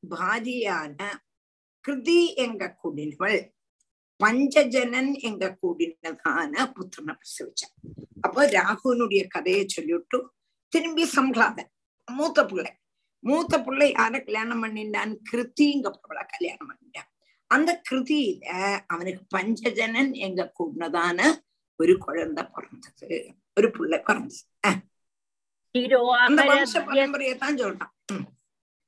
[0.09, 0.97] பாரியான
[1.87, 3.39] கிருதி எங்க குடினவள்
[4.20, 7.74] பஞ்சஜனன் எங்க கூடினதான புத்திரனை பிரசவிச்சான்
[8.24, 10.18] அப்போ ராகுனுடைய கதையை சொல்லிவிட்டு
[10.72, 11.70] திரும்பி சம்ஹாதன்
[12.08, 12.72] மூத்த பிள்ளை
[13.24, 17.10] மூத்த பிள்ளை யார கல்யாணம் பண்ணிட்டான் கிருத்திங்கப்பவளை கல்யாணம் பண்ணிட்டான்
[17.50, 18.44] அந்த கிருதியில
[18.90, 21.18] அவனுக்கு பஞ்சஜனன் எங்க கூடினதான
[21.80, 23.08] ஒரு குழந்தை பிறந்தது
[23.56, 24.80] ஒரு பிள்ளை பிறந்தது அஹ்,
[26.24, 28.26] அந்த வம்ச शिरोहरद्य பரம்பரையை தான் சொல்றான் ம்.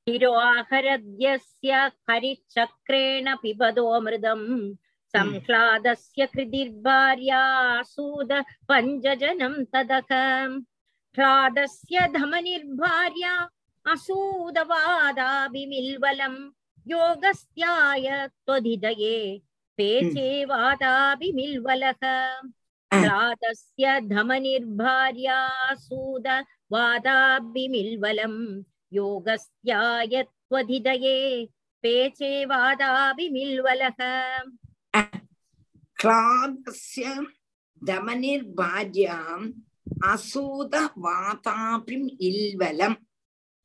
[0.07, 1.71] शिरोहरद्यस्य
[2.07, 4.45] हरिचक्रेण पिबदोऽमृतम्
[5.15, 8.31] संह्लादस्य कृतिर्भार्यासूद
[8.69, 10.11] पञ्चजनं तदक
[11.17, 13.33] ह्लादस्य धमनिर्भार्या
[13.93, 16.39] असूदवादाभिमिल्वलम्
[16.91, 18.07] योगस्त्याय
[18.45, 19.17] त्वधिदये
[19.77, 22.03] पेचेवादाभिमिल्वलः
[22.91, 26.27] ह्लादस्य धमनिर्भार्यासूद
[26.73, 28.39] वादाभिमिल्वलम्
[28.97, 31.17] योगस्त्याय त्वधिदये
[31.83, 33.99] पेचेवादाभिमिल्वलः
[35.98, 37.04] क्लादस्य
[37.82, 39.46] दमनिर्भार्याम्
[40.06, 40.74] அசூத
[41.04, 42.96] வாதாபிம் இல்வலம்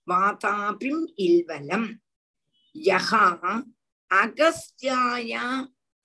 [0.08, 1.86] வாதாபிம் இல்வலம்
[2.76, 3.26] யகா
[4.12, 5.46] அகஸ்தியாயா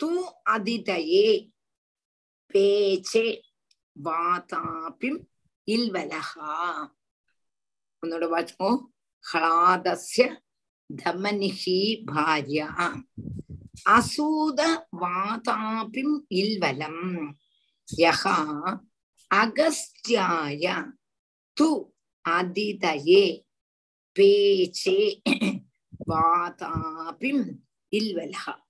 [0.00, 0.10] தூ
[0.54, 1.28] அதிதயே
[2.54, 3.26] பேச்சே
[3.96, 5.20] வாதாபிம்
[5.68, 6.54] இல்வலகா
[8.02, 8.70] உன்னோட வாட்சோ
[9.24, 10.26] ஹலாதஸ்ய
[10.90, 12.68] தமனிஹி பாரியா
[13.90, 17.34] அசூத வாதாபிம் இல்வலம்
[17.96, 18.38] யகா
[19.34, 20.92] அகஸ்தியாய
[21.60, 21.92] து
[22.28, 23.42] அதிதயே
[24.12, 25.22] பேச்சே
[26.08, 27.46] வாதாபிம்
[27.96, 28.60] இல்வலகா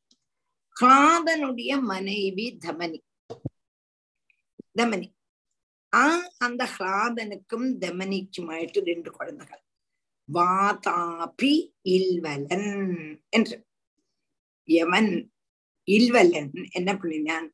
[0.80, 3.00] ஹாதனுடைய மனைவி தமனி.
[4.78, 5.08] தமனி.
[5.94, 9.62] ஆ அந்த ஹ்லாதனுக்கும் தமனிக்குமாயிட்டு ரெண்டு குழந்தைகள்.
[10.32, 13.66] வாதாபி இல்வலன் என்று.
[14.68, 15.06] യമൻ
[15.88, 17.44] ഇൽവലൻ എന്നെ പിണിഞ്ഞാൻ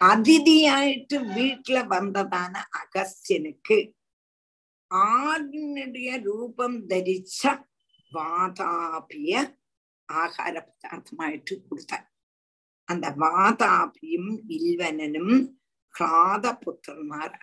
[0.00, 3.78] அதிதியாயிட்டு வீட்டுல வந்ததான அகஸ்தியனுக்கு
[4.90, 7.40] ஆடினுடைய ரூபம் தரிச்ச
[8.12, 9.32] வாதாபிய
[10.08, 12.06] ஆகார பதார்த்தமாயிட்டு கொடுத்தார்
[12.88, 15.36] அந்த வாதாபியும் இல்வனனும்
[15.94, 17.36] கிளாத புத்திரன்மார்.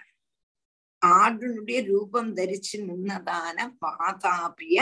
[1.01, 4.77] ஆடினுடைய ரூபம் தரிச்சு நின்னதான வாதாபிய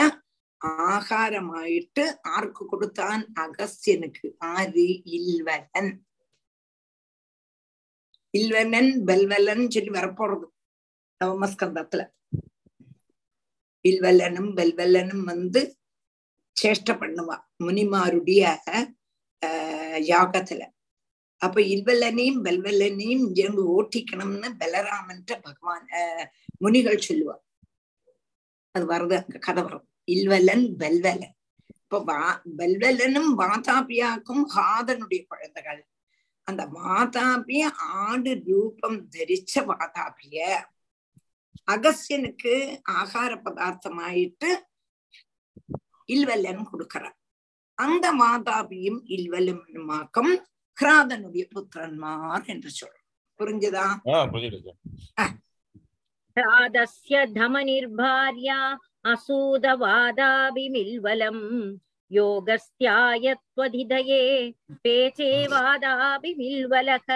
[0.85, 4.85] ആഹാരമായിട്ട് ആർക്ക് കൊടുത്താൻ അഗസ്ത്യനുക്ക് ആര്
[5.17, 5.87] ഇൽവലൻ
[8.33, 10.47] ഇൽവലൻ ബൽവലൻ ചൊല്ലി வரப்போறது
[11.21, 12.01] நவமஸ்கந்தத்துல
[13.85, 15.61] இல்வல்லனும் பெல்வல்லனும் வந்து
[16.57, 18.43] சேஷ்ட பண்ணுவா முனிமாருடைய
[19.41, 20.63] ஆஹ் யாகத்துல
[21.41, 26.25] அப்ப இல்வல்லனையும் பெல்வல்லனையும் இருந்து ஓட்டிக்கணும்னு பலராமன்ட்ட பகவான் ஆஹ்
[26.61, 27.35] முனிகள் சொல்லுவா
[28.75, 31.36] அது வருது அங்க கதை வரும் இல்வலன் வெல்வலன்.
[31.82, 32.20] இப்ப வா
[32.58, 35.82] வெல்வலனும் வாதாபியாக்கும் ஹாதனுடைய குழந்தைகள்.
[36.48, 37.62] அந்த வாதாபிய
[38.04, 40.38] ஆடு ரூபம் தரிச்ச வாதாபிய
[41.72, 42.54] அகஸ்யனுக்கு
[43.00, 44.50] ஆகார பதார்த்தமாயிட்டு
[46.08, 47.18] இல்வல்லன் கொடுக்கிறார்.
[47.78, 50.32] அந்த மாதாபியும் இல்வலுமாக்கம்
[50.76, 52.98] கிராதனுடைய புத்திரன்மார் என்று சொல்றோம்
[53.40, 53.86] புரிஞ்சுதா?
[56.36, 57.16] கிராதஸ்ய
[59.11, 61.41] असूदवादाभिमिल्वलम्
[62.11, 64.21] योगस्त्याय त्वधिदये
[64.83, 67.09] पेचेवादाभिमिल्वलः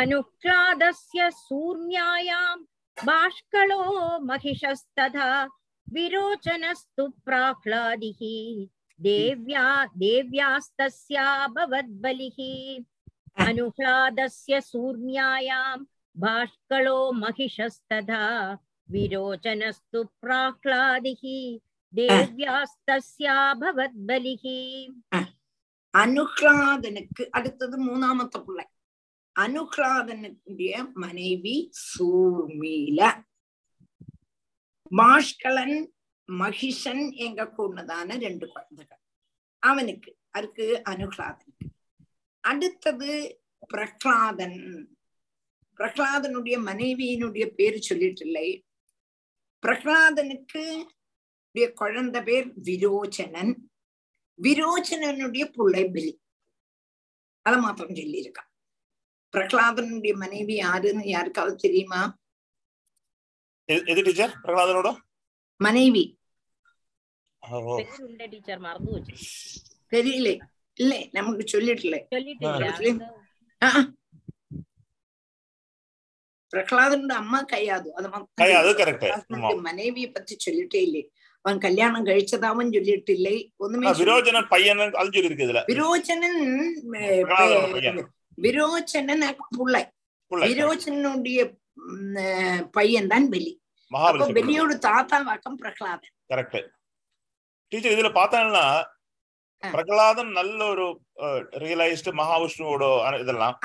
[0.00, 2.56] अनुह्लादस्य सूर्ण्यायां
[2.96, 3.82] बाष्कलो
[4.26, 5.30] महिषस्तथा
[5.86, 8.20] विरोचनस्तु प्राह्लादिः
[8.98, 9.64] देव्या
[9.98, 11.26] देव्यास्तस्या
[11.56, 12.38] भवद्बलिः
[13.46, 15.76] अनुह्लादस्य सूर्ण्यायां
[16.16, 18.22] बाष्कलो महिषस्तथा
[18.89, 21.23] विरोचनस्तु प्राह्लादिः
[21.93, 24.57] தேவியாஸ்தஸ்யாபவத்பலிஹி
[25.93, 28.65] அனுகிராதனுக்கு அடுத்தது மூணாமத்த பிள்ளை
[29.35, 33.23] அனுகிராதனுடைய மனைவி சூர்மீல
[34.91, 35.93] பாஷ்கலன்
[36.29, 39.01] மகிஷன் எங்க கூடதான ரெண்டு குழந்தைகள்
[39.63, 41.71] அவனுக்கு அதுக்கு அனுகிராதனுக்கு
[42.43, 44.89] அடுத்தது பிரகலாதன்
[45.79, 48.63] பிரகலாதனுடைய மனைவியினுடைய பேரு சொல்லிட்டு இல்லை
[49.65, 50.63] பிரகலாதனுக்கு
[51.45, 53.53] உடைய குழந்தை பேர் விரோச்சனன்
[54.39, 56.11] விரோச்சனனுடைய புள்ளை பலி
[57.45, 58.51] அதை மாத்திரம் சொல்லியிருக்கான்
[59.33, 62.01] பிரகலாதனுடைய மனைவி யாருன்னு யாருக்காவது தெரியுமா
[63.69, 64.89] எது- எது டீச்சர் பிரகலாதனோட
[65.59, 66.03] மனைவி
[67.43, 69.15] ஓ, பேருண்ட டீச்சர் மறந்து வச்சு
[69.91, 70.29] தெரியல
[70.77, 71.97] இல்ல நமக்கு சொல்லிட்டுல
[76.55, 77.89] பிரகலாதனுடைய அம்மா கையாது.
[77.89, 78.09] அது
[79.61, 81.11] மனைவியை பத்தி சொல்லிட்டே இல்லை.
[81.41, 86.71] அவன் கல்யாணம் கழிச்சதாவும் சொல்லிட்டில்லை ஒண்ணுமே சொல்லி- விரோஜனன் பையன் அது சொல்லி இருக்கு இதுல விரோச்சனன்
[87.27, 88.03] பிரகலாதனோட.
[88.41, 89.89] விரோச்சனன் புள்ளை.
[92.13, 93.57] அஹ், பையன் தான் பெலி.
[94.33, 96.09] பெலியோட தாத்தா வாக்கம் பிரகலாதன்.
[96.33, 96.67] கரெக்ட்
[97.67, 98.94] டீச்சர் இதுல பார்த்தோம்னா ஆ.
[99.63, 100.85] பிரகலாதன் நல்ல ஒரு
[101.63, 102.83] ரியலைஸ்டு மகாவிஷ்ணுவோட
[103.23, 103.55] இதெல்லாம்.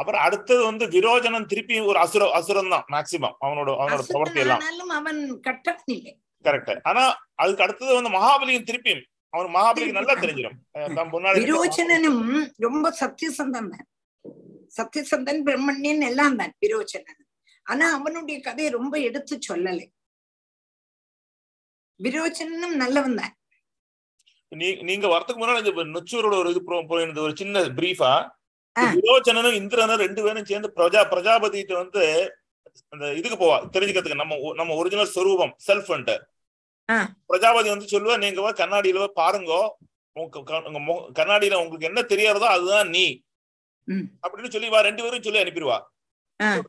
[0.00, 5.20] அப்புறம் அடுத்தது வந்து விரோஜனன் திருப்பி ஒரு அசுர அசுரன் தான் மேக்சிமம் அவனோட அவனோட பிரவர்த்தி எல்லாம் அவன்
[6.44, 7.02] கரெக்ட் ஆனா
[7.42, 10.58] அதுக்கு அடுத்தது வந்து மகாபலியும் திருப்பியும் அவன் மகாபலிக்கு நல்லா தெரிஞ்சிடும்
[11.42, 12.24] விரோச்சனனும்
[12.66, 13.86] ரொம்ப சத்தியசந்தன் தான்.
[14.78, 17.20] சத்தியசந்தன் பிரம்மண்யன் எல்லாம் தான் விரோச்சனன்.
[17.66, 19.86] ஆனா அவனுடைய கதையை ரொம்ப எடுத்து சொல்லலை.
[22.00, 23.34] விரோச்சனனும் நல்லவன் தான்.
[24.88, 28.12] நீங்க வரதுக்கு முன்னாடி இந்த நொச்சூரோட ஒரு இது போயிருந்தது ஒரு சின்ன பிரீஃபா.
[28.96, 32.02] விரோச்சனனும் இந்திரனும் ரெண்டு பேரும் சேர்ந்து பிரஜா பிரஜாபதிட்டு வந்து
[32.92, 35.90] அந்த இதுக்கு போவா தெரிஞ்சுக்கிறதுக்கு நம்ம நம்ம ஒரிஜினல் ஸ்வரூபம் செல்ஃப்.
[37.28, 39.52] பிரஜாபதி வந்து சொல்லுவா நீங்க கண்ணாடியில பாருங்க
[41.18, 43.04] கண்ணாடியில உங்களுக்கு என்ன தெரியறதோ அதுதான் நீ.
[44.22, 45.78] அப்படின்னு சொல்லி வா ரெண்டு பேரும் சொல்லி அனுப்பிடுவா.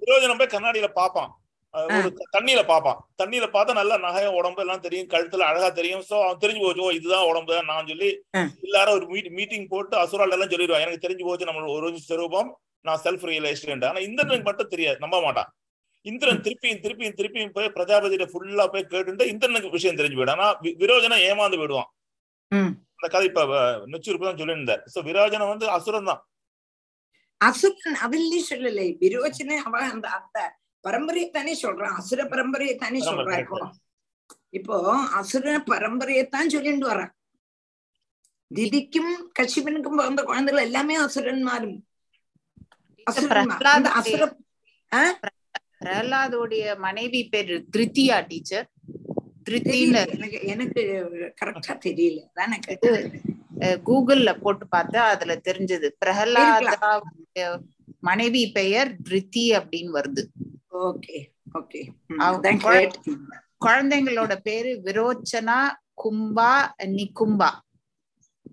[0.01, 1.31] விரோஜனம் போய் கண்ணாடியில பாப்பான்
[1.76, 2.97] ஒரு தண்ணியில பாப்பான்.
[3.23, 5.07] தண்ணியில பார்த்தா நல்லா நகைய உடம்பு எல்லாம் தெரியும்.
[5.07, 6.03] கழுத்துல அழகா தெரியும்.
[6.09, 8.23] சோ அவன் தெரிஞ்சு போச்சு ஓ இதுதான் உடம்பு நான் சொல்லி.
[8.61, 12.99] எல்லாரும் ஒரு மீட் மீட்டிங் போட்டு அசுரால் எல்லாம் சொல்லிடுவான் எனக்கு தெரிஞ்சு போச்சு நம்மளோட ஒரு ஸ்வரூபம் நான்
[13.03, 14.97] செல்ஃப் ரியலைஸ்ட் ஆனா இந்திரனுக்கு மட்டும் தெரியாது.
[14.99, 15.55] நம்ப மாட்டான்.
[16.01, 20.30] இந்திரன் திருப்பியும் திருப்பியும் திருப்பியும் போய் பிரஜாபதியில ஃபுல்லா போய் கேட்டுட்டு இந்திரனுக்கு விஷயம் தெரிஞ்சு போயிடும்.
[20.30, 21.93] ஆனா வி- விரோஜனம் ஏமாந்து போயிடுவான்.
[22.95, 23.45] அந்த கதை இப்ப
[23.88, 24.82] நெச்சூருக்கு தான் சொல்லியிருந்தார்.
[24.95, 26.30] சோ விரோஜனம் வந்து அசுரன் தான்.
[27.38, 28.95] அசுரன் அதில்லயும் சொல்லலை.
[28.99, 31.95] விரோச்சனை அவன் அந்த அந்த பரம்பரையை தானே சொல்றான்.
[31.95, 33.41] அசுர பரம்பரையை தானே correct.
[33.41, 33.59] இப்போ.
[34.49, 34.75] இப்போ
[35.13, 37.13] அசுர பரம்பரையைத்தான் சொல்லிட்டு வரான்
[38.51, 41.77] திதிக்கும் கஷிபனுக்கும் பிறந்த குழந்தைகள் எல்லாமே அசுரன்மாரும்.
[43.07, 44.23] அசுர
[45.79, 48.67] பிரகலாதோடைய மனைவி பேரு திருத்தியா டீச்சர்.
[49.45, 50.81] திருத்தின்னு எனக்கு எனக்கு
[51.41, 52.19] கரெக்டா தெரியல.
[53.59, 55.88] அஹ், கூகுள்ல போட்டு பார்த்தா அதுல தெரிஞ்சது.
[56.05, 56.91] பிரகலாதா
[57.99, 60.23] மனைவி பெயர் திருத்தி அப்படின்னு வருது.
[60.84, 61.17] ஓகே
[61.59, 61.82] ஓகே
[62.63, 63.21] கேட்டேன்.
[63.65, 65.57] குழந்தைங்களோட பேரு விரோச்சனா
[66.03, 66.51] கும்பா
[66.97, 67.49] நிகும்பா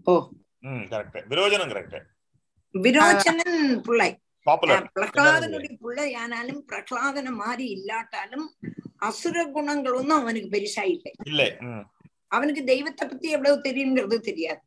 [0.04, 0.14] ஓ.
[0.58, 1.98] ம் கரெக்ட் விரோஜனம் கரெக்ட்
[2.74, 3.56] விரோச்சனன்
[3.86, 4.10] பிள்ளை.
[4.96, 8.46] பிரகலாதனுடைய பிள்ளையானாலும் பிரகலாதன மாதிரி இல்லாட்டாலும்
[9.08, 11.12] அசுர குணங்கள் ஒன்றும் அவனுக்கு பெருசா இல்லை.
[11.24, 11.42] இல்ல
[12.28, 14.62] அவனுக்கு தெய்வத்தை பத்தி எவ்வளவு தெரியுங்கிறது தெரியாது.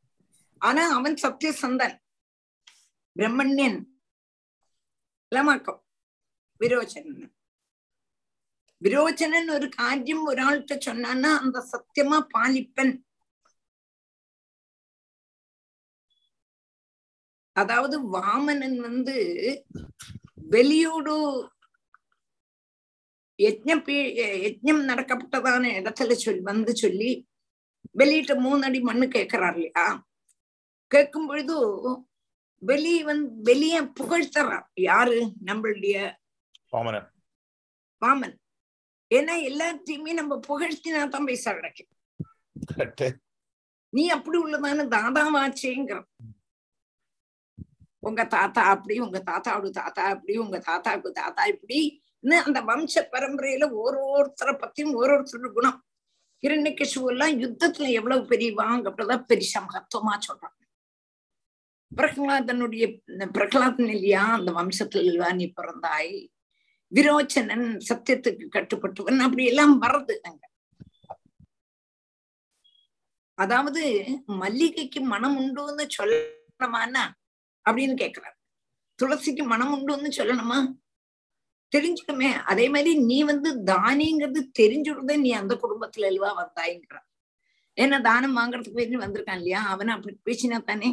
[0.62, 1.96] ஆனா அவன் சத்தியசந்தன்
[3.16, 3.80] பிரம்மண்யன்.
[6.62, 7.32] விரோச்சனன்.
[8.86, 12.94] விரோச்சனன் ஒரு காரியம் ஒராள்கிட்ட சொன்னான்னா அந்த சத்தியமா பாலிப்பன்.
[17.56, 19.16] அதாவது வாமனன் வந்து
[20.52, 21.16] வெளியோடு
[23.40, 23.86] யஜ்ஞம்
[24.44, 27.12] யஜ்ஞம் நடக்கப்பட்டதான இடத்துல சொல் வந்து சொல்லி
[27.92, 29.86] வெளியிட்ட மூணு அடி மண்ணு கேட்கிறார் இல்லையா?
[30.92, 31.56] கேட்கும் பொழுது
[32.64, 35.18] வெளி வந்து வெளிய புகழ்த்தறார் யாரு?
[35.46, 35.96] நம்மளுடைய
[38.02, 38.36] வாமன்.
[39.12, 41.92] ஏன்னா எல்லாத்தையுமே நம்ம புகழ்த்தினா தான் பைசா கிடைக்கும்
[43.94, 46.00] நீ அப்படி உள்ளதான தாதாவாச்சேங்கிற
[48.04, 51.80] உங்க தாத்தா அப்படி உங்க தாத்தாவோட தாத்தா அப்படி உங்க தாத்தாவுக்கு தாத்தா இப்படி
[52.44, 55.80] அந்த வம்ச பரம்பரையில ஒரு ஒருத்தரை பத்தியும் ஒரு ஒருத்தரோட குணம்.
[56.44, 60.56] இரண்யகசிபு எல்லாம் யுத்தத்துல எவ்வளவு பெரியவாங்க அப்படிதான் பெருசா மகத்துவமா சொல்றான்
[61.92, 62.86] பிரகலாதனுடைய
[63.36, 64.24] பிரகலாதன் இல்லையா?
[64.38, 66.16] அந்த வம்சத்துல நீ பிறந்தாய்.
[66.92, 70.44] விரோச்சனன் சத்தியத்துக்கு கட்டுப்பட்டவன் அப்படி எல்லாம் வர்றது அங்க.
[73.38, 73.82] அதாவது
[74.42, 77.04] மல்லிகைக்கு மனம் உண்டுன்னு சொல்லணுமானா
[77.66, 78.36] அப்படின்னு கேக்குறாரு.
[79.00, 80.60] துளசிக்கு மனம் உண்டுன்னு சொல்லணுமா?
[81.72, 82.30] தெரிஞ்சுக்கணுமே.
[82.44, 86.98] அதே மாதிரி நீ வந்து தானிங்கிறது தெரிஞ்சுடுதே நீ அந்த குடும்பத்துல எல்வா வந்தாய்ங்கிற
[87.78, 89.62] ஏன்னா தானம் வாங்குறதுக்கு வேண்டி வந்திருக்கான் இல்லையா?
[89.66, 90.90] அவனை அப்படி பேசினா தானே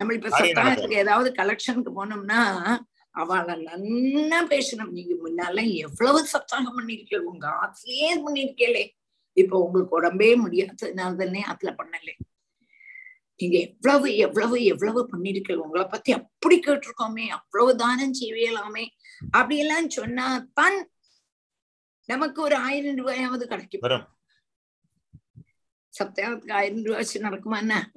[0.00, 2.40] நம்ம இப்ப சத்தானத்துக்கு ஏதாவது கலெக்ஷனுக்கு போனோம்னா
[3.16, 4.94] அவளை நன்னா பேசணும்.
[4.98, 7.16] நீங்க முன்னால எவ்வளவு சத்தாகம் பண்ணிருக்கீங்க?
[7.16, 8.84] உங்க ஆத்துலயே பண்ணிருக்கீங்களே.
[9.32, 12.10] இப்ப உங்களுக்கு உடம்பே முடியாததுனால தானே ஆத்துல பண்ணல.
[13.40, 15.54] நீங்க எவ்வளவு எவ்வளவு எவ்வளவு பண்ணிருக்கீங்க?
[15.54, 18.86] உங்களை பத்தி அப்படி கேட்டிருக்கோமே அவ்வளவு தானம் செய்யலாமே
[19.30, 20.78] அப்படியெல்லாம் சொன்னா தான்
[22.08, 23.80] நமக்கு ஒரு ஆயிரம் ரூபாயாவது கிடைக்கும்.
[23.80, 24.06] வரும்.
[25.98, 27.92] சத்தியாகத்துக்கு ஆயிரம் ரூபாய் வச்சு நடக்குமா என்ன?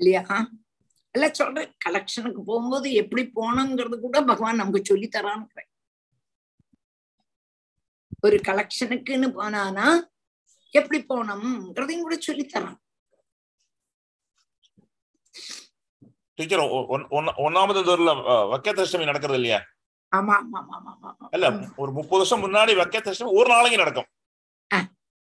[0.00, 0.48] இல்லையா?
[1.14, 5.64] இல்ல சொல்றேன் கலெக்ஷனுக்கு போகும்போது எப்படி போனோங்கிறது கூட பகவான் நமக்கு சொல்லி தரான்னு
[8.24, 9.86] ஒரு கலெக்ஷனுக்குன்னு போனானா
[10.74, 12.78] எப்படி போனோம்ங்கிறதையும் கூட சொல்லி தரான்.
[16.38, 16.62] டீச்சர்
[17.40, 18.12] ஒன்னாமது தூரில்
[18.52, 19.58] வக்கத்தஷ்டமி நடக்கிறது இல்லையா?
[20.12, 21.46] ஆமா ஆமா ஆமா ஆமா ஆமா இல்ல
[21.78, 24.08] ஒரு முப்பது வருஷம் முன்னாடி வக்கத்தஷ்டமி ஒரு நாளைக்கு நடக்கும்.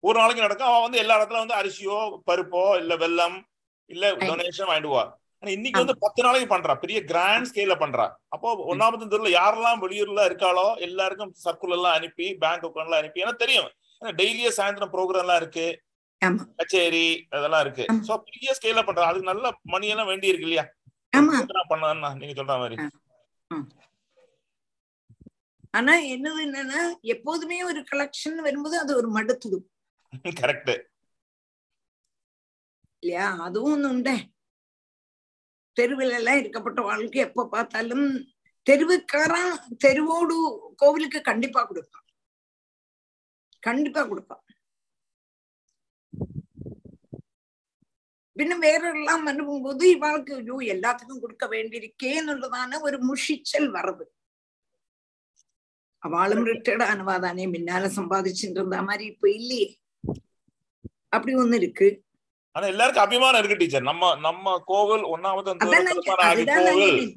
[0.03, 3.37] ஒரு நாளைக்கு நடக்கும் அவன் வந்து எல்லா இடத்துல வந்து அரிசியோ பருப்போ இல்ல வெல்லம்
[3.89, 5.03] இல்ல டொனேஷன் வாங்கிடுவா
[5.43, 6.73] ஆனா இன்னைக்கு வந்து பத்து நாளைக்கு பண்றா.
[6.83, 8.05] பெரிய கிராண்ட் ஸ்கேல்ல பண்றா.
[8.35, 13.23] அப்போ ஒன்னாமத்து தெருல யாரெல்லாம் வெளியூர்ல இருக்காளோ எல்லாருக்கும் சர்க்குலர் எல்லாம் அனுப்பி பேங்க் அக்கௌண்ட் எல்லாம் அனுப்பி.
[13.25, 13.69] ஏன்னா தெரியும்.
[14.01, 15.67] டெய்லியே சாயந்தரம் ப்ரோக்ராம் எல்லாம் இருக்கு.
[16.59, 17.83] கச்சேரி அதெல்லாம் இருக்கு.
[18.07, 19.09] சோ பெரிய ஸ்கேல்ல பண்றா.
[19.09, 20.65] அதுக்கு நல்ல மணி எல்லாம் வேண்டி இருக்கு இல்லையா?
[21.71, 22.77] பண்ணா நீங்க சொல்ற மாதிரி.
[25.73, 26.81] ஆனா என்னது என்னன்னா
[27.13, 29.65] எப்போதுமே ஒரு கலெக்ஷன் வரும்போது அது ஒரு மடுத்துடும்.
[30.41, 30.73] கரெக்ட்
[33.03, 33.25] இல்லையா?
[33.41, 34.15] அதுவும் ஒண்ணு உண்டே.
[35.77, 38.05] தெருவில் எல்லாம் இருக்கப்பட்டவாளுக்கு எப்ப பார்த்தாலும்
[38.67, 39.53] தெருவுக்காரன்
[39.83, 40.35] தெருவோடு
[40.75, 42.05] கோவிலுக்கு கண்டிப்பா கொடுப்பான்
[43.63, 44.43] கண்டிப்பா கொடுப்பான்
[48.37, 54.05] പിന്നെ വേറെല്ലാം അനുഭവം ഇവാൾക്ക് ഒരു എല്ലാത്തിനും കൊടുക്ക വേണ്ടിയിരിക്കേ എന്നുള്ളതാണ് ഒരു മുഷിച്ചൽ വറവ്
[56.03, 59.63] അവളും റിട്ടയർഡ് അനുവാദാനേ പിന്നാലെ സമ്പാദിച്ചിട്ട് മാതിരി ഇപ്പൊ ഇല്ലേ
[61.13, 61.87] അപ്പടി ഒന്നിരിക്ക്
[62.57, 63.87] ஆனா எல்லாருக்கும் அபிமானம் இருக்கு டீச்சர்.
[63.89, 65.03] நம்ம நம்ம கோவில்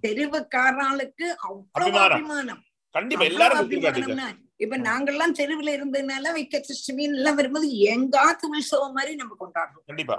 [0.06, 2.60] தெருவுக்காரர்களுக்கு அவ்வளவு அபிமானம்.
[2.94, 4.36] கண்டிப்பா எல்லாரும் டீச்சர்.
[4.64, 9.84] இப்ப நாங்கெல்லாம் தெருவுல இருந்ததுனால வைக்க சிஸ்டமின் எல்லாம் வரும்போது எங்காத்து உற்சவம் மாதிரி நம்ம கொண்டாடுறோம்.
[9.86, 10.16] கண்டிப்பா.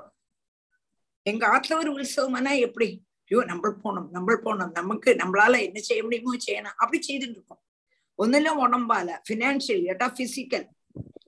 [1.24, 2.90] எங்க ஆத்துல ஒரு உற்சவம்னா எப்படி?
[3.26, 4.72] ஐயோ நம்ம போனோம் நம்ம போனோம்.
[4.72, 6.78] நமக்கு நம்மளால என்ன செய்ய முடியுமோ செய்யணும்.
[6.78, 7.62] அப்படி செய்துட்டு இருக்கோம்.
[8.18, 10.66] ஒன்னுல உடம்பால பினான்சியல் ஏட்டா பிசிக்கல்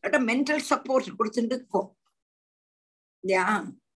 [0.06, 1.90] ஏட்டா மென்டல் சப்போர்ட் கொடுத்துட்டு இருக்கோம்.
[3.24, 3.46] இல்லையா?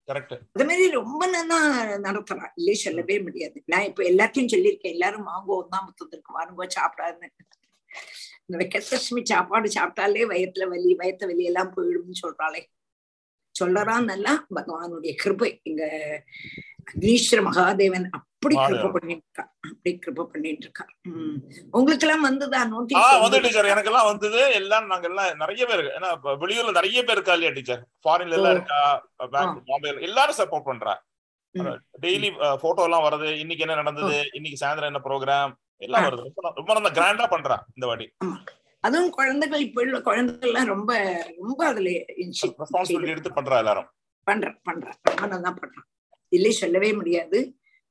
[0.09, 3.63] அது மாதிரி ரொம்ப நல்லா நடத்தலாம் இல்லையே சொல்லவே முடியாது.
[3.65, 4.95] நான் இப்ப எல்லாத்தையும் சொல்லியிருக்கேன்.
[4.95, 7.29] எல்லாரும் வாங்கோ ஒன்னாமத்ததுக்கு வாருங்கோ சாப்பிடாதுன்னு.
[8.45, 12.61] இந்த வெக்கத்தஷ்மி சாப்பாடு சாப்பிட்டாலே வயத்துல வலி வயத்த வலி எல்லாம் போயிடும்னு சொல்றாளே.
[13.59, 15.59] சொல்லறான் நல்லா பகவானுடைய கிருபை.
[15.63, 15.83] இங்க
[16.87, 20.85] அக்னீஸ்வர மகாதேவன் அப்படி கிருப பண்ணிட்டு இருக்கா அப்படி கிருப பண்ணிட்டு இருக்கா
[21.77, 24.41] உங்களுக்கு எல்லாம் வந்துதா நோட்டீஸ் டீச்சர் எனக்கு எல்லாம் வந்தது.
[24.59, 25.83] எல்லாம் நாங்க எல்லாம் நிறைய பேர்.
[25.97, 26.09] ஏன்னா
[26.43, 28.55] வெளியூர்ல நிறைய பேர் இருக்கா இல்லையா டீச்சர் ஃபாரின்ல எல்லாம்.
[28.57, 28.79] இருக்கா?
[29.67, 30.95] பாம்பே எல்லாரும் சப்போர்ட் பண்றா.
[32.03, 32.29] டெய்லி
[32.63, 36.05] போட்டோ எல்லாம் வருது இன்னைக்கு என்ன நடந்தது இன்னைக்கு சாயந்தரம் என்ன ப்ரோக்ராம் எல்லாம்.
[36.07, 36.25] வருது.
[36.59, 38.07] ரொம்ப ரொம்ப கிராண்டா பண்றா இந்த வாட்டி.
[38.83, 40.91] அதுவும் குழந்தைகள் இப்ப உள்ள குழந்தைகள் எல்லாம் ரொம்ப
[41.41, 41.91] ரொம்ப அதுல
[43.13, 43.87] எடுத்து பண்றா எல்லாரும்.
[44.27, 44.85] பண்ற பண்ற.
[45.33, 45.87] நல்லா பண்றான்
[46.35, 47.39] இல்லை சொல்லவே முடியாது.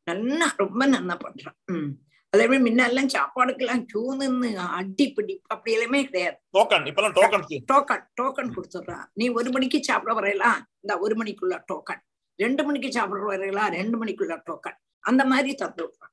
[0.08, 1.92] நல்லா ரொம்ப நல்லா பண்றான் உம்
[2.32, 6.36] அதே மாதிரி முன்னெல்லாம் சாப்பாடுக்கெல்லாம் கியூ நின்னு அடிப்பிடி அப்படி எல்லாமே கிடையாது.
[6.56, 9.06] டோக்கன் டோக்கன் கொடுத்துடுறான்.
[9.20, 12.02] நீ ஒரு மணிக்கு சாப்பிட வரையலாம் இந்த ஒரு மணிக்குள்ள டோக்கன்
[12.38, 16.12] ரெண்டு மணிக்கு சாப்பிட வரையலாம் ரெண்டு மணிக்குள்ள டோக்கன் அந்த மாதிரி தந்து விடுறான்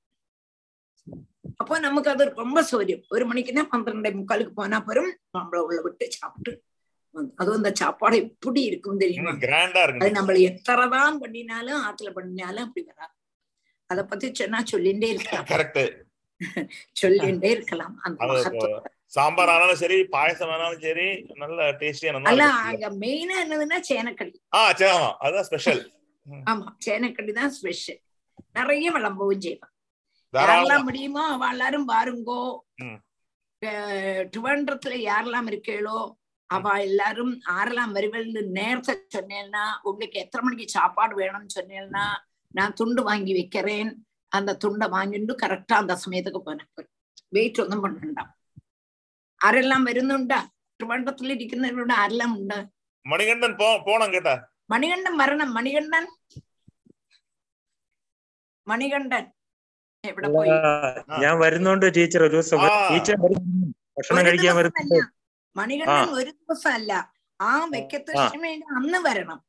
[1.61, 3.03] அப்போ நமக்கு அது ரொம்ப சௌரியம்.
[3.15, 6.51] ஒரு மணிக்குன்னா பன்னிரெண்டே முக்காலுக்கு போனா பெரும் நம்மள உள்ள விட்டு சாப்பிட்டு
[7.39, 9.31] அதுவும் இந்த சாப்பாடு எப்படி இருக்கும் தெரியுமா?
[10.01, 13.13] அது நம்மள எத்தனைதான் பண்ணினாலும் ஆத்துல பண்ணினாலும் அப்படி வராது.
[13.89, 15.47] அத பத்தி சொன்னா சொல்லிண்டே இருக்கலாம்.
[17.01, 17.95] சொல்லிண்டே இருக்கலாம்.
[18.05, 18.41] அந்த
[19.17, 21.07] சாம்பார் ஆனாலும் சரி பாயசம் ஆனாலும் சரி
[21.41, 22.47] நல்ல டேஸ்டியா நல்லா.
[22.69, 24.33] அங்க மெயினா என்னதுன்னா சேனக்கடி.
[24.57, 24.61] ஆ
[25.25, 25.83] அதுதான் ஸ்பெஷல்
[26.51, 28.01] ஆமா சேனக்கடி தான் ஸ்பெஷல்
[28.57, 29.73] நிறைய விளம்பவும் செய்வான்.
[30.33, 32.41] யாரெல்லாம் முடியுமோ அவ எல்லாரும் பாருங்கோ.
[34.31, 35.97] திருவனந்தபுரத்துல யாரெல்லாம் இருக்கீங்களோ
[36.50, 42.04] அவ எல்லாரும் ஆரெல்லாம் வருவல்னு நேரத்தை சொன்னேன்னா உங்களுக்கு எத்தனை மணிக்கு சாப்பாடு வேணும்னு சொன்னேன்னா
[42.54, 43.90] நான் துண்டு வாங்கி வைக்கிறேன்
[44.32, 46.82] அந்த துண்டை வாங்கிட்டு கரெக்டா அந்த സമയത്തൊക്കെ പോനപ്പോ
[47.32, 48.20] വെയിറ്റ് ഒന്നും പണ്ടണ്ട
[49.40, 50.38] ആരെല്ലാം വരുന്നുണ്ട്
[50.80, 52.58] ട്രിവാൻഡ്രത്തിൽ ഇരിക്കുന്നവരോട് ആരെല്ലാം ഉണ്ട്
[53.06, 54.34] மணிகண்டன் போ போனோம் கேட்டா
[54.70, 56.04] മണികണ്ഠൻ വരണം മണികണ്ഠൻ
[58.66, 59.24] മണികണ്ഠൻ
[60.04, 60.50] എവിടെ പോയി
[61.22, 62.68] ഞാൻ വരുന്നുണ്ട് ടീച്ചർ ഒരു ദിവസം ആ.
[62.90, 63.66] ടീച്ചർ വരുന്നു.
[63.96, 64.98] ഭക്ഷണം ഒരു കഴിക്കാൻ ദിവസമല്ല വരുന്നുണ്ട്
[65.55, 66.13] മണികണ്ഠൻ.
[66.13, 67.13] ഒരു ദിവസമല്ല.
[67.41, 69.39] ആ വെക്കത്തഷ്ടമിയുടെ അന്ന് വരണം.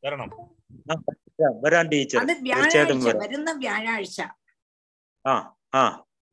[1.65, 2.19] വരാൻ ടീച്ചർ.
[2.19, 3.23] അത് വ്യാഴാഴ്ച വരാം.
[3.23, 4.21] വരുന്ന വ്യാഴാഴ്ച.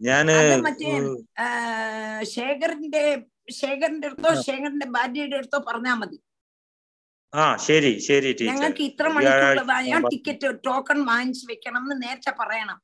[0.02, 0.26] ഞാൻ
[0.62, 0.90] മറ്റേ
[2.24, 3.04] ശേഖറിന്റെ
[3.52, 6.20] ശേഖറിന്റെ അടുത്തോ ശേഖറിന്റെ ഭാര്യയുടെ അടുത്തോ പറഞ്ഞാ മതി.
[7.34, 8.48] ആ ശരി ശരി ടീച്ചർ.
[8.48, 12.80] ഞങ്ങൾക്ക് ഇത്ര മണിക്കുള്ളതായ ടിക്കറ്റ് ടോക്കൺ വാങ്ങിച്ചു വെക്കണം എന്ന് നേരത്തെ പറയണം.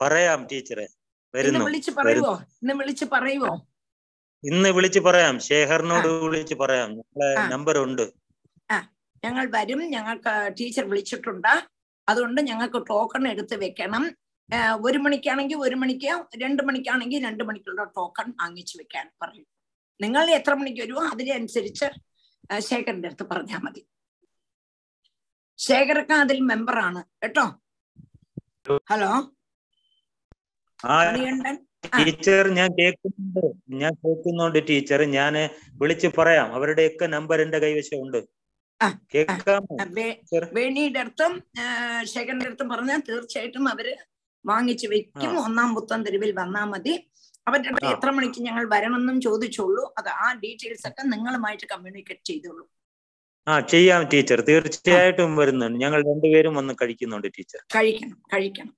[0.00, 0.86] പറയാം ടീച്ചറെ.
[1.34, 2.34] വരുന്നു വിളിച്ച് പറയുവോ?
[2.62, 3.52] ഇന്ന് വിളിച്ച് പറയുവോ?
[4.50, 5.34] ഇന്ന് വിളിച്ച് പറയാം.
[5.48, 6.88] ശേഖറിനോട് വിളിച്ച് പറയാം.
[6.98, 8.04] ഞങ്ങളെ നമ്പർ ഉണ്ട്
[9.24, 9.80] ഞങ്ങൾ വരും.
[9.94, 11.52] ഞങ്ങൾക്ക് ടീച്ചർ വിളിച്ചിട്ടുണ്ട്.
[12.08, 14.02] അതുകൊണ്ട് ഞങ്ങൾക്ക് ടോക്കൺ എടുത്ത് വെക്കണം.
[14.86, 16.10] ഒരു മണിക്കാണെങ്കിൽ ഒരു മണിക്ക്
[16.42, 19.46] രണ്ട് മണിക്കാണെങ്കിൽ രണ്ട് മണിക്കുള്ള ടോക്കൺ വാങ്ങിച്ചു വെക്കാൻ പറയും
[20.00, 21.86] നിങ്ങൾ എത്ര മണിക്ക് വരുമോ അതിനനുസരിച്ച്
[22.68, 23.82] ശേഖരന്റെ ശേഖറിന്റെ അടുത്ത് പറഞ്ഞാൽ മതി.
[25.58, 27.46] ശേഖരക്ക അതിൽ മെമ്പറാണ് കേട്ടോ?
[28.90, 29.10] ഹലോ
[30.84, 33.74] മണികണ്ഠൻ ടീച്ചർ ഞാൻ കേൾക്കുന്നുണ്ട്.
[33.74, 35.02] ഞാൻ കേൾക്കുന്നുണ്ട് ടീച്ചർ.
[35.02, 36.54] ഞാൻ വിളിച്ചു പറയാം.
[36.54, 38.24] അവരുടെയൊക്കെ നമ്പർ എന്റെ കൈവശം ഉണ്ട്
[38.82, 39.76] ആ, കേൾക്കാമോ?
[39.80, 41.42] ആ, വേ- വേണിയുടെ അടുത്തും
[42.04, 43.96] ശേഖരന്റെ അടുത്തും പറഞ്ഞാൽ തീർച്ചയായിട്ടും അവർ
[44.46, 45.44] വാങ്ങിച്ചു വെക്കും.
[45.44, 47.10] ഒന്നാം പുത്തൻ തെരുവിൽ വന്നാ മതി.
[47.48, 52.70] അവരുടെ അടുത്ത് എത്ര മണിക്ക് ഞങ്ങൾ വരണമെന്നും ചോദിച്ചോളൂ അത് ആ ഡീറ്റെയിൽസ് ഒക്കെ നിങ്ങളുമായിട്ട് കമ്മ്യൂണിക്കേറ്റ് ചെയ്തോളൂ.
[53.48, 54.40] ആ ചെയ്യാം ടീച്ചർ.
[54.40, 55.80] തീർച്ചയായിട്ടും വരുന്നുണ്ട്.
[55.80, 57.58] ഞങ്ങൾ രണ്ടുപേരും വന്ന് കഴിക്കുന്നുണ്ട് ടീച്ചർ.
[57.74, 58.76] കഴിക്കണം കഴിക്കണം.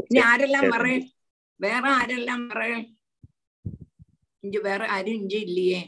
[0.00, 0.70] ഇനി ആരെല്ലാം.
[0.70, 1.19] പറയും
[1.59, 2.81] വേറെ ആരെല്ലാം പറയും
[4.43, 5.81] ഇഞ്ചി വേറെ ആരും ഇഞ്ചി ഇല്ലയേ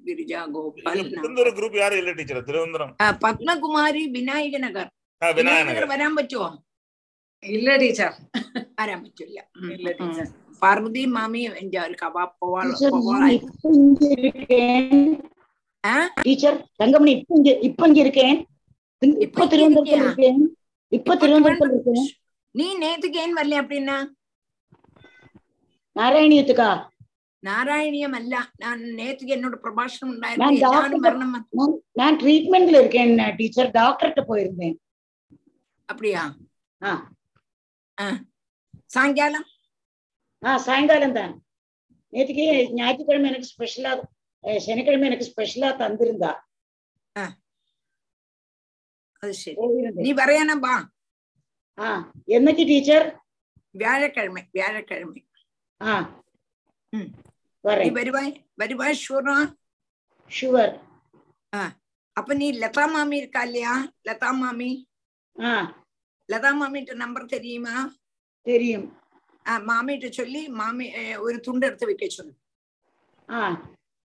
[0.00, 4.86] ഗിരിജ ഗോപാൽ തിരുവനന്തപുരം ഗ്രൂപ്പ് ആരും ഇല്ല ടീച്ചർ തിരുവനന്തപുരം ആ, പത്മകുമാരി വിനായക നഗർ
[5.22, 6.48] ആ വിനായക വിനായക നഗർ വരാൻ പറ്റുമോ
[7.42, 8.10] ഇല്ല ടീച്ചർ
[8.78, 9.98] വരാൻ പറ്റില്ല ഉം, ഇല്ല ഉം.
[10.00, 10.26] ടീച്ചർ
[10.62, 15.06] പാർവതി മാമി എന്റെ ഒരു കബാബ് പോവാൾ ടീച്ചർ ഞാൻ പോവാളായി இப்ப இங்க இருக்கேன்
[15.84, 15.94] ஆ?
[16.20, 18.36] டீச்சர் தங்கமணி இப்ப இங்க இப்ப இங்க இருக்கேன்
[19.02, 20.08] திரு- இப்ப இப்ப இங்க திருவனந்தபுரத்துல இருக்கியா?
[20.08, 20.40] இருக்கேன்
[20.92, 22.04] இப்ப இப்ப திருவனந்தபுரத்துல இருக்கேன்
[22.54, 23.96] நீ நேத்துக்கு ஏன் வரல அப்படின்னா
[25.96, 26.70] நாராயணியத்துக்கா
[27.42, 33.10] நாராயணியம் அல்ல நான் நேத்துக்கு என்னோட பிரபாஷணம் நான் ഉണ്ടായിരുന്നു எல்லாரும் டாக்டர் வரணும் நான் நான் ட்ரீட்மெண்ட்ல இருக்கேன்
[33.38, 34.76] டீச்சர் டாக்டர்கிட்ட போயிருந்தேன்
[35.88, 36.22] அப்படியா
[36.80, 36.92] ஆ
[37.98, 38.06] ஆ
[38.90, 39.46] சாயங்காலம்
[40.42, 41.34] ஆ சாயங்காலம் தான்
[42.12, 42.46] நேற்றுக்கு
[42.78, 43.92] ஞாயிற்றுக்கிழமை எனக்கு ஸ்பெஷலா
[44.44, 46.32] அஹ், சனிக்கிழமை எனக்கு ஸ்பெஷலா தந்திருந்தா
[49.22, 50.74] அது சரி போயிருந்தேன் நீ வரையானா பா
[51.78, 51.90] ஆ
[52.28, 53.06] என்னைக்கு டீச்சர்
[53.74, 55.20] வியாழக்கிழமை வியாழக்கிழமை ஆ ம்.
[55.20, 55.25] நீ வரேன்
[57.94, 59.36] வருவாய் வருவாய் ஷூரா
[60.30, 60.74] ஷுவர்
[62.16, 63.74] அப்ப நீ லதா மாமி இருக்கா இல்லையா
[64.08, 64.70] லதா மாமி
[65.36, 65.52] ஆ
[66.28, 67.76] லதா மாமிட்ட நம்பர் தெரியுமா
[68.46, 68.86] தெரியும்
[69.46, 72.34] ஆ, மாமிட்ட சொல்லி மாமி அஹ், ஒரு துண்டு எடுத்து வைக்க சொல்லு
[73.28, 73.40] ஆ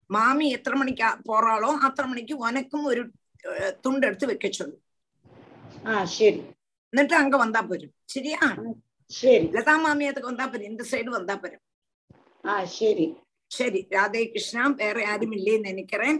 [0.09, 3.01] மாமி எத்தனை மணிக்கு ஆ- போறாளோ அத்தனை மணிக்கு உனக்கும் ஒரு
[3.43, 4.77] அஹ், துண்டு எடுத்து வைக்க சொல்லு
[5.85, 6.39] ஆ சரி
[6.93, 8.39] എന്നിട്ട് அங்க வந்தா போரும் சரியா
[9.11, 11.63] சரி லதா மாமி அதுக்கு வந்தா போரும் இந்த சைடு வந்தா போரும்
[12.43, 13.05] ஆ சரி
[13.51, 16.17] சரி ராதே கிருஷ்ணா வேற யாரும் இல்லைன்னு நினைக்கிறேன்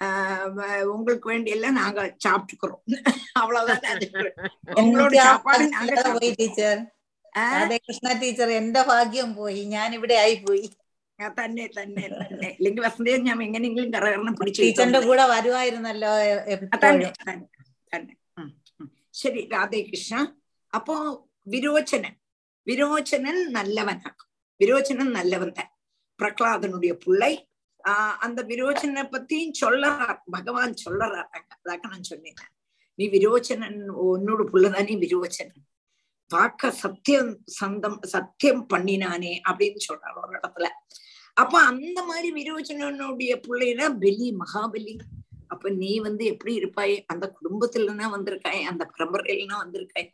[0.00, 2.82] ஆஹ் வ- உங்களுக்கு வேண்டியெல்லாம் நாங்க சாப்பிட்டுக்கிறோம்
[3.40, 4.06] அவ்வளவுதான் அது.
[4.76, 6.40] உங்களோட എനിക്ക് ആ சாப்பாடு ഭാഗ്യം நாங்க ഇല്ലാതെ പോയി சாப்பிட்டுக்கிறோம்.
[6.40, 6.76] ടീച്ചർ
[7.34, 7.46] ആ?
[7.58, 10.66] അതെ കൃഷ്ണ ടീച്ചർ എന്റെ ഭാഗ്യം പോയി ഞാൻ ഇവിടെ ആയി പോയി
[11.18, 16.54] ആ, തന്നെ തന്നെ തന്നെ ഇല്ലെങ്കിൽ വസന്തയെ ഞാൻ എങ്ങനെയെങ്കിലും കറകരണം പിടിച്ചു ടീച്ചറിന്റെ കൂടെ വരുമായിരുന്നല്ലോ എ- തന്നെ
[16.56, 17.46] എപ്പോഴും തന്നെ
[17.92, 18.48] തന്നെ ഉം,
[18.80, 18.88] ഉം.
[19.14, 20.14] ശരി രാധേ കൃഷ്ണ
[20.72, 20.96] അപ്പോ
[21.46, 22.14] വിരോചനൻ
[22.65, 24.01] விரோச்சனன் நல்லவன்
[24.59, 25.77] விரோச்சனன் நல்லவன் தான்.
[26.23, 27.49] பிரகலாதனுடைய பிள்ளை.
[27.83, 30.17] ஆஹ் அந்த விரோச்சனை பத்தியும் சொல்லறார்.
[30.31, 31.27] பகவான் சொல்லறார்.
[31.29, 32.33] அங்க அதாக்க நான் சொன்னேன்.
[32.95, 35.79] நீ விரோச்சனன் உன்னோட புள்ளதானே விரோச்சனன்.
[36.27, 40.67] பார்க்க சத்தியம் சந்தம் சத்தியம் பண்ணினானே அப்படின்னு சொல்றார் ஒரு இடத்துல.
[41.33, 44.99] அப்ப அந்த மாதிரி விரோச்சனனுடைய பிள்ளைனா பலி மகாபலி.
[45.47, 47.05] அப்ப நீ வந்து எப்படி இருப்பாய்?
[47.05, 50.11] அந்த குடும்பத்துலன்னா வந்திருக்காய் அந்த பரம்பரையிலன்னா வந்திருக்காய்.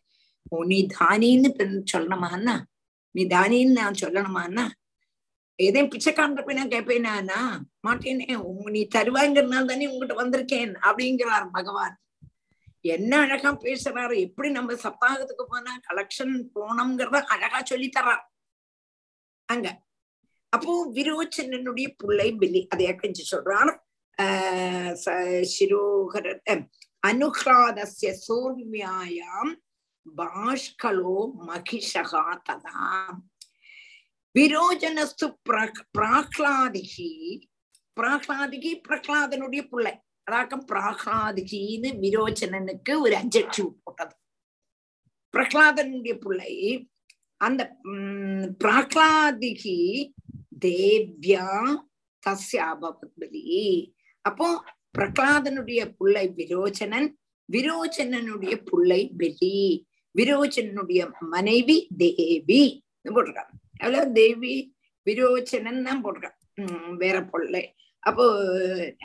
[0.50, 2.62] நீ தானின்னு சொல்லணுமான்னா
[3.12, 4.70] நீ தானின்னு நான் சொல்லணுமான்னா
[5.56, 7.40] ஏதே பிச்சைக்காரன் போய் நான் கேட்பேனா
[7.88, 8.36] மாட்டேனே.
[8.36, 12.00] உங்க நீ தருவாங்கிறதுனால தானே உங்ககிட்ட வந்திருக்கேன் அப்படிங்கிறார் பகவான்.
[12.82, 18.24] என்ன அழகா பேசுறாரு எப்படி நம்ம சப்தாகத்துக்கு போனா கலெக்ஷன் போனோம்ங்கிறத அழகா சொல்லி தர்றார்
[19.46, 19.82] அங்க.
[20.50, 23.78] அப்போ விரோச்சனனுடைய பிள்ளை பில்லி அதை கஞ்சி சொல்றான்.
[24.22, 26.42] ஆஹ் சிரோகர
[27.08, 29.54] அனுகிராதசிய சோர்மியாயாம்
[30.18, 33.06] பாஷ்கலோ மகிஷகா ததா.
[34.40, 37.42] விரோஜனஸ்து பிர- பிராக்லாதிகி
[38.00, 40.00] பிராக்லாதிகி பிரகலாதனுடைய பிள்ளை.
[40.32, 44.16] அதாக்கம் பிராக்லாதிகின்னு விரோச்சனனுக்கு ஒரு அஜெக்டிவ் போட்டது.
[45.38, 46.90] பிரகலாதனுடைய பிள்ளை
[47.38, 50.10] அந்த உம், பிராக்லாதிகி
[50.66, 51.76] தேவ்யா
[52.30, 54.64] தஸ்ய பலி அப்போ
[54.98, 57.14] பிரகலாதனுடைய பிள்ளை விரோச்சனன்
[57.52, 59.87] விரோச்சனனுடைய பிள்ளை பலி
[60.18, 62.62] விரோச்சனனுடைய மனைவி தேவி
[63.04, 63.54] போட்டிருக்காங்க.
[63.80, 64.54] அவ்வளவு தேவி
[65.08, 67.60] விரோச்சனன் தான் போட்டிருக்கான் உம் வேற பொருள்.
[68.00, 68.26] அப்போ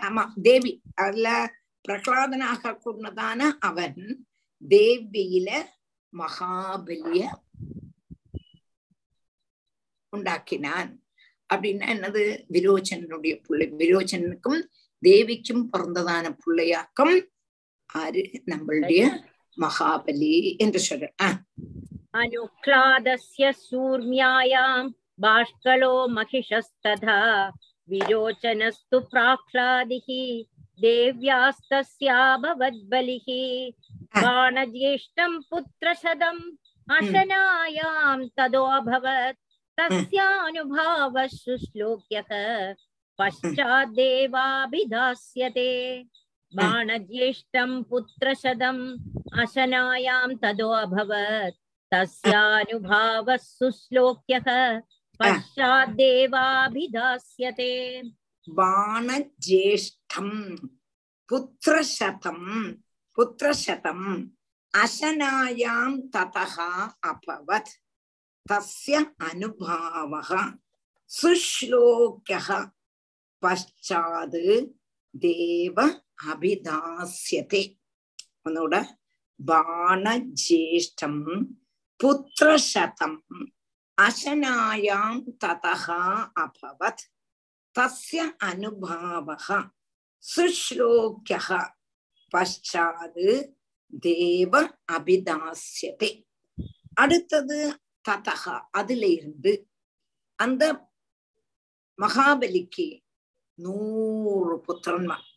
[0.01, 0.72] ஆமா தேவி.
[0.94, 1.28] அதுல
[1.84, 4.02] பிரகலாதனாக கூடதான அவன்
[4.68, 5.51] தேவியில
[6.12, 7.22] மகாபலிய
[10.12, 10.90] உண்டாக்கினான்.
[11.55, 12.22] அப்படின்னா என்னது?
[12.52, 13.66] விரோச்சனனுடைய பிள்ளை.
[13.82, 14.60] விரோச்சனுக்கும்
[15.02, 17.14] தேவிக்கும் பிறந்ததான பிள்ளையாக்கம்
[17.90, 19.01] ஆறு நம்மளுடைய
[19.57, 20.34] மகாபலி
[20.65, 21.39] என்று சொல்ற ஆஹ்
[22.22, 24.77] अनुक्लादस्य सूर्म्यायां
[25.23, 27.18] बाष्कलो महिषस्तथा
[27.88, 30.07] विरोचनस्तु प्राह्लादिः
[30.84, 33.27] देव्यास्तस्याभवद्बलिः
[34.23, 36.41] बाणज्येष्ठं पुत्रशदम्
[36.88, 39.39] अशनायां तदोऽभवत्
[39.77, 42.31] तस्यानुभावः शुश्लोक्यः
[43.19, 45.72] पश्चाद्देवाभिधास्यते
[46.56, 48.84] बाणज्येष्ठं पुत्रशदम्
[49.41, 51.57] अशनायां तदोऽभवत्
[51.94, 54.48] तस्यानुभावः सुश्लोक्यः
[55.19, 56.31] पश्चाद्देवाभिधास्यते
[58.60, 60.35] बाणज्येष्ठम्
[61.30, 62.73] पुत्रशतम्
[63.15, 64.07] पुत्रशतम्
[64.84, 66.56] अशनायां ततः
[67.11, 67.72] अभवत्
[68.49, 68.95] तस्य
[69.30, 70.31] अनुभावः
[71.19, 72.48] सुश्लोक्यः
[73.44, 74.38] पश्चात्
[75.23, 75.77] देव
[76.27, 77.78] அபிதாசியதே.
[78.44, 78.86] உன்னோட
[79.47, 81.47] பானஜேஷ்டம்
[82.05, 83.23] புத்திரசதம்
[84.03, 87.11] அசனாயாம் ததகா அபவத்
[87.78, 89.70] தஸ்ய அனுபாவக
[90.36, 91.73] சுஷ்லோக்கியः
[92.32, 93.53] பஷாது
[94.01, 96.27] தேவ அபிதாசியதே.
[96.94, 99.70] அடுத்தது ததகா அதுல இருந்து
[100.35, 100.90] அந்த
[101.99, 103.03] மகாபலிக்கு
[103.55, 105.31] நூறு புத்திரன்மார்.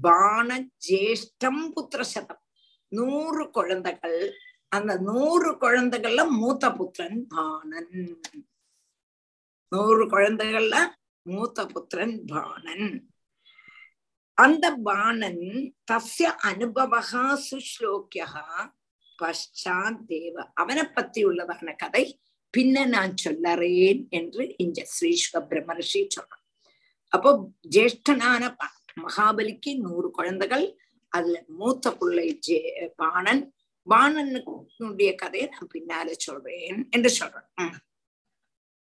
[0.00, 2.42] பான ஜேஷ்டம் புத்திரசதம்.
[2.88, 4.34] நூறு குழந்தைகள்
[4.68, 8.20] அந்த நூறு குழந்தைகள்ல மூத்த புத்திரன் பாணன்.
[9.68, 10.86] நூறு குழந்தைகள்ல
[11.22, 13.10] மூத்த புத்திரன் பாணன்.
[14.34, 18.72] அந்த பாணன் தஸ்ய அனுபவகா சுஷ்லோக்கியா
[19.22, 20.50] பஷாத் தேவ.
[20.54, 22.20] அவனை பத்தி உள்ளதான கதை
[22.56, 26.44] பின்ன நான் சொல்லறேன் என்று இங்க ஸ்ரீஸ்வ பிரம்மரிஷி சொல்றான்
[27.08, 28.56] அப்போ ஜேஷ்டனான
[28.96, 30.78] மகாபலிக்கு நூறு குழந்தைகள்
[31.12, 33.52] அதுல மூத்த பிள்ளை ஜே பாணன்.
[33.86, 37.76] பாணனுடைய கதையை நான் பின்னால சொல்றேன் என்று சொல்றேன்.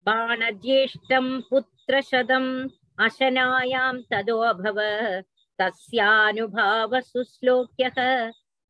[0.06, 4.78] பாணஜேஷ்டம் புத்திரசதம் அசனாயாம் ததோபவ
[5.58, 7.88] தஸ்யானுபாவ சுஸ்லோக்கிய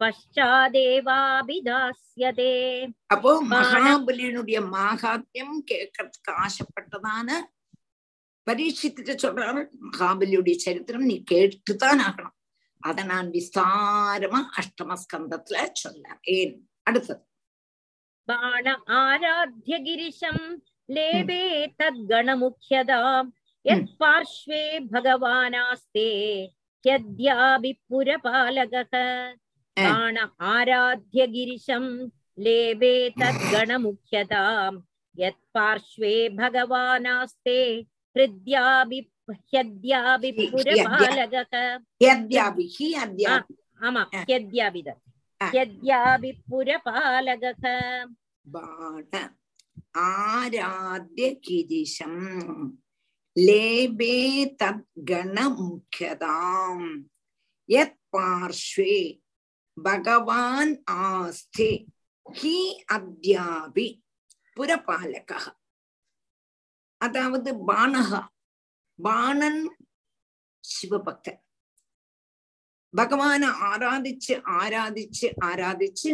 [0.00, 2.54] பஷ்டாதேவாபிதாசியதே
[3.06, 7.28] அப்போ மகாபலியனுடைய மாகாத்தியம் கேட்கறதுக்கு ஆசைப்பட்டதான
[8.47, 12.37] பரீட்சித்துட்டு சொல்றாரு மகாபலியுடைய சரித்திரம் நீ கேட்டுதான் ஆகணும்
[12.83, 16.55] அதை நான் விஸ்தாரமா அஷ்டம ஸ்கந்தத்துல சொல்லேன்
[16.87, 17.21] அடுத்தது
[18.27, 18.65] बाण
[18.95, 20.37] आराध्य गिरिशं
[20.89, 21.43] लेबे
[21.79, 23.31] तद्गणमुख्यदाम्
[23.65, 26.05] यत्पार्श्वे भगवानास्ते
[26.85, 28.93] यद्यापि पुरपालकः
[29.77, 30.17] बाण
[30.49, 31.85] आराध्य गिरिशं
[32.37, 34.79] लेबे तद्गणमुख्यताम्
[35.15, 37.59] यत्पार्श्वे भगवानास्ते
[38.16, 38.98] ஹிருத்யாபி
[39.44, 41.54] ஹியத்யாபி புரபாலகக
[42.02, 45.00] ஹியத்யாபி ஹி அத்யாபி ஆமா ஹியத்யாபி தான்
[45.40, 47.64] ஹியத்யாபி புரபாலகக
[48.46, 49.12] பாண
[50.06, 52.22] ஆராத்ய கிரிஷம்
[53.36, 54.16] லேபே
[54.60, 56.88] தத்கண முக்கியதாம்
[57.68, 58.96] யத் பார்ஷ்வே
[59.76, 61.70] பகவான் ஆஸ்தே
[62.26, 62.56] ஹி
[62.92, 63.86] அத்யாபி
[64.56, 65.44] புரபாலகக
[67.00, 68.20] அதாவது பானகா
[68.98, 69.62] பாணன்
[70.64, 71.40] சிவபக்தன்
[72.94, 76.10] பகவான ஆராதிச்சு ஆராதிச்சு ஆராதிச்சு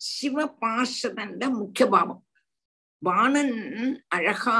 [0.00, 2.22] சிவ பார்ஷதன்ட முக்கிய பாவம்.
[3.02, 3.54] பாணன்
[4.08, 4.56] அழகா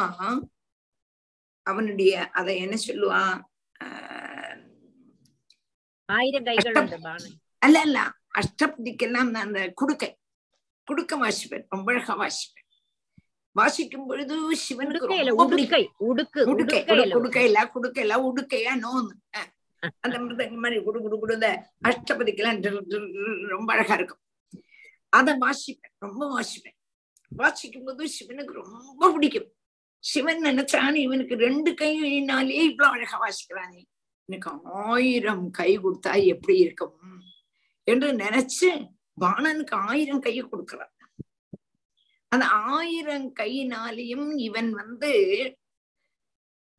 [1.66, 3.22] அவனுடைய அதை என்ன சொல்லுவா?
[7.62, 7.98] அல்ல அல்ல.
[8.38, 10.10] அஷ்டப்திக்கெல்லாம் அந்த குடுக்கை.
[10.88, 12.64] குடுக்க வாசிப்பேன் ரொம்ப அழகா வாசிப்பேன்
[13.59, 16.81] வாசிக்கும் பொழுது சிவனுக்கு உடுக்கை உடுக்கு உடுக்கை
[17.18, 19.14] உடுக்கையில குடுக்கையில உடுக்கையா நோந்து.
[20.05, 21.48] அந்த மிருதங்க மாதிரி குடு குடு குடு இந்த
[21.89, 24.22] அஷ்டபதிக்கெல்லாம் ரொம்ப அழகா இருக்கும்.
[25.18, 26.76] அதை வாசிப்பேன் ரொம்ப வாசிப்பேன்.
[27.40, 29.48] வாசிக்கும் போது சிவனுக்கு ரொம்ப பிடிக்கும்.
[30.10, 33.82] சிவன் நினைச்சான் இவனுக்கு ரெண்டு கையினாலே இவ்வளவு அழகா வாசிக்கிறானே.
[34.28, 36.97] எனக்கு ஆயிரம் கை கொடுத்தா எப்படி இருக்கும்?
[37.93, 38.68] என்று நினைச்சு
[39.20, 40.93] பாணனுக்கு ஆயிரம் கையை கொடுக்கிறான்.
[42.35, 45.12] அந்த ஆயிரம் கையினாலையும் இவன் வந்து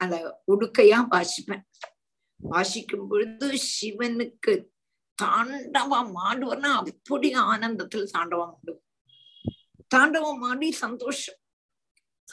[0.02, 1.66] அந்த உடுக்கையா வாசிப்பேன்.
[2.40, 4.54] வாசிக்கும் பொழுது சிவனுக்கு
[5.18, 8.84] தாண்டவம் ஆடுவனா அப்படி ஆனந்தத்தில் தாண்டவம் ஆடுவோம்
[9.88, 11.40] தாண்டவம் ஆடி சந்தோஷம்.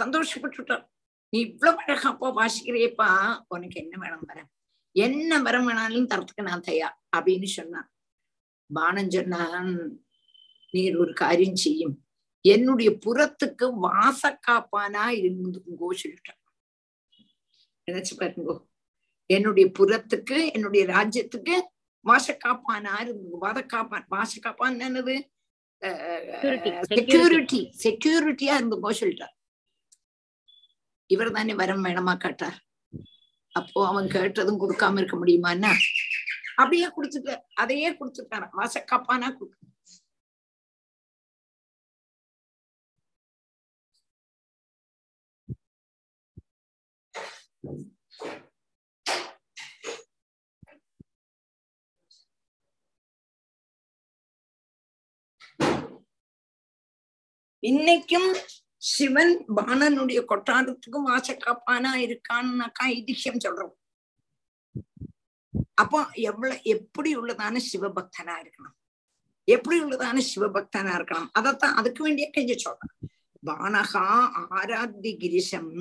[0.00, 0.84] சந்தோஷப்பட்டுட்டார்
[1.28, 3.10] நீ இவ்வளவு அழகாப்பா வாசிக்கிறியப்பா
[3.48, 4.40] உனக்கு என்ன வேணும் வர
[4.92, 7.88] என்ன வரம் வேணாலும் தரத்துக்கு நான் தயார் அப்படின்னு சொன்னான்.
[8.70, 9.70] பானம் சொன்னான்
[10.70, 12.01] நீர் ஒரு காரியம் செய்யும்.
[12.44, 16.40] என்னுடைய புறத்துக்கு வாசக்காப்பானா இருந்துங்கோ சொல்லிட்டான்
[17.90, 18.56] நினைச்சு பாருங்கோ
[19.26, 21.54] என்னுடைய புறத்துக்கு என்னுடைய ராஜ்யத்துக்கு
[22.06, 25.14] வாசக்காப்பானா இருந்து வாதக்காப்பான் வாசக்காப்பான் என்னது?
[25.82, 29.32] Security, செக்யூரிட்டி செக்யூரிட்டியா இருந்துங்கோ சொல்லிட்டார்.
[31.06, 32.58] இவர் தானே வரம் வேணமா கேட்டார்.
[33.54, 35.72] அப்போ அவன் கேட்டதும் கொடுக்காம இருக்க முடியுமான்னா?
[36.56, 39.56] அப்படியே கொடுத்துட்டு அதையே கொடுத்துட்டாரு வாசக்காப்பானா கொடுக்க
[57.62, 58.30] இன்னைக்கும்
[58.82, 63.74] சிவன் பாணனுடைய கொட்டாரத்துக்கும் வாசக்காப்பானா இருக்கான்னாக்கா ஐதிஹ்யம் சொல்றோம்.
[65.74, 68.76] அப்போ எவ்வளவு எப்படி உள்ளதான சிவபக்தனா இருக்கணும்?
[69.44, 71.30] எப்படி உள்ளதான சிவபக்தனா இருக்கணும்?
[71.38, 72.94] அதத்தான் அதுக்கு வேண்டிய கெஞ்ச சொல்றேன்
[73.46, 74.04] பானகா
[74.58, 75.72] ஆராத்தி கிரிசம்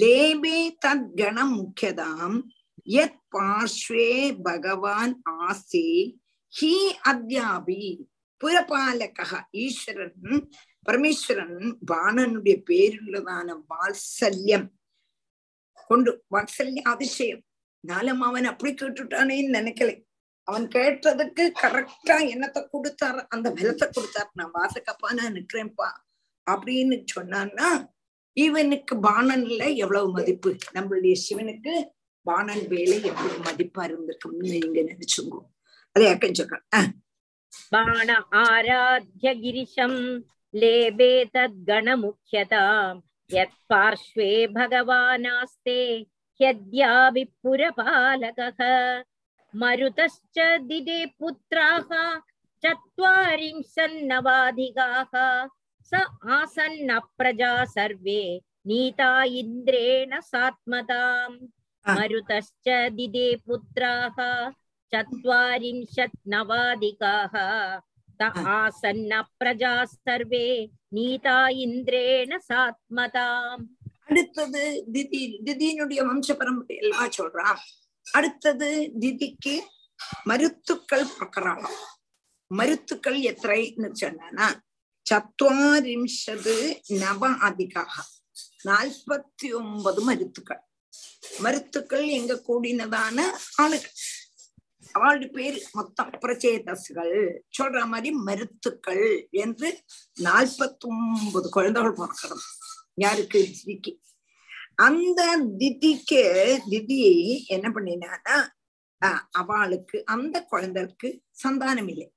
[0.00, 2.42] லேபே தத் கணம் முக்கியதாம்.
[2.84, 6.16] யத் பார்ஷ்வே பகவான் ஆசே
[6.60, 6.74] ஹி
[7.08, 7.98] அத்யாபி.
[8.44, 10.48] புறபாலகா ஈஸ்வரன்
[10.86, 14.68] பரமேஸ்வரன் பாணனுடைய பேருள்ளதான வாத்சல்யம்.
[15.86, 17.42] கொண்டு வாத்சல்ய அதிசயம்.
[17.80, 20.02] நாலும் அவன் அப்படி கேட்டுட்டானேன்னு நினைக்கல.
[20.42, 24.30] அவன் கேட்டதுக்கு கரெக்டா என்னத்தை கொடுத்தார் அந்த பலத்தை கொடுத்தார்.
[24.34, 25.90] நான் வாசக்கப்பா நான் நிக்கிறேன்ப்பா
[26.50, 27.90] அப்படின்னு சொன்னான்னா
[28.37, 31.73] இவனுக்கு பாணன்ல எவ்வளவு மதிப்பு நம்மளுடைய சிவனுக்கு
[32.25, 35.39] பாணன் வேலை எவ்வளவு மதிப்பா இருந்திருக்கும்னு நீங்க நினைச்சுங்க
[35.95, 36.91] அதை அக்கன் சொல்றேன்
[37.71, 40.21] बाण आराध्य गिरिशम्
[40.53, 42.63] लेबे तद्गणमुख्यता
[43.29, 45.79] यत्पार्श्वे भगवानास्ते
[46.39, 48.59] ह्यद्यापि पुरपालकः
[49.53, 50.37] मरुतश्च
[50.69, 51.89] दिदे पुत्राः
[52.63, 55.13] चत्वारिंशन्नवाधिकाः
[55.91, 56.01] स
[56.37, 58.21] आसन्न प्रजा सर्वे
[58.67, 59.11] नीता
[59.41, 61.37] इन्द्रेण सात्मताम्
[61.85, 64.17] मरुतश्च दिदे पुत्राः
[64.93, 67.35] चत्वारिंशत् नवाधिकाः
[68.19, 70.45] त आसन्न प्रजा सर्वे
[70.93, 73.65] नीता इन्द्रेण सात्मताम्
[74.09, 74.61] அடுத்தது
[74.93, 77.57] திதி திதியினுடைய வம்ச பரம்பரை எல்லாம் சொல்றான்
[78.07, 78.69] அடுத்தது
[79.01, 79.55] திதிக்கு
[80.29, 81.75] மருத்துக்கள் பிரகரணம்
[82.51, 84.47] மருத்துக்கள் எத்தனைன்னு சொன்னா
[85.12, 86.54] சத்வாரிம்சது
[86.88, 87.92] நவ அதிகாக
[88.64, 90.62] நாற்பத்தி ஒன்பது மருத்துக்கள்
[91.38, 93.18] மருத்துக்கள் எங்க கூடினதான
[93.62, 93.96] ஆளுகள்.
[94.92, 97.38] அவளுடைய பேர் மொத்தம் பிரச்சேதஸ்கள்.
[97.58, 99.70] சொல்ற மாதிரி மருத்துக்கள் என்று
[100.20, 102.46] நாற்பத்தி ஒன்பது குழந்தைகள் பிறக்கிறது
[102.94, 103.40] யாருக்கு?
[103.58, 103.92] திதிக்கு.
[104.74, 105.22] அந்த
[105.58, 106.22] திதிக்கு
[106.70, 107.02] திதி
[107.46, 108.36] என்ன பண்ணினான்னா
[109.30, 111.08] அவளுக்கு அந்த குழந்தைக்கு
[111.44, 112.08] சந்தானம் இல்லை.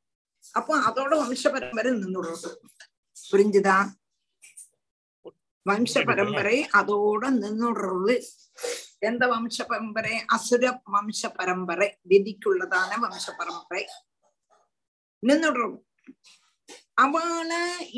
[0.56, 2.49] அப்போ அதோட வம்ச பரம்பரை நின்றுடுறது
[3.32, 3.77] புரிஞ்சுதா?
[5.65, 8.15] வம்ச பரம்பரை அதோட நின்றுடுறது
[8.99, 10.64] எந்த வம்ச பரம்பரை அசுர
[10.94, 13.84] வம்ச பரம்பரை விதிக்குள்ளதான வம்ச பரம்பரை
[15.23, 15.77] நின்றுடுறது
[17.02, 17.52] அவள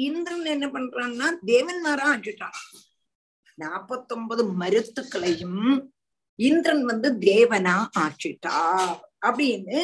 [0.08, 2.58] இந்திரன் என்ன பண்றான்னா தேவன்மாரா ஆக்கிட்டான்.
[3.58, 5.62] நாப்பத்தொன்பது மருத்துக்களையும்
[6.40, 8.58] இந்திரன் வந்து தேவனா ஆக்கிட்டா
[9.28, 9.80] அப்படின்னு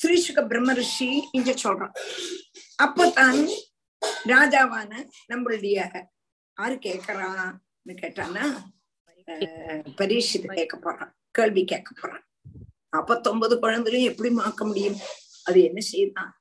[0.00, 1.08] ஸ்ரீசுக பிரம்ம ரிஷி
[1.38, 1.94] இங்க சொல்றான்.
[2.84, 3.40] அப்பதான்
[4.32, 4.92] ராஜாவான
[5.30, 5.76] நம்மளுடைய
[6.58, 8.44] யாரு கேக்குறான்னு கேட்டானா
[10.00, 12.24] பரீட்சித்து கேட்க போறான் கேள்வி கேட்க போறான்.
[12.98, 14.98] அப்பத்தொன்பது குழந்தையும் எப்படி மாக்க முடியும்?
[15.48, 16.32] அது என்ன செய்யுதான்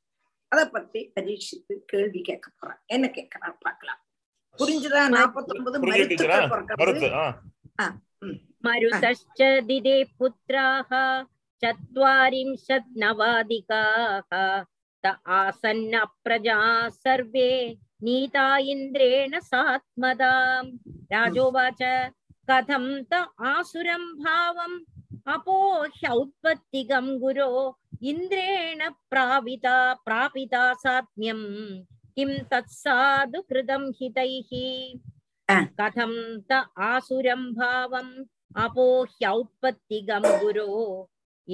[0.51, 2.79] அத பத்தி பரீட்சித்து கேள்வி கேட்க போறான்.
[2.95, 4.01] என்ன கேட்கறான் பாக்கலாம்
[4.59, 5.01] புரிஞ்சுதா?
[5.17, 7.09] நாப்பத்தொன்பது மருத்துவ பிறக்கிறது
[8.65, 10.91] மருதே புத்திராக
[11.62, 14.32] चत्वारिंशत् नवाधिकाः
[15.04, 16.58] त आसन्न प्रजा
[16.90, 17.50] सर्वे
[18.04, 20.70] नीता इन्द्रेण सात्मदाम्
[21.12, 21.82] राजोवाच
[22.50, 24.76] कथं त आसुरं भावम्
[25.34, 27.50] अपोह्यौत्पत्तिकं गुरो
[28.12, 29.76] इन्द्रेण प्रापिता
[30.06, 31.46] प्रापिता सात्म्यम्
[32.16, 34.50] किं तत्साधु कृतं हितैः
[35.80, 36.12] कथं
[36.50, 38.12] त आसुरं भावम्
[38.64, 40.70] अपोह्यौत्पत्तिकं गुरो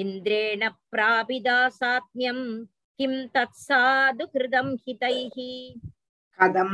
[0.01, 2.39] इन्द्रेण प्रापिदा सात्म्यं
[2.99, 5.35] किं तत्साधु कृतं हितैः
[6.39, 6.73] कथं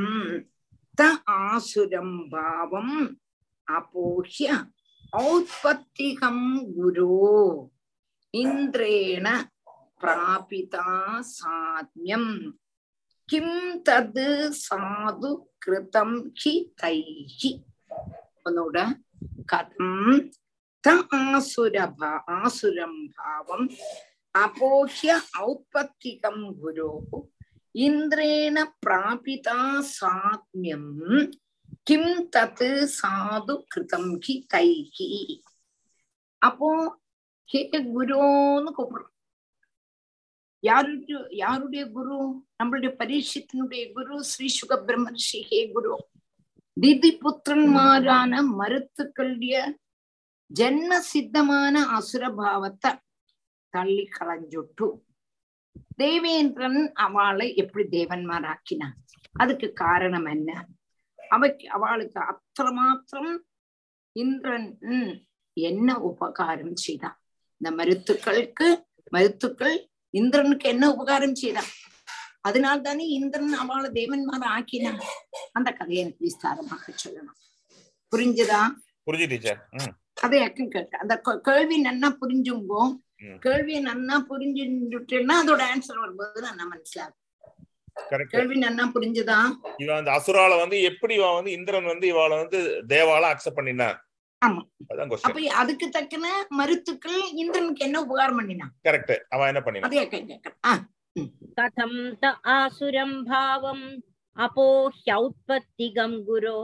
[0.98, 2.96] त आसुरं भावम्
[3.68, 4.58] अपोह्य
[5.22, 6.38] औत्पत्तिकं
[6.76, 7.16] गुरो
[8.34, 9.28] इन्द्रेण
[10.02, 10.86] प्रापिता
[11.32, 12.26] सात्म्यं
[13.30, 13.50] किं
[13.88, 14.20] तद्
[14.60, 16.12] साधु कृतं
[16.42, 17.38] हि तैः
[18.42, 18.78] அவனோட
[19.52, 19.90] கதம்
[22.37, 23.63] ആസുരം ഭാവം
[24.35, 25.13] അപോഹ്യ
[25.43, 26.91] ഔത്പത്തികം ഗുരോ
[27.75, 29.61] ഇന്ദ്രേണ പ്രാപിതാ
[29.91, 30.85] സാത്മ്യം
[31.89, 32.05] കിം
[32.37, 35.11] തത് സാധു കൃതം ഹി തൈഹി
[36.43, 36.71] അപ്പോ
[37.49, 39.13] ഹേ குருன்னு கூப்பிடுறோம்
[40.63, 42.19] யாருடைய யாருடைய குரு
[42.61, 45.93] நம்மளுடைய பரீட்சத்தினுடைய குரு ஸ்ரீ சுக பிரம்மர்ஷி ஹே குரு
[46.77, 49.59] திதி புத்திரன்மாரான மருத்துக்களுடைய
[50.52, 52.92] ஜென்ம சித்தமான அசுரபாவத்தை
[53.74, 54.88] தள்ளி களைஞ்சுட்டு
[56.00, 58.98] தேவேந்திரன் அவளை எப்படி தேவன்மாராக்கினான்
[59.36, 60.50] அதுக்கு காரணம் என்ன
[61.32, 63.38] அவைக்கு அவளுக்கு அத்தமாத்திரம்
[64.16, 64.68] இந்திரன்
[65.58, 67.18] என்ன உபகாரம் செய்தான்
[67.62, 68.68] இந்த மருத்துக்களுக்கு
[69.12, 69.78] மருத்துக்கள்
[70.14, 71.72] இந்திரனுக்கு என்ன உபகாரம் செய்தான்
[72.42, 75.02] அதனால் தானே இந்திரன் அவளை தேவன்மார ஆக்கினான்
[75.52, 77.40] அந்த கதையை எனக்கு விஸ்தாரமாக சொல்லணும்
[78.14, 78.62] புரிஞ்சுதா
[79.06, 79.60] புரிஞ்சு டீச்சர்
[80.22, 82.92] அதை யாக்கும் கேட்க அந்த கேள்வி நன்னா புரிஞ்சும்போம்
[83.40, 87.18] கேள்வி நன்னா புரிஞ்சுட்டுன்னா அதோட ஆன்சர் வரும்போது நன்னா மனசிலாகும்
[88.34, 93.30] கேள்வி நன்னா புரிஞ்சுதான் இவ அந்த அசுரால வந்து எப்படி இவன் வந்து இந்திரன் வந்து இவாள வந்து தேவால
[93.34, 94.00] அக்செப்ட் பண்ணினார்
[94.42, 94.62] ஆமா.
[95.24, 98.72] அப்ப அதுக்கு தக்கன மருத்துக்கள் இந்திரனுக்கு என்ன உபகாரம் பண்ணினான்?
[98.84, 99.90] கரெக்ட் அவன் என்ன பண்ணினா
[101.58, 103.86] கதம் த ஆசுரம் பாவம்.
[104.38, 106.58] அபோஹ்யௌத்பத்திகம் குரோ.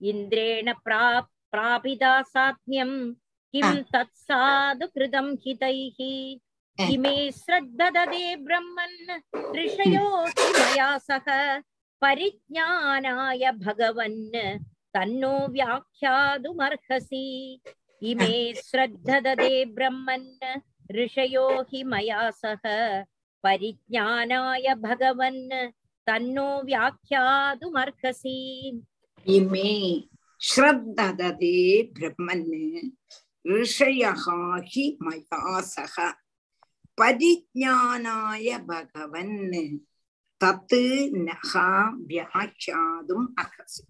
[0.00, 3.13] இந்திரேண பிராப்த गुरो इन्द्रेण प्रा प्रापिता सात्म्यं
[3.53, 9.19] किं तत्साधु कृतं हितैः इमे श्रद्धददे ब्रह्मन्
[9.55, 11.59] ऋषयो हि मया सह
[12.01, 14.31] परिज्ञानाय भगवन्
[14.93, 17.59] तन्नो व्याख्यातुमर्हसि
[18.01, 20.59] इमे श्रद्धददे ब्रह्मन्
[20.91, 22.61] ऋषयो हि मया सह
[23.43, 25.69] परिज्ञानाय भगवन्
[26.07, 28.37] तन्नो व्याख्यातुमर्हसि
[29.25, 29.73] इमे
[30.40, 31.56] ஸ்ரத்ததே
[31.94, 32.64] பிரம்மன்னு
[33.44, 35.96] ரிஷயஹாஹி மயாசக
[36.98, 39.36] பரிஜானாய பகவன்
[40.40, 40.82] தத்து
[41.26, 41.68] நகா
[42.08, 43.82] வியாக்கியாதும் அகசி.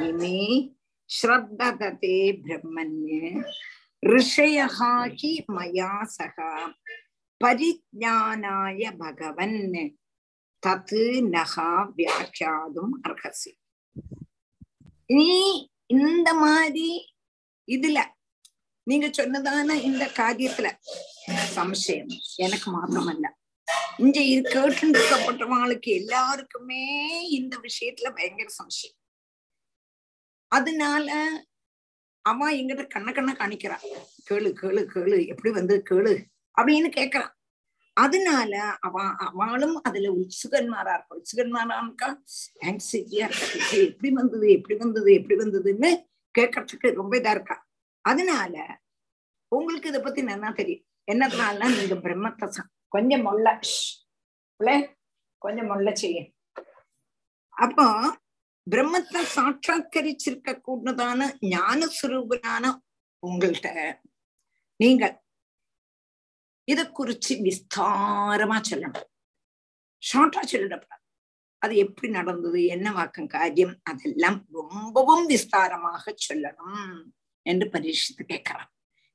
[0.00, 0.38] இமே
[1.10, 3.20] ஸ்ரத்ததே பிரம்மன்னு
[4.02, 6.38] ரிஷயஹாஹி மயாசக
[7.40, 9.60] பரிஜானாய பகவன்
[10.62, 11.02] தத்து
[11.34, 13.52] நகா வியாக்கியாதும் அர்ஹசி
[15.10, 15.30] நீ
[15.86, 17.16] இந்த மாதிரி
[17.68, 17.98] இதுல
[18.86, 20.68] நீங்க சொன்னதான இந்த காரியத்துல
[21.56, 23.28] சம்சயம் எனக்கு மாத்திரமல்ல
[23.98, 26.82] இங்க கேட்டு இருக்கப்பட்டவங்களுக்கு எல்லாருக்குமே
[27.28, 28.98] இந்த விஷயத்துல பயங்கர சம்சயம்.
[30.48, 31.08] அதனால
[32.22, 33.84] அவன் எங்கிட்ட கண்ண கண்ண காணிக்கிறான்
[34.30, 36.14] கேளு கேளு கேளு எப்படி வந்து கேளு
[36.56, 37.33] அப்படின்னு கேக்குறான்
[37.96, 38.94] அதனால அவ
[39.26, 42.08] அவளும் அதுல உற்சுகன்மாரா இருக்கா உத்சுகன்மாரா இருக்கா
[42.66, 43.46] ஆங்ஸைட்டியா இருக்கா?
[43.82, 44.46] எப்படி வந்தது?
[44.52, 45.10] எப்படி வந்தது?
[45.12, 45.90] எப்படி வந்ததுன்னு
[46.34, 47.56] கேட்கறதுக்கு ரொம்ப இதா இருக்கா?
[48.04, 48.54] அதனால
[49.52, 50.84] உங்களுக்கு இதை பத்தி நல்லா தெரியும்.
[51.08, 52.46] என்னதுனால நீங்க பிரம்மத்தை
[52.88, 54.74] கொஞ்சம் மொள்ள ஷ்லே,
[55.42, 56.18] கொஞ்சம் மொல்ல செய்ய.
[57.56, 57.86] அப்போ
[58.66, 62.64] பிரம்மத்தை சாட்சாத்கரிச்சிருக்க கூடதான ஞான சுரூபனான
[63.22, 63.70] உங்கள்கிட்ட
[64.80, 65.14] நீங்கள்
[66.70, 69.08] இதை குறிச்சு விஸ்தாரமா சொல்லணும்.
[70.02, 71.02] ஷார்ட்டா சொல்லிடப்படாது
[71.62, 76.94] அது எப்படி நடந்தது என்ன வாக்கம் காரியம் அதெல்லாம் ரொம்பவும் விஸ்தாரமாக சொல்லணும்
[77.46, 78.70] என்று பரீட்சித்து கேட்கிறான்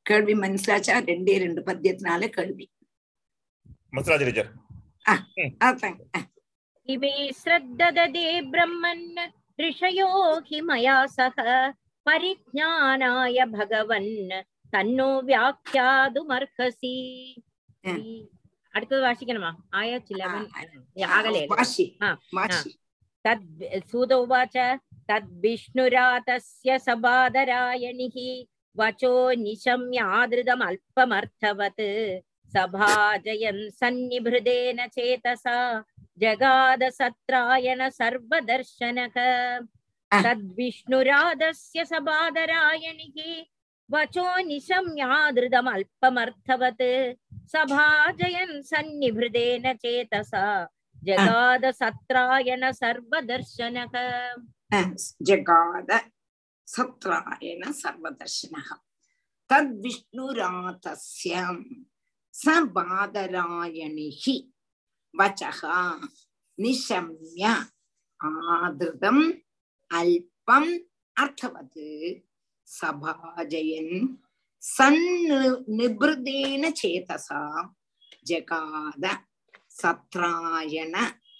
[0.05, 2.65] கேள்வி மனசிலாச்சா ரெண்டே ரெண்டு பத்தியத்தினால கேள்வி.
[8.53, 9.05] பிரம்மன்
[9.59, 10.09] ரிஷயோ
[10.49, 11.39] ஹிமயா சக
[12.05, 14.11] பரிஜானாய பகவன்.
[14.71, 16.95] தன்னோ வியாக்கியாதுமர்ஹசி
[18.71, 19.51] அடுத்தது வாசிக்கணுமா?
[19.71, 20.47] ஆயாச்சு லெவன்
[21.15, 21.41] ஆகலே
[23.25, 23.47] தத்
[23.91, 24.57] சூத உவாச்ச.
[25.07, 28.29] தத் விஷ்ணுராதஸ்ய சபாதராயணிஹி.
[28.77, 29.13] வச்சோ
[29.45, 31.87] நிஷம்யாதிருதம் அல்பமர்த்தவத்.
[32.53, 35.57] சபாஜயம் சந்நிபிருதேன சேதசா.
[36.19, 39.17] ஜகாத சத்ராயண சர்வதர்ஷனக.
[40.11, 43.31] தத்விஷ்ணுராதஸ்ய சபாதராயணிஹி.
[43.93, 46.83] वचो निशम्यादृतम् अल्पमर्थवत्
[47.53, 50.43] सभाजयन् सन्निभृतेन चेतसा
[51.07, 53.93] जगाद सत्रायण सर्वदर्शनः
[55.29, 55.91] जगाद
[56.75, 58.69] सत्रायण सर्वदर्शनः
[59.49, 61.45] तद्विष्णुरातस्य
[62.41, 64.25] स बादरायणिः
[65.13, 65.61] वचः
[66.57, 67.45] निशम्य
[68.19, 69.23] आदृतम्
[69.99, 70.71] अल्पम्
[71.23, 71.79] अर्थवत्
[72.69, 73.95] சபாஜயன்
[74.63, 75.05] சன்
[75.77, 77.41] நிபிருதேன சேதசா
[78.23, 79.05] ஜகாத
[79.81, 80.95] சத்ராயண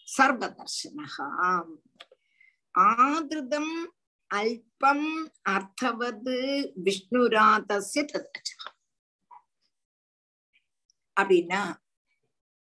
[0.08, 1.30] சர்வதர்ஷனகா
[2.76, 3.74] ஆதிருதம்
[4.32, 5.10] அல்பம்
[5.54, 6.38] அர்த்தவது
[6.86, 8.58] விஷ்ணுராதஸ்ய ததாச்சா
[11.18, 11.62] அப்படின்னா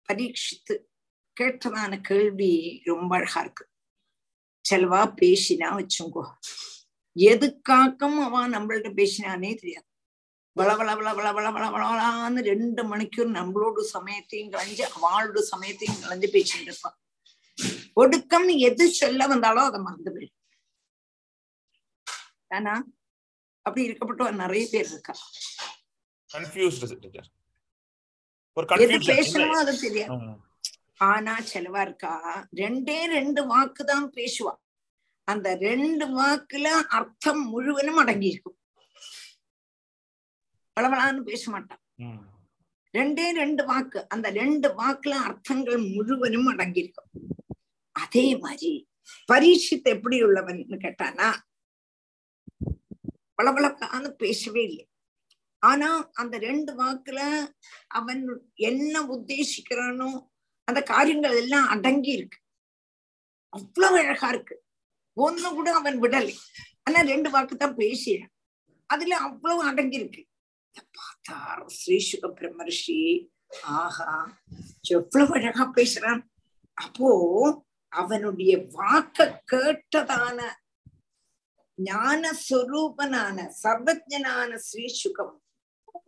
[0.09, 0.75] பரீட்சித்து
[1.37, 2.53] கேட்டதான கேள்வி
[2.85, 3.65] ரொம்ப அழகா இருக்கு.
[4.65, 6.25] செலவா பேசினா வச்சுங்கோ.
[7.17, 9.87] எதுக்காக்கம் அவன் நம்மள்ட்ட பேசினானே தெரியாது.
[10.57, 16.29] வள வள வள வள வள வள வளவளான்னு ரெண்டு மணிக்கூர் நம்மளோட சமயத்தையும் களைஞ்சு அவளோட சமயத்தையும் களைஞ்சு
[16.37, 16.97] பேசிட்டு இருப்பான்.
[18.03, 20.39] ஒடுக்கம் எது சொல்ல வந்தாலும் அதை மறந்து போயிடும்
[22.57, 22.75] ஆனா
[23.67, 25.15] அப்படி இருக்கப்பட்டவன் நிறைய பேர் இருக்கா.
[28.85, 30.13] எது பேசணுமோ அது தெரியாது.
[31.11, 32.15] ஆனா செலவா இருக்கா.
[32.61, 34.55] ரெண்டே ரெண்டு வாக்கு தான் பேசுவா.
[35.33, 36.67] அந்த ரெண்டு வாக்குல
[36.99, 38.57] அர்த்தம் முழுவதும் அடங்கி இருக்கும்
[40.77, 41.83] பளபளான்னு பேச மாட்டான்.
[42.95, 47.11] ரெண்டே ரெண்டு வாக்கு அந்த ரெண்டு வாக்குல அர்த்தங்கள் முழுவதும் அடங்கி இருக்கும்
[47.97, 48.71] அதே மாதிரி
[49.31, 51.29] பரீட்சித் எப்படி உள்ளவன்னு கேட்டானா
[53.39, 54.85] பளபளப்பான்னு பேசவே இல்லை.
[55.63, 55.89] ஆனா
[56.23, 57.21] அந்த ரெண்டு வாக்குல
[57.99, 58.23] அவன்
[58.71, 60.11] என்ன உத்தேசிக்கிறானோ
[60.69, 62.39] அந்த காரியங்கள் எல்லாம் அடங்கி இருக்கு
[63.53, 64.57] அவ்வளவு அழகா இருக்கு.
[65.17, 66.35] ஒண்ணு கூட அவன் விடலை.
[66.83, 68.33] ஆனா ரெண்டு வாக்கு தான் பேசினான்
[68.87, 70.23] அதுல அவ்வளவு அடங்கியிருக்கு.
[70.71, 73.29] இத பார்த்தார் ஸ்ரீசுக பிரம்மர்ஷி?
[73.63, 74.39] ஆஹா
[74.89, 76.23] எவ்வளவு அழகா பேசுறான்
[76.75, 77.11] அப்போ
[77.89, 80.41] அவனுடைய வாக்க கேட்டதான
[81.75, 85.35] ஞான சொரூபனான சர்வஜனான ஸ்ரீசுகம்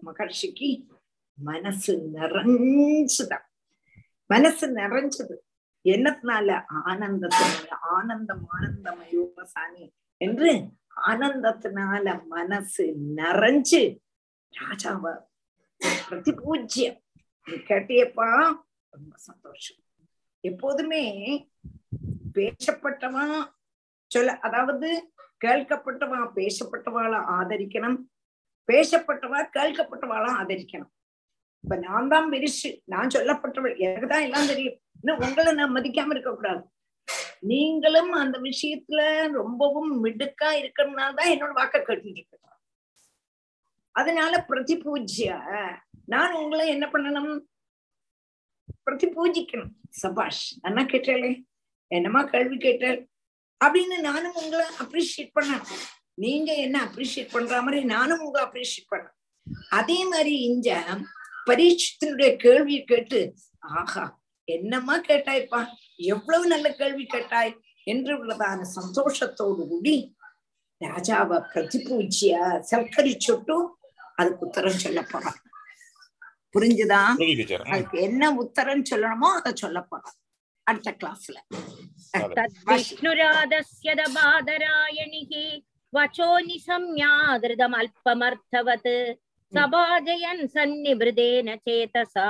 [0.07, 0.87] மகர்ஷிக்கு
[1.35, 3.47] மனசு நிறைஞ்சுதான்.
[4.27, 5.37] மனசு நிறைஞ்சது.
[5.85, 10.69] என்னத்தினால ஆனந்தத்தினால ஆனந்தம் ஆனந்தமயோபசானி என்று
[11.07, 13.99] ஆனந்தத்தினால மனசு நிறைஞ்சு
[14.53, 15.05] ராஜாவ
[16.11, 16.99] பிரதிபூஜ்யம்.
[17.47, 18.29] கேட்டியப்பா
[18.89, 19.77] ரொம்ப சந்தோஷம்.
[20.41, 21.05] எப்போதுமே
[22.35, 23.45] பேசப்பட்டவன்
[24.07, 25.13] சொல்ல அதாவது
[25.45, 27.99] கேட்கப்பட்டவா பேசப்பட்டவாளை ஆதரிக்கணும்.
[28.67, 30.93] பேசப்பட்டவா கேட்கப்பட்டவாளை ஆதரிக்கணும்.
[31.65, 32.71] இப்ப நான் தான் பெருசு.
[32.93, 33.75] நான் சொல்லப்பட்டவள்.
[33.87, 34.79] எனக்கு தான் எல்லாம் தெரியும்.
[35.01, 36.63] இன்னும் உங்களை நான் மதிக்காம இருக்க கூடாது
[37.51, 39.01] நீங்களும் அந்த விஷயத்துல
[39.39, 42.39] ரொம்பவும் மிடுக்கா இருக்கணும்னால தான் என்னோட வாக்க கேட்டுட்டு இருக்கேன்.
[43.95, 45.31] அதனால பிரதிபூஜ்ய
[46.13, 47.33] நான் உங்களை என்ன பண்ணணும்?
[48.87, 49.73] பிரதிபூஜிக்கணும்
[50.03, 51.33] சபாஷ் அண்ணா கேட்டாலே
[51.91, 53.01] என்னமா கேள்வி கேட்டால்
[53.61, 55.65] அப்படின்னு நானும் உங்களை அப்ரிஷியேட் பண்ணேன்.
[56.23, 59.07] நீங்க என்ன அப்ரிஷியேட் பண்ற மாதிரி நானும் உங்களை அப்ரிஷியேட் பண்ண
[59.79, 60.69] அதே மாதிரி இங்க
[61.47, 63.35] பரீட்சத்தினுடைய கேள்வியை கேட்டு
[63.73, 64.17] ஆஹா
[64.49, 65.67] என்னம்மா கேட்டாய்ப்பா?
[66.07, 67.55] எவ்வளவு நல்ல கேள்வி கேட்டாய்?
[67.87, 70.15] என்று உள்ளதான சந்தோஷத்தோடு கூடி
[70.81, 72.39] ராஜாவை பிரதிபூஜிய
[72.71, 73.77] சல்கரிச்சுட்டு
[74.19, 75.01] அதுக்கு உத்தரம் சொல்ல
[76.55, 77.17] புரிஞ்சுதா?
[77.73, 79.87] அதுக்கு என்ன உத்தரம் சொல்லணுமோ அதை சொல்ல
[80.67, 81.39] அடுத்த கிளாஸ்ல
[82.71, 85.63] விஷ்ணுராதஸ்யதபாதராயணிகி
[85.93, 89.19] வச்சோ நிசம்யா திருதம் அல்பமர்த்தவத்.
[89.54, 92.30] सभाजयन् सन्निभृतेन चेतसा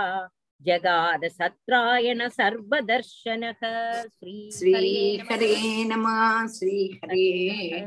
[0.61, 3.61] जगाद सत्रायण सर्वदर्शनः
[4.51, 5.53] श्रीहरे
[5.83, 7.25] नमः श्रीहरे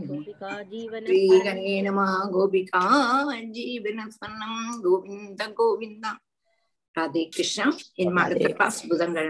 [0.06, 2.82] गोपिका जीवन श्रीहरे नमः गोपिका
[3.52, 4.08] जीवन
[4.86, 6.06] गोविन्द गोविन्द
[6.94, 7.64] ராதே கிருஷ்ணா
[8.02, 9.28] என் அடுத்த கிளாஸ் புதன்கிழமை